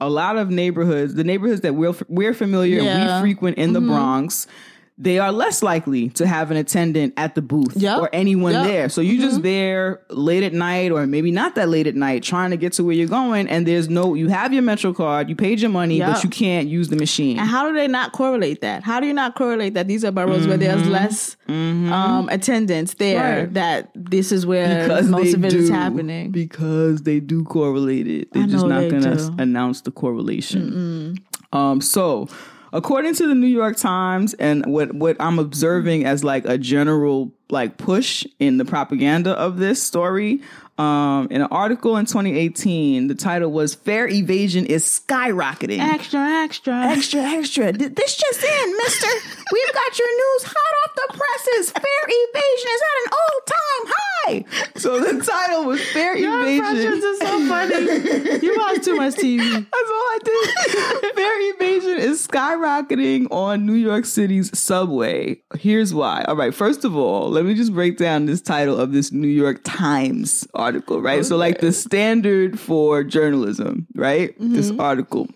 [0.00, 2.96] a lot of neighborhoods, the neighborhoods that we're we're familiar, Yeah.
[2.96, 3.22] Mm-hmm.
[3.22, 4.46] we frequent in the Bronx.
[4.98, 7.98] They are less likely to have an attendant at the booth Yep.
[7.98, 8.66] or anyone Yep.
[8.66, 8.88] there.
[8.90, 12.50] So you're just there late at night or maybe not that late at night trying
[12.50, 15.34] to get to where you're going and there's no you have your Metro card, you
[15.34, 16.12] paid your money, Yep.
[16.12, 17.38] but you can't use the machine.
[17.38, 18.82] And how do they not correlate that?
[18.84, 23.18] How do you not correlate that these are boroughs where there's less um, attendance there?
[23.22, 23.38] Mm-hmm.
[23.46, 23.54] Right.
[23.54, 26.30] That this is where because most of it do, is happening.
[26.30, 28.32] because they do correlate it.
[28.32, 29.34] They're just not they going to do.
[29.38, 31.16] announce the correlation.
[31.52, 32.28] Um, so
[32.72, 37.32] according to the New York Times and what what I'm observing as like a general
[37.50, 40.40] like push in the propaganda of this story.
[40.78, 46.74] Um, in an article in 2018, the title was "Fare Evasion is Skyrocketing." Extra, extra.
[46.86, 47.72] extra, extra.
[47.72, 49.08] This just in, mister.
[49.52, 51.70] We've got your news hot off the presses.
[51.72, 53.92] Fare evasion is at an all time
[54.76, 56.64] So the title was Fare Your Evasion.
[56.64, 58.46] impressions are so funny.
[58.46, 59.38] you watch too much TV.
[59.52, 61.14] That's all I did.
[61.14, 65.40] Fare evasion is skyrocketing on New York City's subway.
[65.58, 66.24] Here's why.
[66.28, 69.28] All right, first of all, let me just break down this title of this New
[69.28, 71.24] York Times article, right?
[71.24, 74.34] So, like the standard for journalism, right?
[74.38, 74.80] This mm-hmm.
[74.80, 75.28] article.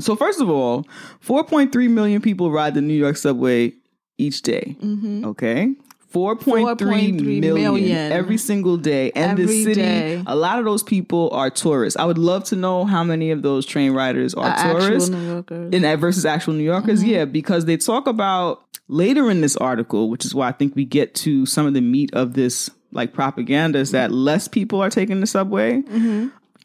[0.00, 0.84] So, first of all,
[1.24, 3.74] 4.3 million people ride the New York subway
[4.18, 4.76] each day.
[4.80, 5.24] Mm-hmm.
[5.26, 5.74] Okay.
[6.12, 8.12] 4.3 4.3 million, million.
[8.12, 9.12] every single day.
[9.12, 10.22] And the Every city, day.
[10.26, 11.96] a lot of those people are tourists.
[11.98, 15.08] I would love to know how many of those train riders are Actual tourists.
[15.10, 15.72] New Yorkers.
[15.72, 17.10] In that versus actual New Yorkers, Mm-hmm.
[17.10, 20.84] yeah, because they talk about later in this article, which is why I think we
[20.84, 24.90] get to some of the meat of this like propaganda is that less people are
[24.90, 25.80] taking the subway.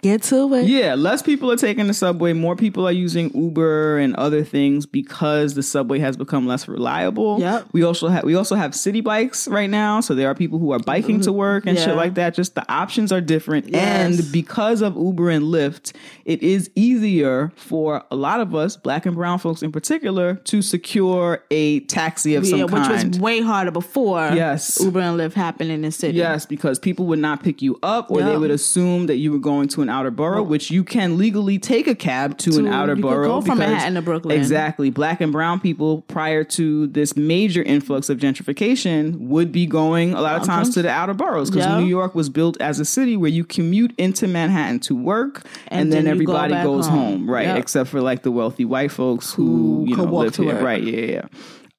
[0.06, 0.68] Get to it.
[0.68, 2.34] Yeah, less people are taking the subway.
[2.34, 7.40] More people are using Uber and other things because the subway has become less reliable.
[7.40, 7.70] Yep.
[7.72, 10.72] We also have we also have Citi Bikes right now, so there are people who
[10.74, 11.86] are biking to work and Yeah.
[11.86, 12.36] shit like that.
[12.36, 14.20] Just the options are different, Yes.
[14.20, 19.08] and because of Uber and Lyft, it is easier for a lot of us, Black
[19.08, 23.10] and Brown folks in particular, to secure a taxi of some Yeah, which kind.
[23.10, 24.78] was way harder before Yes.
[24.80, 26.20] Uber and Lyft happened in the city.
[26.20, 29.40] Yes, because people would not pick you up, or they would assume that you were
[29.40, 32.96] going to an outer borough, which you can legally take a cab to, an outer
[32.96, 33.28] you borough.
[33.28, 34.38] go from because- Manhattan to Brooklyn.
[34.38, 34.90] Exactly.
[34.90, 40.22] Black and brown people, prior to this major influx of gentrification, would be going a
[40.22, 41.80] lot of times to the outer boroughs because Yeah.
[41.80, 45.82] New York was built as a city where you commute into Manhattan to work, and,
[45.82, 47.30] And then, then you go everybody goes home, home.
[47.30, 47.48] right?
[47.48, 47.58] Yep.
[47.58, 50.62] Except for like the wealthy white folks who, Who you know live here, work.
[50.64, 50.84] right?
[50.84, 51.22] Yeah, yeah.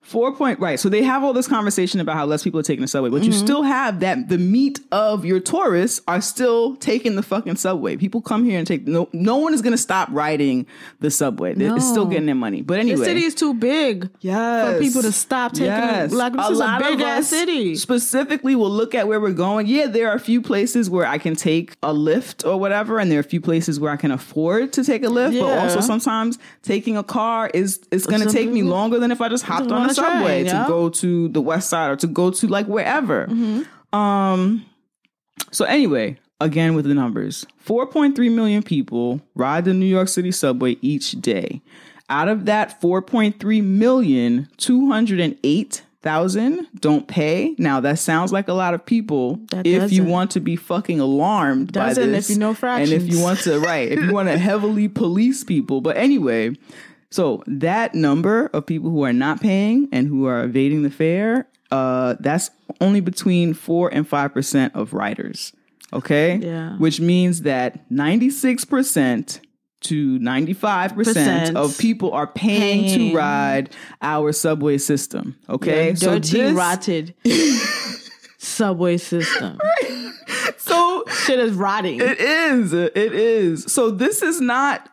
[0.07, 0.79] Four point right.
[0.79, 3.25] So they have all this conversation about how less people are taking the subway, but
[3.25, 3.45] you Mm-hmm.
[3.45, 7.97] still have that the meat of your tourists are still taking the fucking subway.
[7.97, 10.65] People come here and take no no one is gonna stop riding
[11.01, 11.55] the subway.
[11.55, 12.63] They- It's still getting their money.
[12.63, 12.99] But anyway.
[13.01, 14.75] The city is too big Yes.
[14.77, 16.13] for people to stop taking Yes.
[16.13, 17.75] Like this is a big ass city.
[17.75, 19.67] Specifically, we'll look at where we're going.
[19.67, 23.11] Yeah, there are a few places where I can take a Lyft or whatever, and
[23.11, 25.39] there are a few places where I can afford to take a Lyft.
[25.41, 29.11] But also sometimes taking a car is it's going to Some take me longer than
[29.11, 31.71] if I just hopped on on a a train, subway to go to the west
[31.71, 33.27] side or to go to like wherever.
[33.27, 33.97] Mm-hmm.
[33.97, 34.67] Um.
[35.53, 40.77] So anyway, again with the numbers, 4.3 million people ride the New York City subway
[40.81, 41.63] each day.
[42.09, 47.55] Out of that 4.3 million, 208,000 don't pay.
[47.59, 51.01] Now that sounds like a lot of people That if you want to be fucking
[51.01, 52.31] alarmed by Doesn't this.
[52.31, 55.43] if you know And if you want to right, if you want to heavily police
[55.43, 55.81] people.
[55.81, 56.55] But anyway,
[57.11, 61.49] so that number of people who are not paying and who are evading the fare,
[61.71, 62.51] uh, that's
[62.81, 65.53] only between four and five percent of riders.
[65.93, 66.77] Okay, Yeah.
[66.79, 69.41] which means that ninety six percent
[69.83, 71.17] to ninety five percent
[71.53, 71.57] Percent.
[71.57, 73.11] of people are paying, Paying.
[73.13, 73.71] to ride
[74.03, 75.37] our subway system.
[75.49, 77.15] Okay, The dirty, this- rotted
[78.39, 79.59] subway system.
[79.63, 80.13] Right.
[80.59, 82.01] so Shit is rotting.
[82.01, 82.73] It is.
[82.73, 83.65] It is.
[83.73, 84.89] So this is not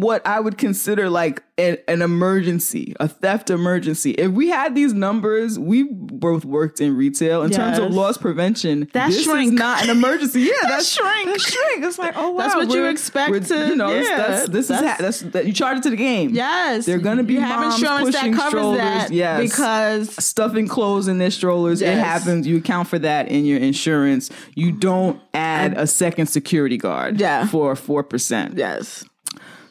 [0.00, 4.12] what I would consider like an, an emergency, a theft emergency.
[4.12, 7.42] If we had these numbers, we both worked in retail.
[7.42, 9.52] In terms of loss prevention, That this shrink.
[9.54, 10.42] is not an emergency.
[10.42, 11.26] Yeah, that's shrink.
[11.26, 11.84] That shrink.
[11.84, 14.64] It's like, oh wow, That's what you we're- expect to- You know, yeah, that's, this
[14.64, 16.30] is that's- ha- that's that you charge it to the game.
[16.30, 16.86] yes.
[16.86, 18.78] They're gonna be you moms insurance pushing that covers strollers.
[18.78, 19.40] that Yes.
[19.50, 21.82] because stuffing clothes in their strollers.
[21.82, 22.46] It happens.
[22.46, 24.30] You account for that in your insurance.
[24.54, 27.46] You don't add a second security guard Yeah.
[27.46, 28.56] for 4%.
[28.56, 29.04] yes.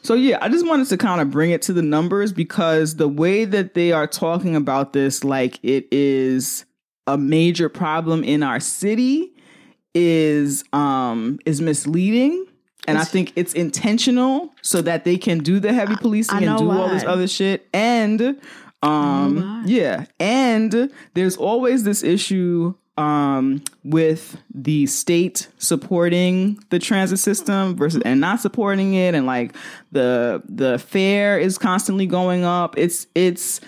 [0.08, 3.06] So yeah, I just wanted to kind of bring it to the numbers because the
[3.06, 6.64] way that they are talking about this like it is
[7.06, 9.34] a major problem in our city
[9.94, 12.46] is um is misleading.
[12.86, 16.70] And I think it's intentional so that they can do the heavy policing and do
[16.70, 17.68] all this other shit.
[17.74, 18.40] And
[18.82, 27.76] Um, yeah, and there's always this issue um with the state supporting the transit system
[27.76, 29.54] versus and not supporting it and like
[29.92, 32.76] the the fare is constantly going up.
[32.76, 33.60] It's it's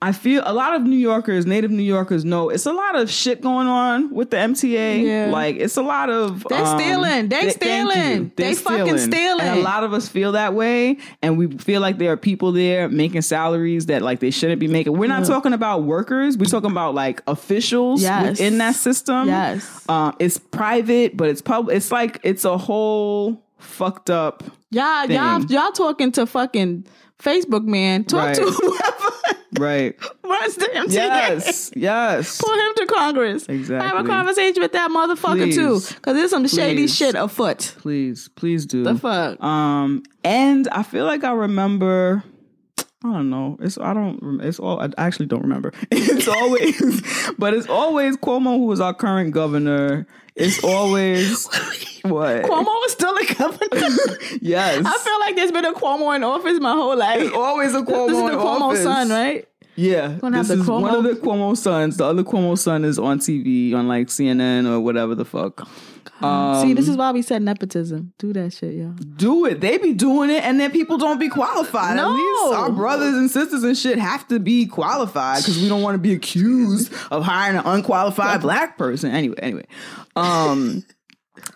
[0.00, 3.10] I feel a lot of New Yorkers, native New Yorkers know it's a lot of
[3.10, 5.02] shit going on with the MTA.
[5.04, 5.30] Yeah.
[5.32, 7.28] Like it's a lot of they're stealing.
[7.28, 8.18] They th- thank stealing.
[8.26, 8.32] you.
[8.36, 9.40] They fucking stealing.
[9.40, 12.52] And a lot of us feel that way, and we feel like there are people
[12.52, 14.96] there making salaries that like they shouldn't be making.
[14.96, 16.38] We're not talking about workers.
[16.38, 18.30] We're talking about like officials Yes.
[18.38, 19.26] within that system.
[19.26, 19.84] Yes.
[19.88, 21.76] uh, it's private, but it's public.
[21.76, 24.44] It's like it's a whole fucked up.
[24.70, 26.86] Y'all, y'all, y'all talking to fucking
[27.20, 28.04] Facebook man.
[28.04, 28.36] Talk Right.
[28.36, 29.10] to whoever
[29.58, 29.96] Right.
[30.24, 30.92] runs the MTA.
[30.92, 31.70] yes.
[31.74, 32.40] Yes.
[32.40, 33.46] Pull him to Congress.
[33.48, 33.86] Exactly.
[33.88, 35.92] Have a conversation with that motherfucker too, Please.
[35.92, 36.94] because there's some shady Please.
[36.96, 37.74] shit afoot.
[37.78, 38.84] Please, please do.
[38.84, 39.42] The fuck.
[39.42, 42.24] Um, and I feel like I remember.
[43.04, 43.56] I don't know.
[43.60, 44.40] It's I don't.
[44.42, 44.80] It's all.
[44.80, 45.72] I actually don't remember.
[45.92, 50.06] It's always, but it's always Cuomo who is our current governor.
[50.34, 51.46] It's always
[52.02, 52.42] what?
[52.44, 54.18] Cuomo is still a governor.
[54.40, 54.84] Yes.
[54.84, 57.22] I feel like there's been a Cuomo in office my whole life.
[57.22, 58.08] it's always a Cuomo.
[58.08, 58.82] this is in the Cuomo office.
[58.82, 59.48] son, right?
[59.76, 61.98] Yeah, this is one of the Cuomo sons.
[61.98, 65.68] The other Cuomo son is on TV on like CNN or whatever the fuck.
[66.20, 68.12] Um, See, this is why we said nepotism.
[68.18, 68.92] Do that shit, y'all.
[69.16, 69.60] do it.
[69.60, 71.96] They be doing it, and then people don't be qualified.
[71.98, 72.10] At No.
[72.12, 75.94] least our brothers and sisters and shit have to be qualified because we don't want
[75.94, 79.10] to be accused of hiring an unqualified black person.
[79.10, 79.66] Anyway, anyway,
[80.16, 80.84] um,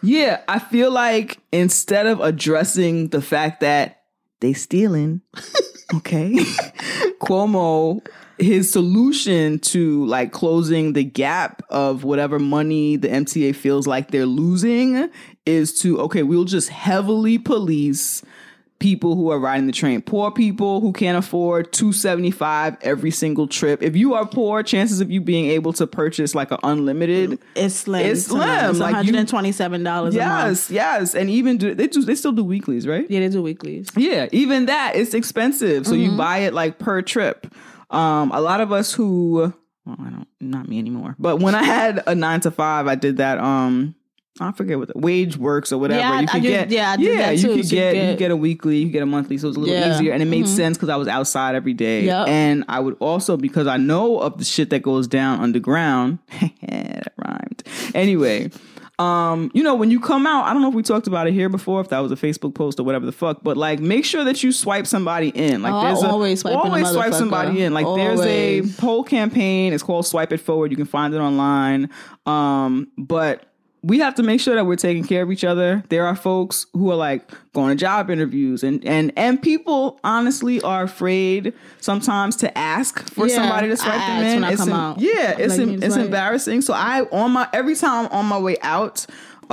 [0.02, 4.02] yeah, I feel like instead of addressing the fact that
[4.40, 5.20] they stealing,
[5.94, 6.34] okay,
[7.20, 8.04] Cuomo.
[8.38, 14.26] His solution to like closing the gap of whatever money the MTA feels like they're
[14.26, 15.10] losing
[15.46, 18.22] is to okay, we'll just heavily police
[18.78, 20.02] people who are riding the train.
[20.02, 23.80] Poor people who can't afford 275 every single trip.
[23.80, 27.76] If you are poor, chances of you being able to purchase like an unlimited It's
[27.76, 28.04] slim.
[28.04, 28.70] It's slim.
[28.70, 30.14] It's Like, $127 a month.
[30.14, 31.14] Yes, yes.
[31.14, 33.06] And even do they do they still do weeklies, right?
[33.08, 33.88] Yeah, they do weeklies.
[33.96, 35.86] Yeah, even that it's expensive.
[35.86, 36.02] So Mm-hmm.
[36.12, 37.46] you buy it like per trip.
[37.92, 39.52] Um, a lot of us who,
[39.84, 41.14] well, I don't, not me anymore.
[41.18, 43.38] But when I had a nine to five, I did that.
[43.38, 43.94] Um,
[44.40, 46.00] I forget what the WageWorks or whatever.
[46.00, 48.16] Yeah, you I could get, yeah, I did that you could So you get, you
[48.16, 49.94] get- a weekly, you get a monthly, so it was a little Yeah.
[49.94, 50.56] easier, and it made Mhm.
[50.56, 52.06] sense because I was outside every day.
[52.06, 52.28] Yep.
[52.28, 56.18] And I would also because I know of the shit that goes down underground.
[56.62, 57.62] that rhymed.
[57.94, 58.50] Anyway.
[58.98, 61.32] Um, you know, when you come out, I don't know if we talked about it
[61.32, 64.04] here before, if that was a Facebook post or whatever the fuck, but like make
[64.04, 65.62] sure that you swipe somebody in.
[65.62, 67.72] Like Oh, I there's a, always a always swipe somebody in.
[67.74, 69.72] Like there's a poll campaign.
[69.72, 70.70] It's called Swipe It Forward.
[70.70, 71.90] You can find it online.
[72.26, 73.51] Um, but
[73.84, 75.82] we have to make sure that we're taking care of each other.
[75.88, 80.60] There are folks who are like going to job interviews and and and people honestly
[80.62, 84.34] are afraid sometimes to ask for Yeah, somebody to swipe them in.
[84.36, 85.00] when I it's out.
[85.00, 86.06] Yeah, it's Like, em- you need to it's swipe.
[86.06, 86.60] embarrassing.
[86.60, 89.04] So I on my every time I'm on my way out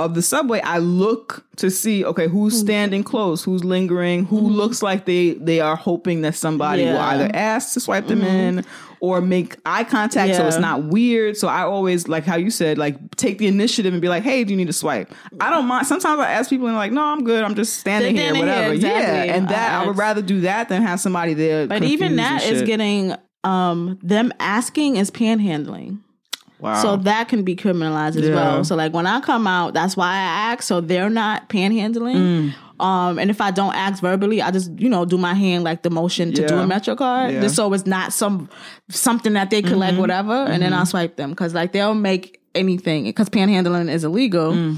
[0.04, 4.82] of the subway, I look to see okay who's standing close, who's lingering, who looks
[4.82, 7.12] like they they are hoping that somebody will Yeah.
[7.12, 7.20] Mm-hmm.
[7.22, 8.64] either ask to swipe them in
[9.00, 11.36] or make eye contact so it's not weird.
[11.36, 14.44] So I always like how you said like take the initiative and be like, hey,
[14.44, 15.12] do you need to swipe?
[15.40, 15.86] I don't mind.
[15.86, 17.42] Sometimes I ask people and they're like, no, I'm good.
[17.44, 18.74] I'm just standing here, standing here, whatever.
[18.74, 19.28] exactly.
[19.28, 21.66] Yeah, and that I I would rather do that than have somebody there.
[21.66, 23.14] But even that is getting
[23.44, 26.00] um them asking is panhandling.
[26.60, 26.80] Wow.
[26.82, 28.34] So that can be criminalized as Yeah.
[28.34, 28.64] well.
[28.64, 30.62] So like when I come out, that's why I ask.
[30.62, 32.16] So they're not panhandling.
[32.16, 32.54] Mm.
[32.84, 35.82] Um, and if I don't ask verbally, I just you know do my hand like
[35.82, 37.40] the motion to do a metro card, Yeah.
[37.42, 38.48] just so it's not some
[38.88, 40.00] something that they collect Mm-hmm.
[40.00, 44.76] whatever, and then I'll swipe them because like they'll make anything because panhandling is illegal.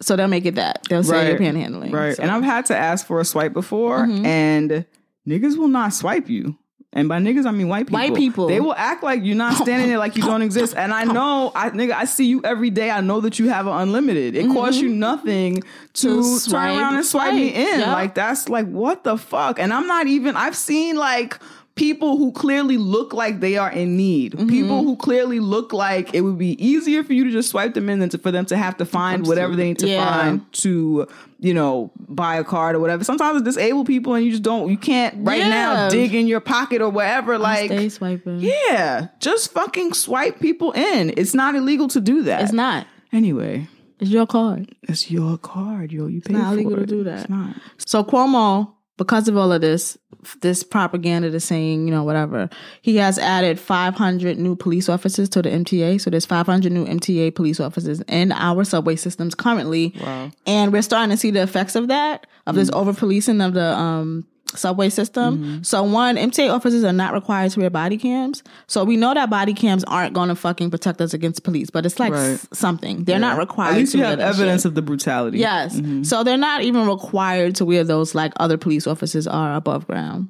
[0.00, 1.90] So they'll make it that they'll say you're panhandling.
[1.90, 1.92] Mm.
[1.92, 2.16] Right.
[2.16, 4.26] So- And I've had to ask for a swipe before, Mm-hmm.
[4.26, 4.84] and
[5.26, 6.56] niggas will not swipe you.
[6.94, 7.98] And by niggas, I mean white people.
[7.98, 8.46] White people.
[8.46, 10.74] They will act like you're not standing there like you don't exist.
[10.74, 12.90] And I know, I nigga, I see you every day.
[12.90, 14.34] I know that you have an unlimited.
[14.34, 14.98] It costs you mm-hmm.
[14.98, 15.62] nothing to,
[15.92, 17.80] To turn swipe, around and swipe me in.
[17.80, 17.92] Yeah.
[17.92, 19.58] Like that's like what the fuck.
[19.58, 20.34] And I'm not even.
[20.34, 21.38] I've seen like
[21.78, 24.32] people who clearly look like they are in need.
[24.32, 24.48] Mm-hmm.
[24.48, 27.88] People who clearly look like it would be easier for you to just swipe them
[27.88, 30.06] in than to, for them to have to find whatever they need to Yeah.
[30.08, 31.06] find to
[31.40, 34.68] you know buy a card or whatever sometimes it's disabled people and you just don't
[34.70, 38.40] you can't right now dig in your pocket or wherever like stay swiping.
[38.40, 42.88] yeah just fucking swipe people in it's not illegal to do that It's not.
[43.12, 43.68] anyway
[44.00, 44.74] It's your card.
[44.82, 47.20] it's your card yo you pay not for illegal to do that.
[47.20, 47.54] it's not
[47.86, 49.96] So Cuomo, because of all of this,
[50.42, 52.50] this propaganda that's saying, you know, whatever,
[52.82, 55.98] he has added 500 new police officers to the MTA.
[56.00, 59.94] So there's 500 new MTA police officers in our subway systems currently.
[60.02, 60.30] Wow.
[60.46, 62.76] And we're starting to see the effects of that, of this Mm.
[62.76, 65.38] over policing of the um subway system.
[65.38, 65.62] Mm-hmm.
[65.62, 68.42] So one, MTA officers are not required to wear body cams.
[68.66, 71.84] So we know that body cams aren't going to fucking protect us against police, but
[71.84, 72.30] it's like Right.
[72.30, 73.04] s- something.
[73.04, 73.72] They're not required.
[73.72, 74.70] At least to you wear have evidence shit.
[74.70, 75.38] of the brutality.
[75.38, 75.76] Yes.
[75.76, 76.02] Mm-hmm.
[76.04, 80.28] So they're not even required to wear those like other police officers are above ground.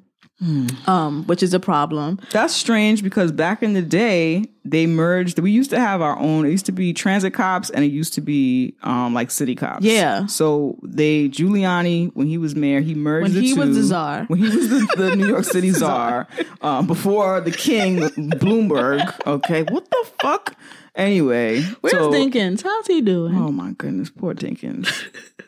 [0.87, 2.21] Um, which is a problem.
[2.31, 5.39] That's strange because back in the day, they merged.
[5.41, 6.47] We used to have our own.
[6.47, 9.85] It used to be transit cops, and it used to be um, like city cops.
[9.85, 10.27] Yeah.
[10.27, 13.23] So they Giuliani, when he was mayor, he merged.
[13.25, 14.25] When the he was the czar.
[14.29, 16.29] When he was the, the New York City czar,
[16.61, 19.27] um, before the king Bloomberg.
[19.27, 20.55] Okay, what the fuck?
[20.95, 22.63] Anyway, Where's so- Dinkins?
[22.63, 23.35] How's he doing?
[23.37, 24.89] Oh my goodness, poor Dinkins.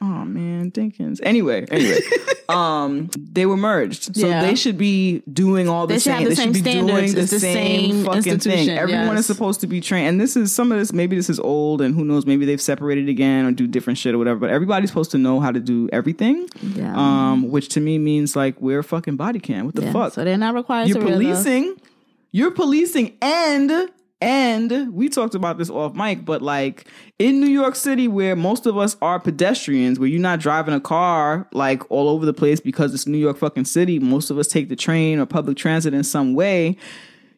[0.00, 1.20] oh man, Dinkins.
[1.22, 1.98] Anyway, anyway,
[2.48, 4.42] um, they were merged, so Yeah.
[4.42, 6.22] they should be doing all the They same.
[6.24, 8.70] the they same should be doing the the same, same fucking thing.
[8.70, 9.20] Everyone yes.
[9.20, 10.92] is supposed to be trained, and this is some of this.
[10.92, 12.26] Maybe this is old, and who knows?
[12.26, 14.38] Maybe they've separated again or do different shit or whatever.
[14.40, 16.48] But everybody's supposed to know how to do everything.
[16.62, 16.94] Yeah.
[16.96, 19.66] Um, which to me means like we're fucking body cam.
[19.66, 20.12] What the Yeah, fuck?
[20.14, 21.22] So they're not required you're to wear those.
[21.44, 21.76] policing
[22.30, 23.70] you're policing and
[24.20, 26.88] and we talked about this off mic but like
[27.18, 30.80] in new york city where most of us are pedestrians where you're not driving a
[30.80, 34.48] car like all over the place because it's new york fucking city most of us
[34.48, 36.76] take the train or public transit in some way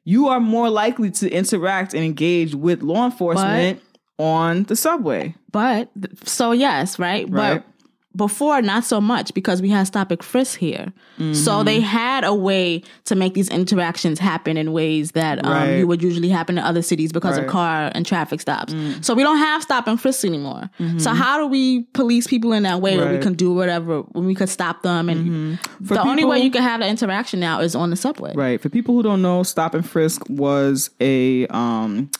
[0.04, 3.80] you are more likely to interact and engage with law enforcement
[4.18, 5.90] on the subway But
[6.24, 7.28] so yes, right?
[7.28, 7.62] Right.
[7.64, 7.69] But
[8.16, 10.92] before not so much because we had stop and frisk here.
[11.18, 11.32] Mm-hmm.
[11.34, 15.78] So they had a way to make these interactions happen in ways that um, Right.
[15.78, 17.42] you would usually happen in other cities because Right.
[17.42, 17.46] Mm.
[17.46, 18.74] of car and traffic stops.
[19.02, 20.68] So we don't have stop and frisk anymore.
[20.98, 23.22] So how do we police people in that way where we Mm-hmm.
[23.22, 26.62] Can do whatever when we could stop them and For the only way you can
[26.62, 28.32] have that interaction now is on the subway.
[28.34, 28.60] Right.
[28.60, 32.10] For people who don't know, stop and frisk was a um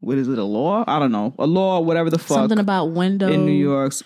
[0.00, 0.84] what is it, a law?
[0.86, 1.34] I don't know.
[1.38, 2.36] A law, whatever the fuck.
[2.36, 4.02] Something about window in New York's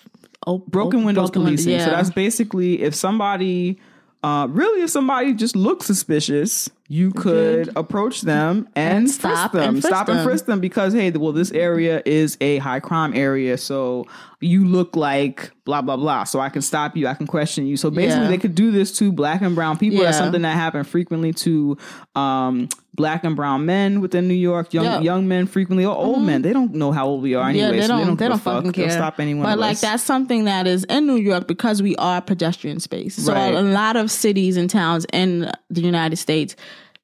[0.47, 1.79] op- broken windows broken window- policing.
[1.79, 1.95] So yeah.
[1.95, 3.79] that's basically if somebody
[4.21, 9.51] uh really if somebody just looks suspicious, you could approach them and, And frisk stop
[9.53, 9.75] them.
[9.75, 13.57] and stop and frisk them because hey, well this area is a high crime area,
[13.57, 14.05] so
[14.41, 16.25] you look like blah blah blah.
[16.25, 17.77] So I can stop you, I can question you.
[17.77, 18.29] So basically Yeah.
[18.29, 19.99] they could do this to black and brown people.
[20.03, 21.77] That's something that happened frequently to
[22.15, 22.67] um
[22.99, 24.85] black and brown men within New York, young.
[24.85, 25.03] Mm-hmm.
[25.09, 26.41] young men frequently or old men.
[26.43, 27.65] They don't know how old we are anyway.
[27.65, 27.99] Yeah, they don't.
[27.99, 28.75] they don't, They give don't fucking fuck.
[28.75, 28.97] They'll care.
[29.01, 29.43] stop anyone.
[29.45, 29.81] But like us.
[29.81, 33.15] that's something that is in New York because we are pedestrian space.
[33.15, 33.53] So Right.
[33.55, 36.55] a lot of cities and towns in the United States,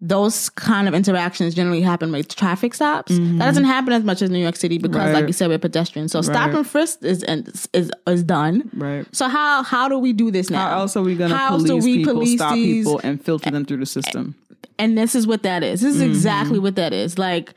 [0.02, 3.12] those kind of interactions generally happen with traffic stops.
[3.18, 5.06] That doesn't happen as much as New York City because, Mm-hmm.
[5.14, 5.20] Right.
[5.22, 6.12] like you said, we're pedestrians.
[6.12, 6.56] So stop Right.
[6.58, 7.24] and frisk is
[7.74, 8.70] is is done.
[8.74, 9.06] Right.
[9.16, 10.68] So how how do we do this now?
[10.70, 13.64] How else are we going to police people, police stop these- people, and filter them
[13.66, 14.36] through the system?
[14.80, 15.82] And this is what that is.
[15.82, 16.12] This is Mm-hmm.
[16.12, 17.18] exactly what that is.
[17.18, 17.54] Like,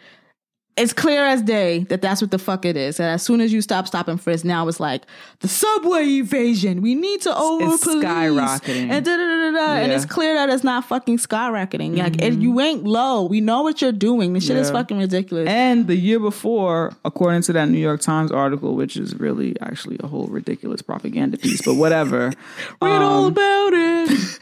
[0.77, 3.01] it's clear as day that that's what the fuck it is.
[3.01, 5.03] And as soon as you stop, stopping frisk, now it's like
[5.41, 6.83] the subway evasion.
[6.83, 8.89] We need to over police skyrocketing.
[8.89, 9.73] and da da da da.
[9.83, 11.99] And it's clear that it's not fucking skyrocketing.
[11.99, 13.25] Like, it, you ain't low.
[13.25, 14.35] We know what you're doing.
[14.35, 14.77] This shit is Mm-hmm.
[14.77, 15.49] Fucking ridiculous.
[15.49, 19.97] And the year before, according to that New York Times article, which is really actually
[19.99, 22.29] a whole ridiculous propaganda piece, but whatever.
[22.81, 24.39] Read all um, about it.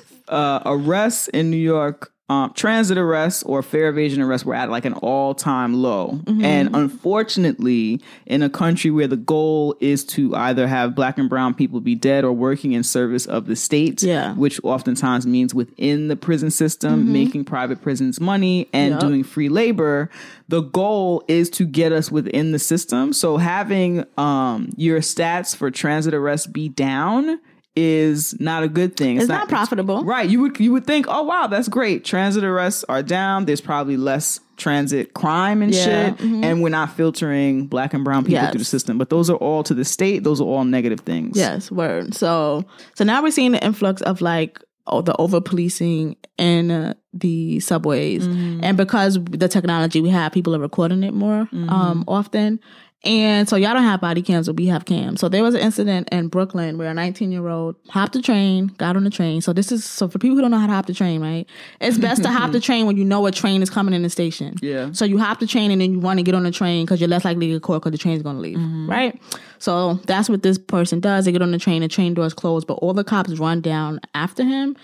[0.28, 4.84] uh, arrests in New York, um, transit arrests or fare evasion arrests were at like
[4.84, 6.20] an all time low.
[6.24, 6.44] Mm-hmm.
[6.44, 11.54] And unfortunately, in a country where the goal is to either have black and brown
[11.54, 14.34] people be dead or working in service of the state, Yeah.
[14.34, 19.00] which oftentimes means within the prison system, making private prisons money and Yup.
[19.00, 20.10] doing free labor,
[20.48, 23.12] the goal is to get us within the system.
[23.14, 27.40] So having um, your stats for transit arrests be down
[27.78, 29.16] is not a good thing.
[29.18, 30.04] It's not profitable.
[30.04, 30.28] Right.
[30.28, 32.04] You would you would think, oh wow, that's great.
[32.04, 33.44] Transit arrests are down.
[33.46, 36.34] There's probably less transit crime and Yeah, mm-hmm.
[36.40, 36.44] shit.
[36.44, 38.50] And we're not filtering black and brown people Yes.
[38.50, 38.98] through the system.
[38.98, 41.36] But those are all to the state, those are all negative things.
[41.36, 42.14] Yes, word.
[42.14, 42.64] So
[42.94, 44.60] so now we're seeing the influx of like
[44.90, 48.64] oh, the over policing in uh, the subways, Mm-hmm.
[48.64, 51.68] and because the technology we have, people are recording it more Mm-hmm.
[51.70, 52.58] um, often.
[53.04, 55.20] And so y'all don't have body cams, but we have cams.
[55.20, 58.66] So there was an incident in Brooklyn where a 19 year old hopped the train,
[58.76, 59.40] got on the train.
[59.40, 61.46] So this is so for people who don't know how to hop the train, right?
[61.80, 64.10] It's best to hop the train when you know a train is coming in the
[64.10, 64.56] station.
[64.60, 64.90] Yeah.
[64.92, 67.00] So you hop the train and then you want to get on the train because
[67.00, 68.90] you're less likely to get caught because the train's going to leave, Mm-hmm.
[68.90, 69.22] right?
[69.60, 71.24] So that's what this person does.
[71.24, 74.00] They get on the train, the train doors closed, but all the cops run down
[74.14, 74.76] after him.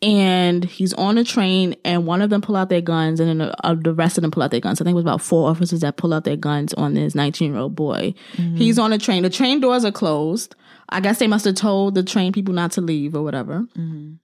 [0.00, 3.38] And he's on a train, and one of them pull out their guns, and then
[3.38, 4.80] the, uh, the rest of them pull out their guns.
[4.80, 7.50] I think it was about four officers that pull out their guns on this 19
[7.52, 8.14] year old boy.
[8.54, 9.24] He's on a train.
[9.24, 10.54] The train doors are closed.
[10.88, 13.66] I guess they must have told the train people not to leave or whatever.
[13.76, 14.18] And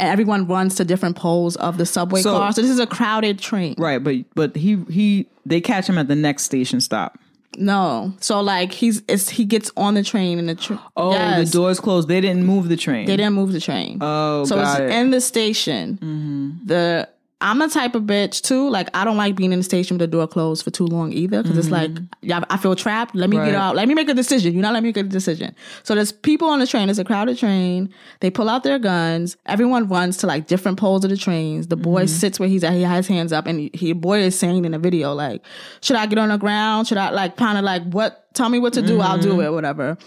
[0.00, 2.52] everyone runs to different poles of the subway So- car.
[2.52, 3.76] So this is a crowded train.
[3.78, 7.18] Right, but but he he they catch him at the next station stop.
[7.58, 10.78] No, so like he's it's, he gets on the train and the train.
[10.96, 12.08] Oh, the doors closed.
[12.08, 13.06] They didn't move the train.
[13.06, 13.98] They didn't move the train.
[14.00, 14.82] Oh, so it's it.
[14.82, 14.92] Mm-hmm.
[14.92, 16.60] in the station.
[16.64, 17.08] The
[17.44, 18.68] I'm the type of bitch too.
[18.70, 21.12] Like I don't like being in the station with the door closed for too long
[21.12, 21.90] either, because it's like
[22.22, 23.14] yeah, I feel trapped.
[23.14, 23.40] Let me Mm-hmm.
[23.44, 23.50] Right.
[23.52, 23.76] get out.
[23.76, 24.54] Let me make a decision.
[24.54, 25.54] You're not letting me make a decision.
[25.82, 26.88] So there's people on the train.
[26.88, 27.92] It's a crowded train.
[28.20, 29.36] They pull out their guns.
[29.46, 31.66] Everyone runs to like different poles of the trains.
[31.68, 32.16] The boy Mm-hmm.
[32.16, 32.72] sits where he's at.
[32.72, 35.44] He has hands up, and he boy is saying in the video like,
[35.82, 36.86] "Should I get on the ground?
[36.88, 38.32] Should I like kind of like what?
[38.34, 39.00] Tell me what to do.
[39.00, 39.30] I'll Mm-hmm.
[39.36, 39.50] do it.
[39.52, 39.98] Whatever."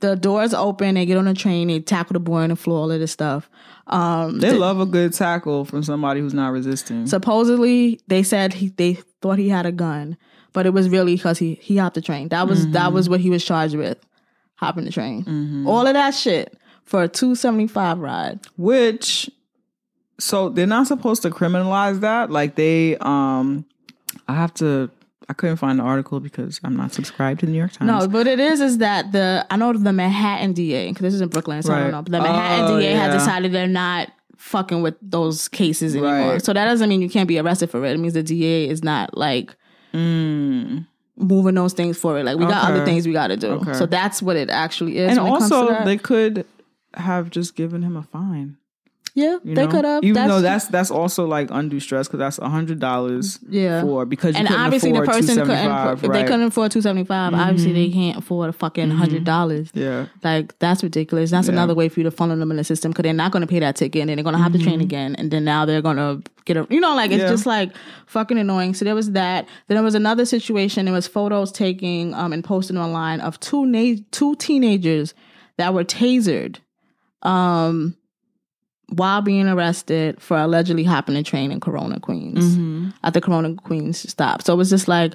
[0.00, 0.94] The doors open.
[0.94, 1.66] They get on the train.
[1.68, 2.78] They tackle the boy on the floor.
[2.82, 3.50] All of this stuff.
[3.88, 7.06] Um, They love a good tackle from somebody who's not resisting.
[7.06, 10.16] supposedly they said he they thought he had a gun,
[10.52, 12.28] but it was really because he he hopped the train.
[12.28, 13.98] That was that was what he was charged with,
[14.56, 15.64] hopping the train.
[15.66, 18.40] All of that shit for a two seventy five ride.
[18.56, 19.30] Which,
[20.18, 22.30] so they're not supposed to criminalize that.
[22.30, 23.64] Like they, um,
[24.26, 24.90] I have to.
[25.30, 27.86] I couldn't find the article because I'm not subscribed to the New York Times.
[27.86, 31.20] No, but it is is that the I know the Manhattan DA because this is
[31.20, 32.02] in Brooklyn, so I don't know.
[32.02, 36.32] But the Manhattan Oh, DA has decided they're not fucking with those cases anymore.
[36.32, 36.42] Right.
[36.42, 37.92] So that doesn't mean you can't be arrested for it.
[37.92, 39.54] It means the DA is not like
[39.92, 42.24] moving those things forward.
[42.24, 42.70] Like we got Mm.
[42.70, 43.48] Other things we got to do.
[43.52, 43.74] Okay.
[43.74, 45.10] So that's what it actually is.
[45.16, 46.46] and when it comes to also they could
[46.94, 48.56] have just given him a fine.
[49.18, 49.70] Yeah, You they know?
[49.72, 50.04] could have.
[50.04, 53.38] even though that's that's also like undue stress because that's a hundred dollars.
[53.48, 53.82] Yeah.
[53.82, 55.46] for because you and couldn't obviously the person couldn't.
[55.46, 56.08] 275, If they?
[56.18, 56.26] Mm-hmm.
[56.28, 59.70] couldn't afford two seventy five, obviously they can't afford a fucking hundred dollars.
[59.74, 61.30] Yeah, Like that's ridiculous.
[61.30, 61.54] That's Yeah.
[61.54, 63.46] another way for you to funnel them in the system because they're not going to
[63.48, 65.64] pay that ticket and then they're going to have to train again and then now
[65.64, 67.24] they're going to get a you know like it's Mm-hmm.
[67.26, 67.30] Yeah.
[67.32, 67.72] just like
[68.06, 68.72] fucking annoying.
[68.74, 69.46] So there was that.
[69.66, 70.86] Then there was another situation.
[70.88, 75.12] It was photos taking um and posted online of two na- two teenagers
[75.58, 76.58] that were tasered
[77.22, 77.96] um
[78.90, 82.88] while being arrested for allegedly hopping a train in Corona, Queens Mm-hmm.
[83.04, 84.42] at the Corona Queens stop.
[84.42, 85.14] So it was just like,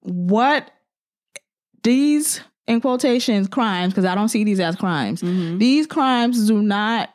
[0.00, 0.70] what
[1.82, 5.22] these in quotations crimes because I don't see these as crimes.
[5.22, 5.58] Mm-hmm.
[5.58, 7.10] These crimes do not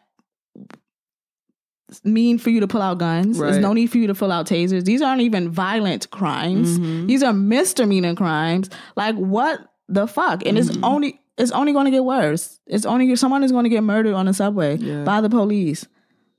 [2.04, 3.40] mean for you to pull out guns.
[3.40, 4.86] There's no need for you to pull out tasers.
[4.86, 6.78] These aren't even violent crimes.
[6.78, 7.08] Mm-hmm.
[7.08, 8.70] These are misdemeanor crimes.
[8.96, 10.46] Like what the fuck?
[10.46, 10.70] And Mm-hmm.
[10.70, 12.60] it's only it's only going to get worse.
[12.68, 15.04] It's only someone is going to get murdered on the subway Yeah.
[15.04, 15.88] by the police.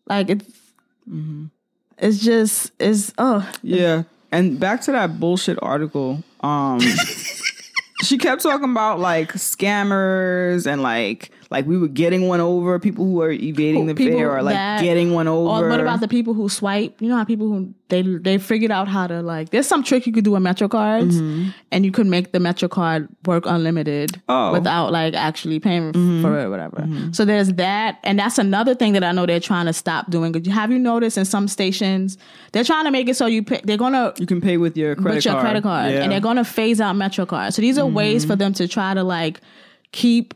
[0.07, 0.45] Like it's
[1.99, 4.05] it's just it's oh yeah.
[4.33, 6.23] And back to that bullshit article.
[6.41, 6.79] Um,
[8.05, 13.05] she kept talking about like scammers and like like we were getting one over people
[13.05, 15.67] who are evading the People fare or like that- getting one over.
[15.67, 17.01] Or what about the people who swipe?
[17.03, 19.51] You know how people who they they figured out how to like.
[19.51, 22.69] There's some trick you could do with Metro cards, and you could make the Metro
[22.69, 24.21] card work unlimited Mm-hmm.
[24.29, 24.33] Oh.
[24.35, 24.53] Mm-hmm.
[24.53, 26.87] without like actually paying for it, or whatever.
[27.13, 30.33] So there's that, and that's another thing that I know they're trying to stop doing.
[30.45, 32.17] Have you noticed in some stations
[32.53, 34.95] they're trying to make it so you pay, they're gonna you can pay with your
[34.95, 35.45] credit with your card.
[35.45, 35.93] credit card, Yeah.
[35.95, 36.03] Mm-hmm.
[36.05, 37.57] and they're gonna phase out Metro cards.
[37.57, 39.41] So these are ways for them to try to like
[39.93, 40.35] keep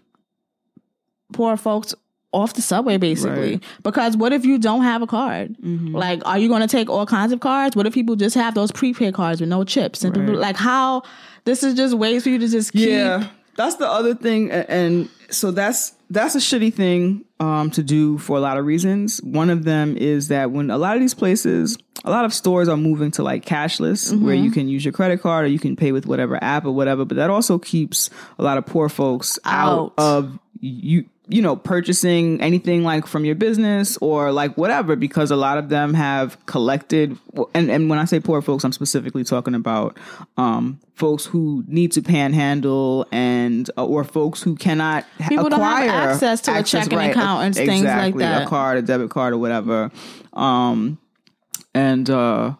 [1.35, 1.94] poor folks
[2.32, 3.61] off the subway basically Right.
[3.61, 3.82] Mm-hmm.
[3.85, 7.06] because what if you don't have a card like are you going to take all
[7.06, 10.12] kinds of cards what if people just have those prepaid cards with no chips and
[10.15, 11.02] people, like how
[11.44, 15.09] this is just ways for you to just keep Yeah, that's the other thing, and
[15.31, 19.20] so that's that's a shitty thing um, to do for a lot of reasons.
[19.23, 22.69] One of them is that when a lot of these places, a lot of stores
[22.69, 24.44] are moving to like cashless, where Mm-hmm.
[24.44, 27.05] you can use your credit card or you can pay with whatever app or whatever.
[27.05, 29.93] But that also keeps a lot of poor folks out, Out.
[29.98, 31.05] of you.
[31.26, 35.70] You know, purchasing anything like from your business or like whatever, because a lot of
[35.70, 37.16] them have collected.
[37.55, 39.96] And, and when I say poor folks, I'm specifically talking about
[40.36, 45.84] um, folks who need to panhandle and uh, or folks who cannot People don't have
[45.84, 48.42] acquire access to a checking account and things like exactly, that.
[48.42, 49.90] a card, a debit card, or whatever.
[50.34, 50.98] Um,
[51.74, 52.55] and uh,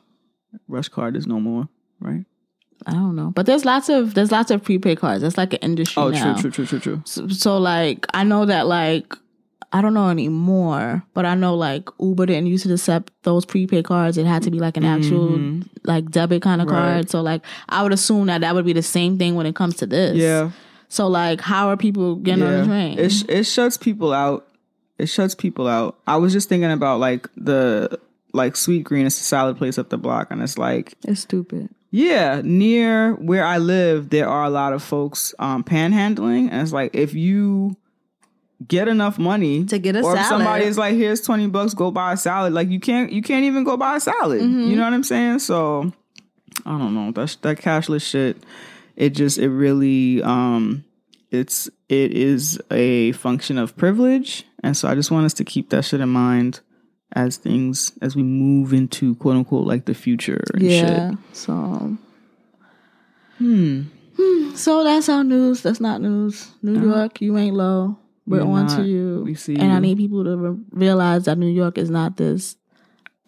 [0.69, 1.69] RushCard is no more,
[2.01, 2.25] right?
[2.87, 5.61] I don't know but there's lots of there's lots of prepaid cards that's like an
[5.61, 6.35] industry Oh, now.
[6.35, 7.03] true, true, true, true, true.
[7.07, 9.15] So, so like I know that like
[9.73, 13.85] I don't know anymore, but I know like Uber didn't used to accept those prepaid
[13.85, 14.17] cards.
[14.17, 16.77] It had to be like an actual like debit kind of Mm-hmm.
[16.77, 16.93] Right.
[16.95, 17.11] card.
[17.11, 19.75] So like I would assume that that would be the same thing when it comes
[19.79, 20.17] to this.
[20.17, 20.51] Yeah,
[20.89, 22.99] So like how are people getting on the train?
[23.01, 24.47] It sh- it shuts people out.
[24.97, 25.99] It shuts people out.
[26.07, 27.99] I was just thinking about like the
[28.33, 29.07] like Sweetgreen.
[29.07, 31.69] It's a salad place up the block, and it's like it's stupid.
[31.95, 36.73] Yeah, near where I live, there are a lot of folks um, panhandling, and it's
[36.73, 37.77] like if you
[38.67, 40.29] get enough money To get a or if salad.
[40.29, 43.45] somebody is like, "Here's twenty bucks, go buy a salad," like you can't, you can't
[43.45, 44.41] even go buy a salad.
[44.41, 44.71] Mm-hmm.
[44.71, 45.39] You know what I'm saying?
[45.39, 45.93] So
[46.67, 48.43] I don't know that that cashless shit.
[48.97, 50.85] It just it really um
[51.31, 55.71] it's it is a function of privilege, and so I just want us to keep
[55.71, 56.59] that shit in mind
[57.13, 61.11] as things as we move into quote unquote like the future and Yeah.
[61.11, 61.19] shit.
[61.33, 61.97] So
[63.39, 63.83] hmm.
[64.17, 65.63] Hmm, So that's our news.
[65.63, 66.51] That's not news.
[66.63, 67.99] New York, you ain't low.
[68.27, 68.77] We're You're on not.
[68.79, 69.23] to you.
[69.25, 72.57] We see and I need people to re- realize that New York is not this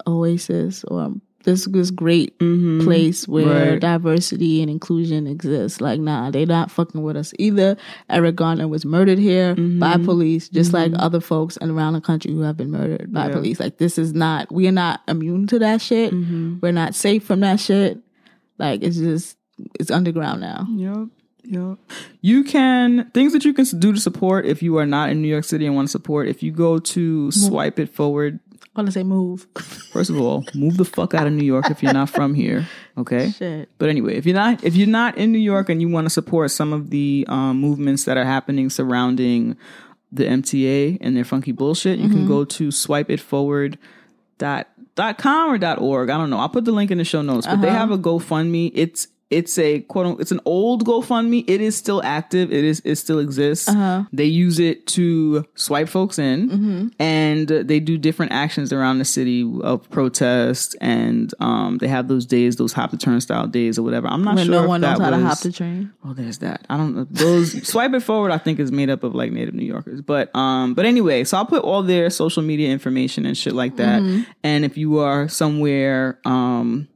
[0.07, 3.69] oasis or this this great place where Mm-hmm.
[3.71, 3.79] Right.
[3.79, 5.79] diversity and inclusion exists.
[5.79, 7.77] Like, nah, they not fucking with us either.
[8.09, 9.79] Eric Garner was murdered here Mm-hmm.
[9.79, 13.27] by police, just like other folks and around the country who have been murdered by
[13.27, 13.33] Yeah.
[13.33, 13.59] police.
[13.59, 14.51] Like, this is not.
[14.51, 16.11] We are not immune to that shit.
[16.13, 16.57] Mm-hmm.
[16.61, 17.99] We're not safe from that shit.
[18.57, 19.37] Like, it's just
[19.79, 20.65] it's underground now.
[20.69, 21.07] Yep.
[21.49, 21.77] Yep.
[22.21, 25.29] You can things that you can do to support if you are not in New
[25.29, 26.27] York City and want to support.
[26.27, 28.46] If you go to swipe it forward, I
[28.77, 29.47] want to say move.
[29.91, 32.67] first of all, move the fuck out of New York if you're not from here.
[32.97, 33.31] Okay.
[33.37, 33.69] Shit.
[33.77, 36.09] But anyway, if you're not if you're not in New York and you want to
[36.09, 39.57] support some of the um, movements that are happening surrounding
[40.11, 43.77] the MTA and their funky bullshit, you can go to swipeitforward
[44.37, 46.09] dot dot com or dot org.
[46.09, 46.39] I don't know.
[46.39, 47.45] I'll put the link in the show notes.
[47.45, 48.71] But they have a GoFundMe.
[48.73, 51.43] It's it's a quote it's an old GoFundMe.
[51.47, 52.51] It is still active.
[52.51, 53.67] It is it still exists.
[54.13, 59.45] They use it to swipe folks in, and they do different actions around the city
[59.63, 60.75] of protest.
[60.79, 64.07] And um, they have those days, those hop the turnstile days or whatever.
[64.07, 65.91] I'm not When sure no one knows how to hop the train.
[66.05, 66.65] Oh, there's that.
[66.69, 67.05] I don't know.
[67.09, 68.31] Those swipe it forward.
[68.31, 70.01] I think is made up of like native New Yorkers.
[70.01, 73.75] But um, but anyway, so I'll put all their social media information and shit like
[73.75, 74.01] that.
[74.43, 76.87] And if you are somewhere um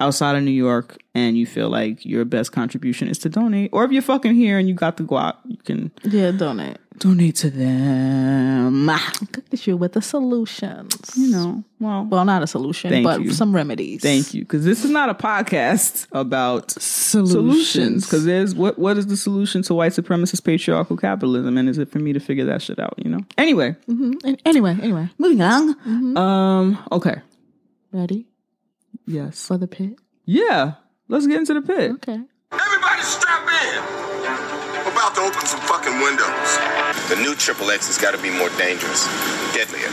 [0.00, 3.84] outside of New York and you feel like your best contribution is to donate, or
[3.84, 6.78] if you're fucking here and you got the guap, you can Yeah, donate.
[6.98, 8.88] donate to them.
[9.32, 10.94] Cook the shit with the solutions.
[11.16, 13.32] You know, well, Well, not a solution, but you.
[13.32, 14.02] some remedies.
[14.02, 18.06] thank you, because this is not a podcast about Solutions.
[18.06, 21.88] because there's what what is the solution to white supremacist patriarchal capitalism and is it
[21.90, 25.08] for me to figure that shit out you know anyway An- Anyway, anyway.
[25.18, 27.16] moving on um okay
[27.92, 28.26] Ready
[29.10, 29.94] yes for the pit?
[30.24, 30.74] yeah
[31.08, 32.20] let's get into the pit Okay.
[32.52, 33.78] Everybody strap in.
[34.84, 36.50] We're about to open some fucking windows.
[37.08, 39.06] The new Triple X has got to be more dangerous,
[39.54, 39.86] deadlier,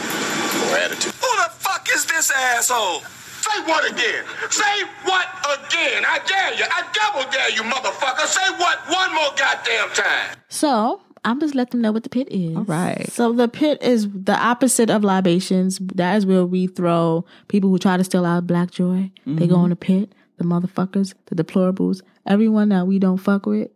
[0.65, 1.13] more attitude.
[1.21, 3.01] Who the fuck is this asshole?
[3.45, 4.25] Say what again?
[4.49, 4.75] Say
[5.05, 6.01] what again?
[6.01, 6.65] I dare you.
[6.65, 8.25] I double dare you, motherfucker.
[8.25, 10.35] Say what one more goddamn time.
[10.49, 12.55] So I'm just let them know what the pit is.
[12.55, 13.07] All right.
[13.11, 15.77] So the pit is the opposite of libations.
[15.79, 19.11] That is where we throw people who try to steal our black joy.
[19.25, 20.13] They go in the pit.
[20.37, 23.69] The motherfuckers, the deplorables, everyone that we don't fuck with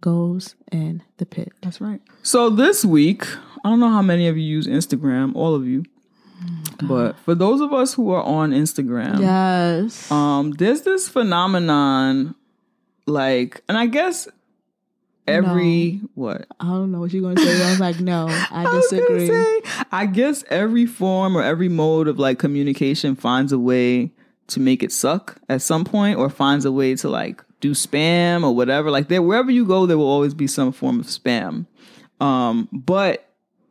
[0.00, 1.50] goes in the pit.
[1.62, 3.24] that's right so this week
[3.64, 5.82] i don't know how many of you use instagram all of you
[6.82, 10.10] but for those of us who are on instagram Yes.
[10.12, 12.34] um there's this phenomenon
[13.06, 14.28] like and i guess
[15.26, 17.64] every what I don't know what you're gonna say.
[17.64, 19.26] I was like, no, I I disagree.
[19.28, 24.10] say, I guess every form or every mode of like communication finds a way
[24.48, 28.44] to make it suck at some point, or finds a way to like do spam
[28.44, 28.90] or whatever.
[28.90, 31.66] Like there, wherever you go, there will always be some form of spam.
[32.20, 33.28] Um, but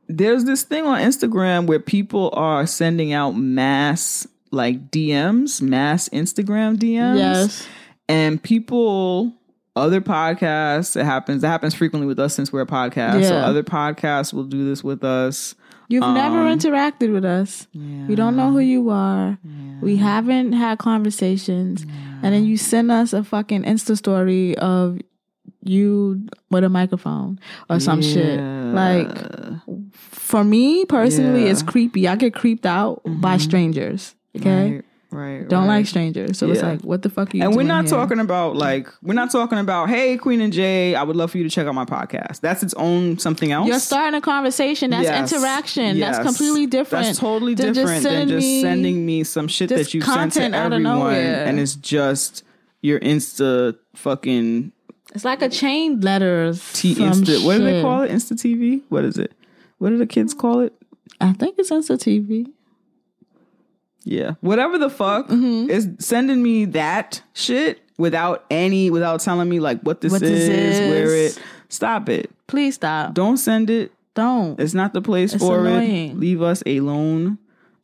[0.08, 6.76] there's this thing on Instagram where people are sending out mass like DMs, mass Instagram
[6.78, 7.68] DMs Yes.
[8.10, 9.34] and people
[9.76, 13.64] other podcasts it happens that happens frequently with us since we're a podcast so other
[13.64, 15.56] podcasts will do this with us
[15.90, 17.68] You've never Um, interacted with us.
[17.76, 19.38] We don't know who you are.
[19.82, 21.86] We haven't had conversations.
[22.24, 24.98] And then you send us a fucking Insta story of
[25.62, 27.38] you with a microphone
[27.70, 28.40] or some shit.
[28.40, 29.08] Like,
[29.92, 32.08] for me personally, it's creepy.
[32.08, 34.16] I get creeped out by strangers.
[34.38, 34.72] Okay.
[34.76, 35.78] right right Don't right.
[35.78, 36.38] like strangers.
[36.38, 37.92] So it's like, what the fuck are you and we're not here?
[37.92, 41.38] talking about like we're not talking about hey queen and jay i would love for
[41.38, 44.90] you to check out my podcast that's its own something else You're starting a conversation.
[44.92, 45.32] That's Yes.
[45.32, 45.98] interaction.
[45.98, 46.18] Yes.
[46.18, 47.06] That's completely different.
[47.06, 50.56] That's totally different than just me- sending me some shit that you sent to content
[50.56, 52.44] out of everyone, and it's just
[52.82, 54.72] your Insta fucking
[55.16, 56.62] It's like a chain letters.
[56.74, 57.46] T Insta.
[57.46, 58.12] What do they call it?
[58.12, 58.82] Insta TV.
[58.90, 59.32] What is it?
[59.78, 60.74] What do the kids call it?
[61.22, 62.52] I think it's Insta TV.
[64.04, 65.70] Yeah, whatever the fuck Mm-hmm.
[65.70, 70.30] is sending me that shit without any without telling me like what this, What is,
[70.48, 70.90] this is.
[70.90, 71.40] where it.
[71.70, 72.30] Stop it.
[72.48, 73.14] Please stop.
[73.14, 73.92] Don't send it.
[74.14, 74.60] Don't.
[74.60, 76.12] It's not the place It's for annoying.
[76.12, 76.18] it.
[76.20, 77.38] Leave us alone.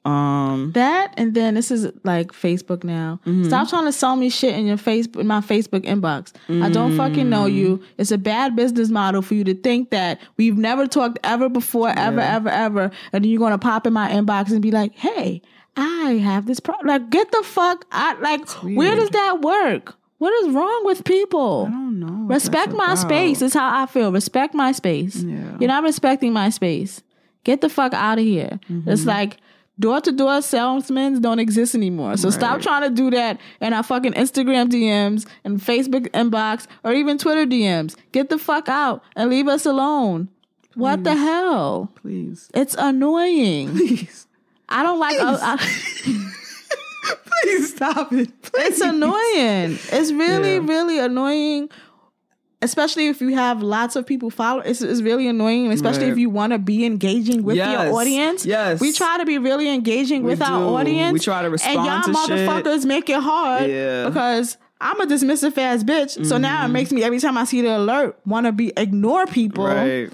[0.06, 3.20] Um, That and then this is like Facebook now.
[3.44, 6.32] Stop trying to sell me shit in your Facebook in my Facebook inbox.
[6.50, 7.82] I don't fucking know you.
[7.98, 11.90] It's a bad business model for you to think that we've never talked ever before,
[11.90, 15.42] ever, ever, ever, and then you're gonna pop in my inbox and be like, "Hey,
[15.80, 18.22] I have this problem." Like, get the fuck out!
[18.22, 19.96] Like, where does that work?
[20.18, 21.68] What is wrong with people?
[21.68, 22.28] I don't know.
[22.28, 22.98] Respect my about.
[22.98, 24.12] space is how I feel.
[24.12, 25.24] Respect my space.
[25.24, 25.58] Yeah.
[25.60, 27.02] You're not respecting my space.
[27.46, 28.60] Get the fuck out of here.
[28.70, 28.90] Mm-hmm.
[28.90, 29.38] It's like
[29.80, 32.18] Door to door salesmen don't exist anymore.
[32.18, 36.92] So stop trying to do that in our fucking Instagram DMs and Facebook inbox or
[36.92, 37.96] even Twitter DMs.
[38.12, 40.28] Get the fuck out and leave us alone.
[40.76, 41.94] What the hell?
[41.96, 42.52] Please.
[42.54, 43.70] It's annoying.
[43.78, 44.28] Please.
[44.70, 45.20] I don't like.
[45.20, 45.58] uh, I,
[47.44, 48.30] Please stop it.
[48.56, 49.80] it's annoying.
[49.92, 50.62] It's really, Yeah.
[50.68, 51.70] really annoying.
[52.62, 55.72] Especially if you have lots of people follow, it's, it's really annoying.
[55.72, 56.12] Especially Right.
[56.12, 57.72] if you want to be engaging with Yes.
[57.72, 58.46] your audience.
[58.46, 58.82] Yes.
[58.82, 61.14] we try to be really engaging We with our audience.
[61.14, 62.48] We try to respond and y'all to shit.
[62.50, 63.70] motherfuckers make it hard.
[63.70, 64.06] Yeah.
[64.10, 66.26] because I'm a dismissive ass bitch.
[66.26, 69.26] So now it makes me every time I see the alert want to be ignore
[69.26, 70.10] people Right.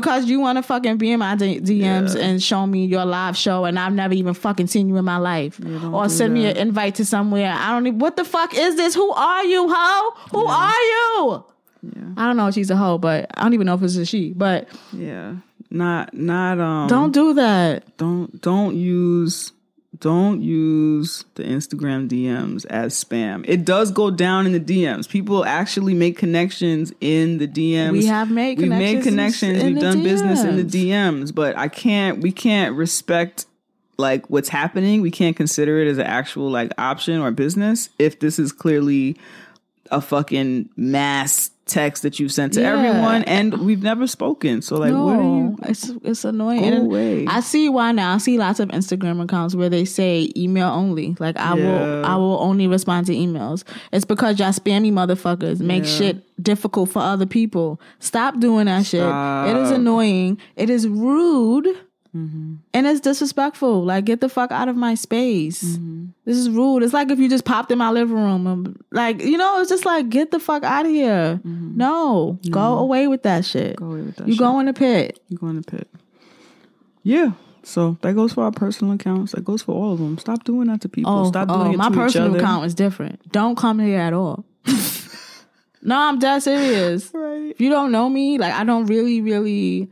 [0.00, 2.22] Because you want to fucking be in my D- DMs Yeah.
[2.24, 5.16] and show me your live show and I've never even fucking seen you in my
[5.18, 5.60] life.
[5.92, 7.52] or send me an invite to somewhere.
[7.52, 8.94] I don't even, what the fuck is this?
[8.94, 10.10] Who are you, hoe?
[10.32, 11.44] Who are you?
[11.82, 12.02] Yeah.
[12.16, 14.04] I don't know if she's a hoe, but I don't even know if it's a
[14.06, 14.32] she.
[14.32, 15.36] But Yeah.
[15.70, 17.96] Not not um don't do that.
[17.98, 19.52] don't don't use
[20.00, 23.44] don't use the Instagram DMs as spam.
[23.48, 25.08] It does go down in the DMs.
[25.08, 27.92] People actually make connections in the DMs.
[27.92, 29.62] We have made We've made connections connections.
[29.62, 30.86] We've done business in the DMs.
[30.86, 33.46] DMs, but I can't we can't respect
[33.98, 35.00] like what's happening.
[35.00, 39.16] We can't consider it as an actual like option or business if this is clearly
[39.90, 42.74] a fucking mass text that you sent to Yeah.
[42.78, 44.62] everyone and we've never spoken.
[44.62, 46.70] So like what are you it's it's annoying.
[46.70, 47.26] Go away.
[47.26, 48.14] I see why now.
[48.14, 51.16] I see lots of Instagram accounts where they say email only.
[51.18, 51.64] Like I Yeah.
[51.64, 53.64] will I will only respond to emails.
[53.92, 55.90] It's because y'all spammy motherfuckers make Yeah.
[55.90, 57.80] shit difficult for other people.
[57.98, 59.00] Stop doing that shit.
[59.02, 60.38] It is annoying.
[60.54, 61.66] It is rude.
[62.16, 62.54] Mm-hmm.
[62.72, 63.84] And it's disrespectful.
[63.84, 65.62] Like, get the fuck out of my space.
[65.62, 66.06] Mm-hmm.
[66.24, 66.82] This is rude.
[66.82, 68.46] It's like if you just popped in my living room.
[68.46, 71.40] And, like, you know, it's just like, get the fuck out of here.
[71.44, 73.76] No, go away with that shit.
[73.76, 73.84] Mm-hmm.
[73.84, 74.38] Go away with that you shit.
[74.40, 75.20] go in the pit.
[75.28, 75.88] You go in the pit.
[77.02, 77.32] Yeah.
[77.62, 79.32] So that goes for our personal accounts.
[79.32, 80.18] That goes for all of them.
[80.18, 81.12] Stop doing that to people.
[81.12, 82.38] Oh, Stop doing oh, it my to each personal other.
[82.38, 83.32] account is different.
[83.32, 84.44] Don't come here at all.
[85.82, 87.12] no, I'm dead serious.
[87.26, 87.50] Right.
[87.50, 89.90] If you don't know me, like I don't really, really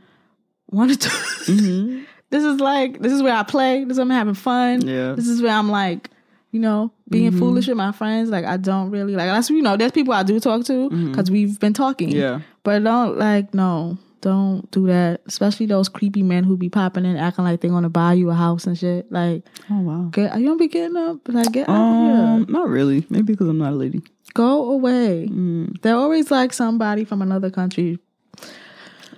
[0.69, 1.09] want to.
[1.09, 2.03] Mm-hmm.
[2.35, 3.83] This is like this is where I play.
[3.83, 4.81] This is where I'm having fun.
[4.85, 4.93] Yeah.
[4.93, 5.15] Mm-hmm.
[5.15, 6.09] This is where I'm like,
[6.51, 8.29] you know, being foolish with my friends.
[8.29, 9.27] Like I don't really like.
[9.27, 12.09] That's you know, there's people I do talk to because we've been talking.
[12.09, 12.19] Mm-hmm.
[12.19, 12.39] Yeah.
[12.63, 13.97] But don't like no.
[14.21, 17.89] Don't do that, especially those creepy men who be popping in, acting like they're gonna
[17.89, 19.11] buy you a house and shit.
[19.11, 20.09] Like, Oh wow.
[20.11, 22.45] get, you don't be getting up, like get out of Um, here.
[22.49, 23.05] not really.
[23.11, 24.01] Maybe because I'm not a lady.
[24.33, 25.27] Go away.
[25.29, 25.79] Mm.
[25.83, 27.99] They're always like somebody from another country.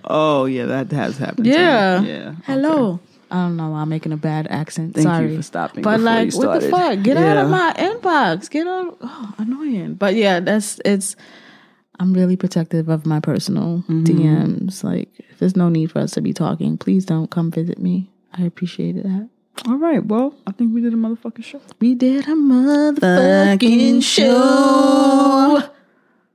[0.03, 1.47] Oh yeah, that has happened.
[1.47, 2.01] Yeah.
[2.01, 2.35] Yeah.
[2.45, 2.99] Hello.
[3.29, 4.93] I don't know why I'm making a bad accent.
[4.93, 7.01] Thank you Sorry for stopping But like, what the fuck?
[7.03, 8.49] Get out of my inbox.
[8.49, 8.97] Get out.
[9.01, 9.95] Oh, annoying.
[9.95, 11.15] But yeah, that's it's.
[11.99, 14.03] I'm really protective of my personal Mm-hmm.
[14.03, 14.83] DMs.
[14.83, 18.09] Like, if there's no need for us to be talking, please don't come visit me.
[18.33, 19.29] I appreciate that.
[19.67, 20.05] All right.
[20.05, 21.59] Well, I think we did a motherfucking show.
[21.81, 25.63] We did a motherfucking show.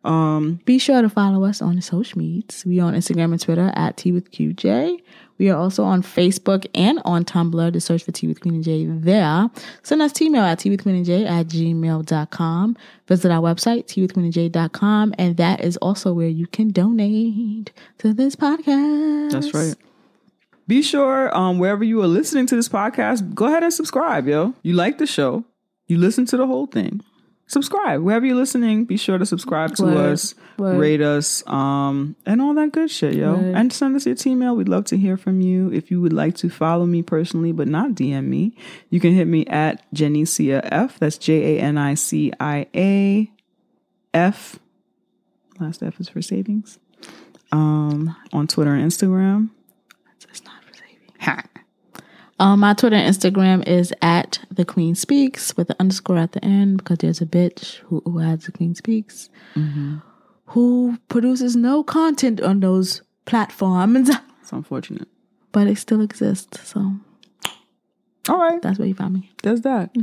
[0.04, 2.64] Um, Be sure to follow us on the social medias.
[2.66, 5.00] We on Instagram and Twitter at Tea with QJ.
[5.42, 8.62] We are also on Facebook and on Tumblr to search for Tea with Queen and
[8.62, 9.50] J there.
[9.82, 12.76] Send us email at Tea Queen and J at gmail.com.
[13.08, 19.32] Visit our website, teawithqueenandj.com, and that is also where you can donate to this podcast.
[19.32, 19.74] that's right.
[20.68, 24.54] Be sure, um, wherever you are listening to this podcast, go ahead and subscribe, yo.
[24.62, 25.44] You like the show,
[25.88, 27.00] you listen to the whole thing.
[27.52, 28.86] Subscribe wherever you're listening.
[28.86, 30.12] Be sure to subscribe to Word.
[30.14, 30.78] us, Word.
[30.78, 33.34] rate us, um, and all that good shit, yo.
[33.34, 33.54] Word.
[33.54, 34.56] And send us your email.
[34.56, 35.70] We'd love to hear from you.
[35.70, 38.56] If you would like to follow me personally, but not DM me,
[38.88, 40.98] you can hit me at Janicia F.
[40.98, 43.30] That's J A N I C I A
[44.14, 44.58] F.
[45.60, 46.78] Last F is for savings.
[47.52, 49.50] Um, on Twitter and Instagram.
[50.22, 51.46] It's not for saving.
[52.42, 56.44] Um, my Twitter and Instagram is at the Queen Speaks with the underscore at the
[56.44, 59.30] end because there's a bitch who, who has the Queen Speaks
[60.46, 64.10] who produces no content on those platforms,
[64.40, 65.06] It's unfortunate.
[65.52, 66.68] but it still exists.
[66.68, 66.94] So
[68.28, 69.30] All right, that's where you find me.
[69.44, 69.94] there's that.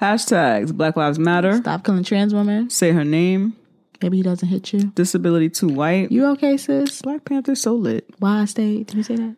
[0.00, 1.56] Hashtags Black Lives Matter.
[1.56, 2.70] Stop killing trans women.
[2.70, 3.56] Say her name.
[4.00, 4.92] Maybe he doesn't hit you.
[4.94, 6.12] Disability too white.
[6.12, 7.02] You okay, sis?
[7.02, 8.08] Black Panther so lit.
[8.20, 8.86] Why I stayed?
[8.86, 9.34] Did you say that?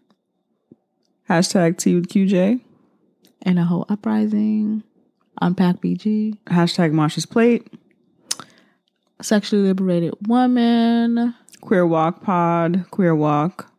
[1.31, 2.61] Hashtag Tea with QJ.
[3.43, 4.83] And a whole uprising.
[5.41, 6.37] Unpack BG.
[6.47, 7.73] Hashtag Marsha's Plate.
[9.23, 11.37] Sexually liberated woman.
[11.61, 12.85] Queer Walk Pod.
[12.91, 13.71] Queer Walk.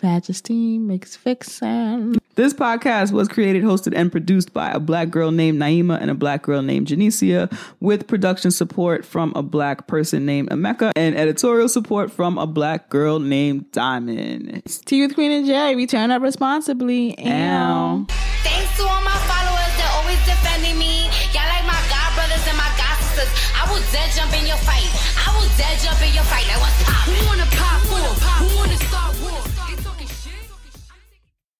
[0.00, 0.86] Vag esteem.
[0.86, 2.21] Mixed fixin'.
[2.34, 6.14] This podcast was created, hosted, and produced by a black girl named Naima and a
[6.14, 11.68] black girl named Janicia, with production support from a black person named Emeka and editorial
[11.68, 14.62] support from a black girl named Diamond.
[14.86, 15.76] Tea with Queen and J.
[15.76, 17.18] We turn up responsibly.
[17.18, 18.06] Ow.
[18.08, 21.04] Thanks to all my followers that always defending me.
[21.36, 23.28] Y'all like my god brothers and my god sisters.
[23.60, 24.88] I will dead jump in your fight.
[25.20, 26.48] I will dead jump in your fight.
[26.48, 27.04] Like what's pop?
[27.12, 27.41] Who wanna pop?